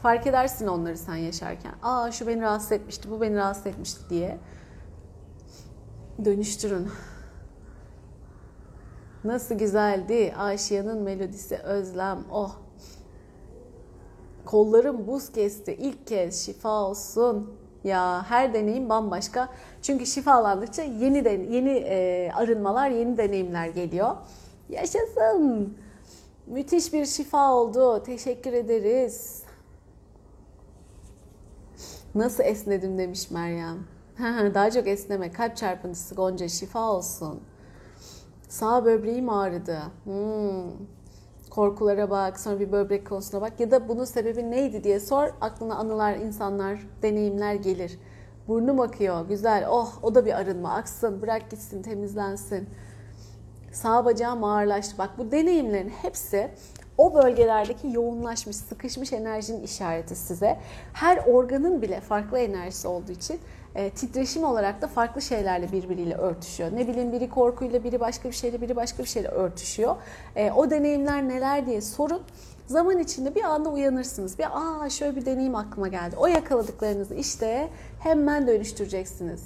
[0.02, 1.74] Fark edersin onları sen yaşarken.
[1.84, 4.38] Aa şu beni rahatsız etmişti, bu beni rahatsız etmişti diye.
[6.26, 6.90] Dönüştürün.
[9.24, 12.20] Nasıl güzeldi Aşiyan'ın melodisi Özlem.
[12.32, 12.61] Oh.
[14.46, 15.74] Kollarım buz kesti.
[15.74, 17.54] İlk kez şifa olsun.
[17.84, 19.50] Ya her deneyim bambaşka.
[19.82, 24.16] Çünkü şifalandıkça yeni de, yeni e, arınmalar, yeni deneyimler geliyor.
[24.70, 25.78] Yaşasın.
[26.48, 28.04] Müthiş bir şifa oldu.
[28.04, 29.44] Teşekkür ederiz.
[32.16, 33.88] Nasıl esnedim demiş Meryem.
[34.54, 35.32] Daha çok esneme.
[35.32, 37.40] Kalp çarpıntısı Gonca şifa olsun.
[38.50, 39.80] Sağ böbreğim ağrıdı.
[40.04, 40.72] Hmm.
[41.52, 45.30] Korkulara bak, sonra bir böbrek konusuna bak ya da bunun sebebi neydi diye sor.
[45.42, 48.00] Aklına anılar, insanlar, deneyimler gelir.
[48.48, 49.66] Burnum akıyor, güzel.
[49.70, 50.74] Oh, o da bir arınma.
[50.74, 52.70] Aksın, bırak gitsin, temizlensin.
[53.72, 54.98] Sağ bacağım ağırlaştı.
[54.98, 56.52] Bak bu deneyimlerin hepsi
[56.98, 60.60] o bölgelerdeki yoğunlaşmış, sıkışmış enerjinin işareti size.
[60.94, 63.40] Her organın bile farklı enerjisi olduğu için
[63.76, 66.72] e, titreşim olarak da farklı şeylerle birbiriyle örtüşüyor.
[66.76, 69.96] Ne bileyim biri korkuyla, biri başka bir şeyle, biri başka bir şeyle örtüşüyor.
[70.36, 72.22] E, o deneyimler neler diye sorun.
[72.68, 74.40] Zaman içinde bir anda uyanırsınız.
[74.40, 76.16] Bir aa şöyle bir deneyim aklıma geldi.
[76.18, 77.70] O yakaladıklarınızı işte
[78.00, 79.44] hemen dönüştüreceksiniz.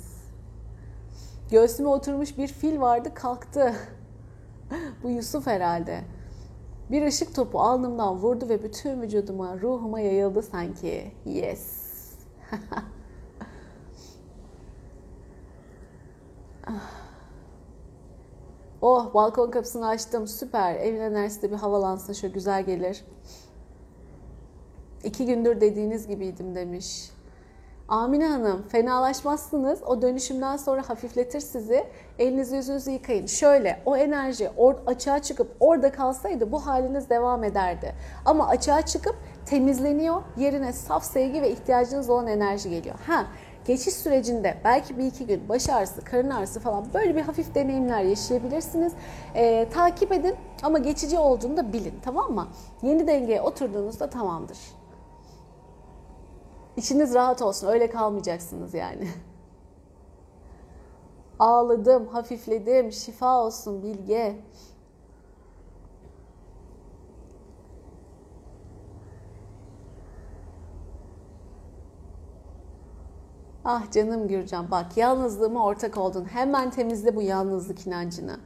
[1.52, 3.74] Göğsüme oturmuş bir fil vardı kalktı.
[5.04, 6.02] Bu Yusuf herhalde.
[6.92, 11.12] Bir ışık topu alnımdan vurdu ve bütün vücuduma, ruhuma yayıldı sanki.
[11.26, 11.86] Yes.
[18.82, 20.28] oh balkon kapısını açtım.
[20.28, 20.76] Süper.
[20.76, 22.14] Evin enerjisi de bir havalansın.
[22.14, 23.06] Şöyle güzel gelir.
[25.04, 27.12] İki gündür dediğiniz gibiydim demiş.
[27.88, 29.84] Amine Hanım fenalaşmazsınız.
[29.84, 31.84] O dönüşümden sonra hafifletir sizi.
[32.20, 33.26] Elinizi yüzünüzü yıkayın.
[33.26, 37.96] Şöyle o enerji or açığa çıkıp orada kalsaydı bu haliniz devam ederdi.
[38.26, 39.16] Ama açığa çıkıp
[39.46, 40.22] temizleniyor.
[40.38, 42.96] Yerine saf sevgi ve ihtiyacınız olan enerji geliyor.
[43.08, 43.26] Ha
[43.66, 48.04] geçiş sürecinde belki bir iki gün baş ağrısı, karın ağrısı falan böyle bir hafif deneyimler
[48.04, 48.94] yaşayabilirsiniz.
[49.36, 52.48] Ee, takip edin ama geçici olduğunu da bilin tamam mı?
[52.82, 54.58] Yeni dengeye oturduğunuzda tamamdır.
[56.78, 57.68] İçiniz rahat olsun.
[57.68, 59.08] Öyle kalmayacaksınız yani.
[61.40, 62.92] Ağladım, hafifledim.
[62.92, 64.36] Şifa olsun Bilge.
[73.68, 76.26] Ah canım Gürcan bak yalnızlığıma ortak oldun.
[76.26, 78.40] Hemen temizle bu yalnızlık inancını.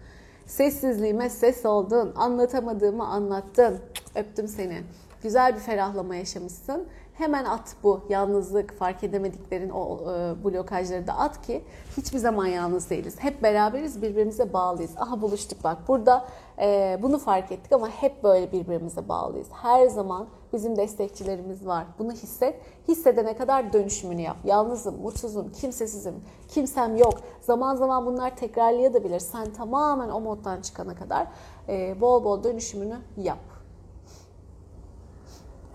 [0.46, 2.14] Sessizliğime ses oldun.
[2.16, 3.80] Anlatamadığımı anlattın.
[4.16, 4.84] Öptüm seni.
[5.24, 6.88] Güzel bir ferahlama yaşamışsın
[7.20, 11.64] Hemen at bu yalnızlık, fark edemediklerin o e, blokajları da at ki
[11.98, 13.16] hiçbir zaman yalnız değiliz.
[13.20, 14.91] Hep beraberiz, birbirimize bağlıyız.
[14.98, 16.26] Aha buluştuk bak burada
[16.62, 19.48] e, bunu fark ettik ama hep böyle birbirimize bağlıyız.
[19.52, 21.86] Her zaman bizim destekçilerimiz var.
[22.00, 22.62] Bunu hisset.
[22.88, 24.38] Hissedene kadar dönüşümünü yap.
[24.44, 26.16] Yalnızım, mutsuzum, kimsesizim,
[26.48, 27.14] kimsem yok.
[27.41, 29.20] Zaman zaman bunlar tekrarlayabilir.
[29.20, 31.28] Sen tamamen o moddan çıkana kadar
[31.70, 33.48] e, bol bol dönüşümünü yap.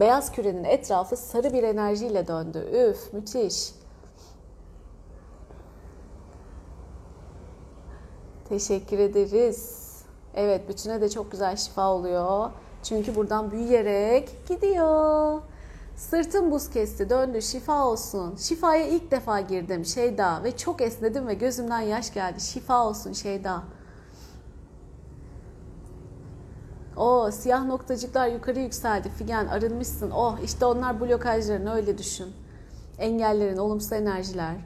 [0.01, 2.89] Beyaz kürenin etrafı sarı bir enerjiyle döndü.
[2.91, 3.75] Üf müthiş.
[8.49, 9.85] Teşekkür ederiz.
[10.35, 12.51] Evet bütüne de çok güzel şifa oluyor.
[12.83, 15.41] Çünkü buradan büyüyerek gidiyor.
[15.97, 18.37] Sırtım buz kesti, döndü, şifa olsun.
[18.37, 22.41] Şifaya ilk defa girdim Şeyda ve çok esnedim ve gözümden yaş geldi.
[22.41, 23.63] Şifa olsun Şeyda.
[26.97, 29.09] O siyah noktacıklar yukarı yükseldi.
[29.09, 30.11] Figen arınmışsın.
[30.11, 32.33] Oh işte onlar blokajların öyle düşün.
[32.99, 34.57] Engellerin, olumsuz enerjiler.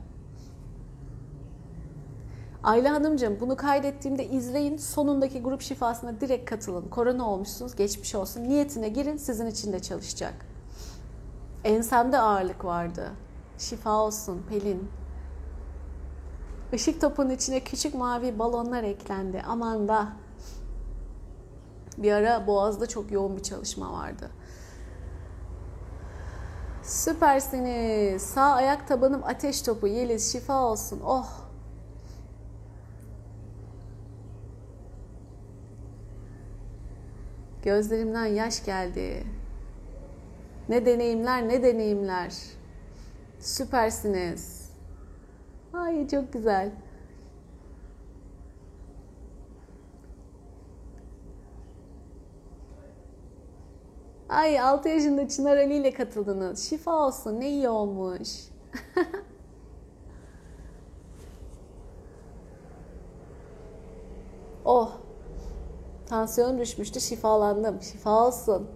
[2.62, 4.76] Ayla Hanımcığım bunu kaydettiğimde izleyin.
[4.76, 6.88] Sonundaki grup şifasına direkt katılın.
[6.88, 8.44] Korona olmuşsunuz, geçmiş olsun.
[8.44, 10.34] Niyetine girin, sizin için de çalışacak.
[11.64, 13.10] Ensemde ağırlık vardı.
[13.58, 14.88] Şifa olsun Pelin.
[16.72, 19.42] Işık topunun içine küçük mavi balonlar eklendi.
[19.48, 20.08] Aman da.
[22.02, 24.30] Bir ara Boğaz'da çok yoğun bir çalışma vardı.
[26.82, 28.22] Süpersiniz.
[28.22, 29.86] Sağ ayak tabanım ateş topu.
[29.86, 31.00] Yeliz şifa olsun.
[31.06, 31.48] Oh.
[37.62, 39.26] Gözlerimden yaş geldi.
[40.68, 42.34] Ne deneyimler, ne deneyimler.
[43.40, 44.70] Süpersiniz.
[45.72, 46.70] Ay çok güzel.
[54.28, 56.68] Ay 6 yaşında Çınar Ali ile katıldınız.
[56.70, 58.28] Şifa olsun ne iyi olmuş.
[64.64, 64.92] oh.
[66.06, 67.82] Tansiyon düşmüştü şifalandım.
[67.82, 68.68] Şifa olsun.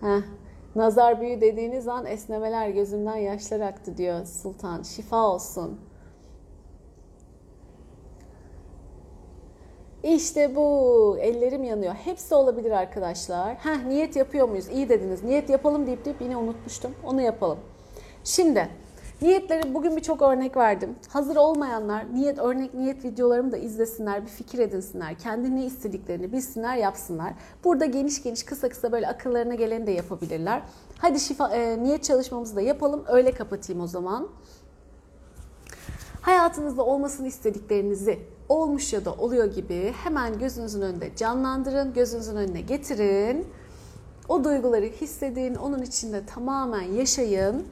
[0.00, 0.22] Heh.
[0.74, 4.82] Nazar büyü dediğiniz an esnemeler gözümden yaşlar aktı diyor Sultan.
[4.82, 5.80] Şifa olsun.
[10.14, 11.16] İşte bu.
[11.20, 11.94] Ellerim yanıyor.
[11.94, 13.54] Hepsi olabilir arkadaşlar.
[13.54, 14.68] Heh, niyet yapıyor muyuz?
[14.68, 15.24] İyi dediniz.
[15.24, 16.90] Niyet yapalım deyip deyip yine unutmuştum.
[17.04, 17.58] Onu yapalım.
[18.24, 18.68] Şimdi
[19.22, 20.96] niyetleri bugün birçok örnek verdim.
[21.08, 25.18] Hazır olmayanlar niyet örnek niyet videolarımı da izlesinler, bir fikir edinsinler.
[25.18, 27.32] Kendi ne istediklerini bilsinler, yapsınlar.
[27.64, 30.62] Burada geniş geniş kısa kısa böyle akıllarına geleni de yapabilirler.
[30.98, 33.04] Hadi şifa, e, niyet çalışmamızı da yapalım.
[33.08, 34.28] Öyle kapatayım o zaman.
[36.20, 43.46] Hayatınızda olmasını istediklerinizi olmuş ya da oluyor gibi hemen gözünüzün önünde canlandırın, gözünüzün önüne getirin.
[44.28, 47.66] O duyguları hissedin, onun içinde tamamen yaşayın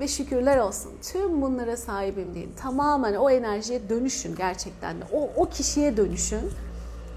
[0.00, 0.92] ve şükürler olsun.
[1.02, 2.52] Tüm bunlara sahibim deyin.
[2.62, 5.04] Tamamen o enerjiye dönüşün gerçekten de.
[5.12, 6.50] O, o kişiye dönüşün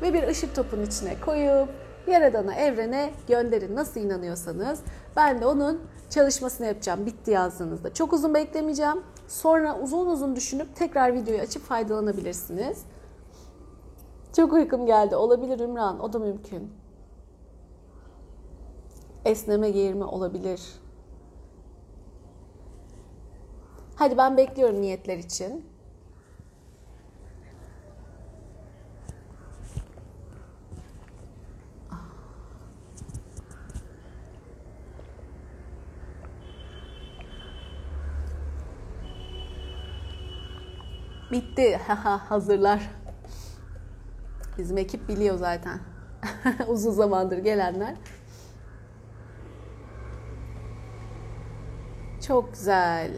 [0.02, 1.70] ve bir ışık topun içine koyup
[2.10, 3.76] Yaradana, evrene gönderin.
[3.76, 4.80] Nasıl inanıyorsanız.
[5.16, 7.94] Ben de onun çalışmasını yapacağım bitti yazdığınızda.
[7.94, 8.98] Çok uzun beklemeyeceğim.
[9.30, 12.86] Sonra uzun uzun düşünüp tekrar videoyu açıp faydalanabilirsiniz.
[14.36, 15.16] Çok uykum geldi.
[15.16, 16.00] Olabilir Ümran.
[16.00, 16.72] O da mümkün.
[19.26, 20.62] Esneme geğirme olabilir.
[23.96, 25.69] Hadi ben bekliyorum niyetler için.
[41.32, 41.78] Bitti.
[42.30, 42.90] Hazırlar.
[44.58, 45.80] Bizim ekip biliyor zaten.
[46.68, 47.96] Uzun zamandır gelenler.
[52.28, 53.12] Çok güzel.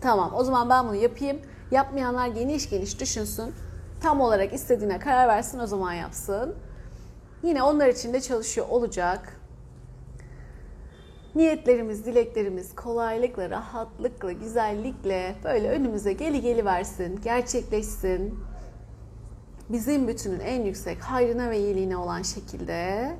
[0.00, 1.40] Tamam o zaman ben bunu yapayım.
[1.70, 3.54] Yapmayanlar geniş geniş düşünsün.
[4.00, 6.54] Tam olarak istediğine karar versin o zaman yapsın.
[7.42, 9.41] Yine onlar için de çalışıyor olacak.
[11.34, 18.38] Niyetlerimiz, dileklerimiz kolaylıkla, rahatlıkla, güzellikle böyle önümüze geli geli versin, gerçekleşsin.
[19.68, 23.12] Bizim bütünün en yüksek hayrına ve iyiliğine olan şekilde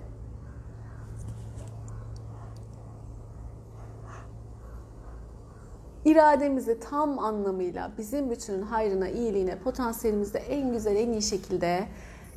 [6.04, 11.84] irademizi tam anlamıyla bizim bütünün hayrına, iyiliğine, potansiyelimizde en güzel, en iyi şekilde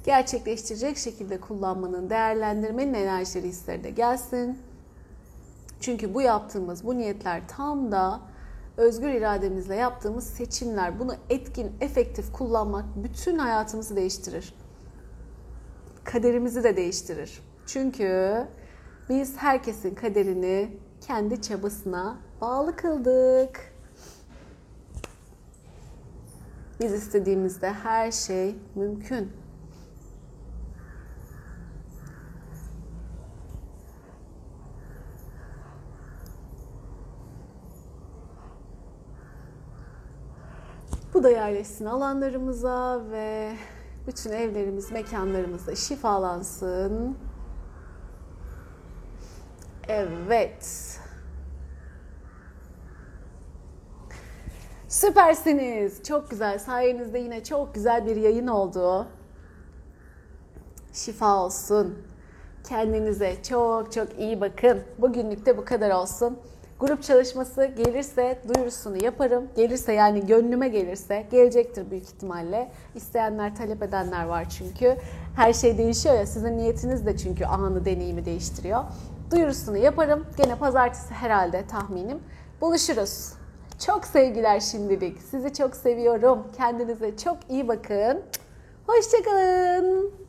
[0.06, 4.58] gerçekleştirecek şekilde kullanmanın, değerlendirmenin enerjileri hisleri de gelsin.
[5.86, 8.22] Çünkü bu yaptığımız bu niyetler tam da
[8.78, 14.54] özgür irademizle yaptığımız seçimler, bunu etkin, efektif kullanmak bütün hayatımızı değiştirir.
[16.04, 17.42] Kaderimizi de değiştirir.
[17.66, 18.42] Çünkü
[19.10, 23.74] biz herkesin kaderini kendi çabasına bağlı kıldık.
[26.80, 29.45] Biz istediğimizde her şey mümkün.
[41.16, 43.54] Bu da yerleşsin alanlarımıza ve
[44.08, 47.18] bütün evlerimiz, mekanlarımızda şifalansın.
[49.88, 51.00] Evet.
[54.88, 56.04] Süpersiniz.
[56.04, 56.60] Çok güzel.
[56.60, 59.08] Sayenizde yine çok güzel bir yayın oldu.
[60.94, 61.98] Şifa olsun.
[62.70, 64.84] Kendinize çok çok iyi bakın.
[64.98, 66.40] Bugünlük de bu kadar olsun.
[66.80, 69.48] Grup çalışması gelirse duyurusunu yaparım.
[69.56, 72.72] Gelirse yani gönlüme gelirse gelecektir büyük ihtimalle.
[72.96, 74.98] İsteyenler, talep edenler var çünkü.
[75.36, 78.84] Her şey değişiyor ya sizin niyetiniz de çünkü anı deneyimi değiştiriyor.
[79.32, 80.26] Duyurusunu yaparım.
[80.38, 82.20] Gene pazartesi herhalde tahminim.
[82.62, 83.34] Buluşuruz.
[83.86, 85.22] Çok sevgiler şimdilik.
[85.22, 86.48] Sizi çok seviyorum.
[86.58, 88.22] Kendinize çok iyi bakın.
[88.88, 90.25] Hoşçakalın.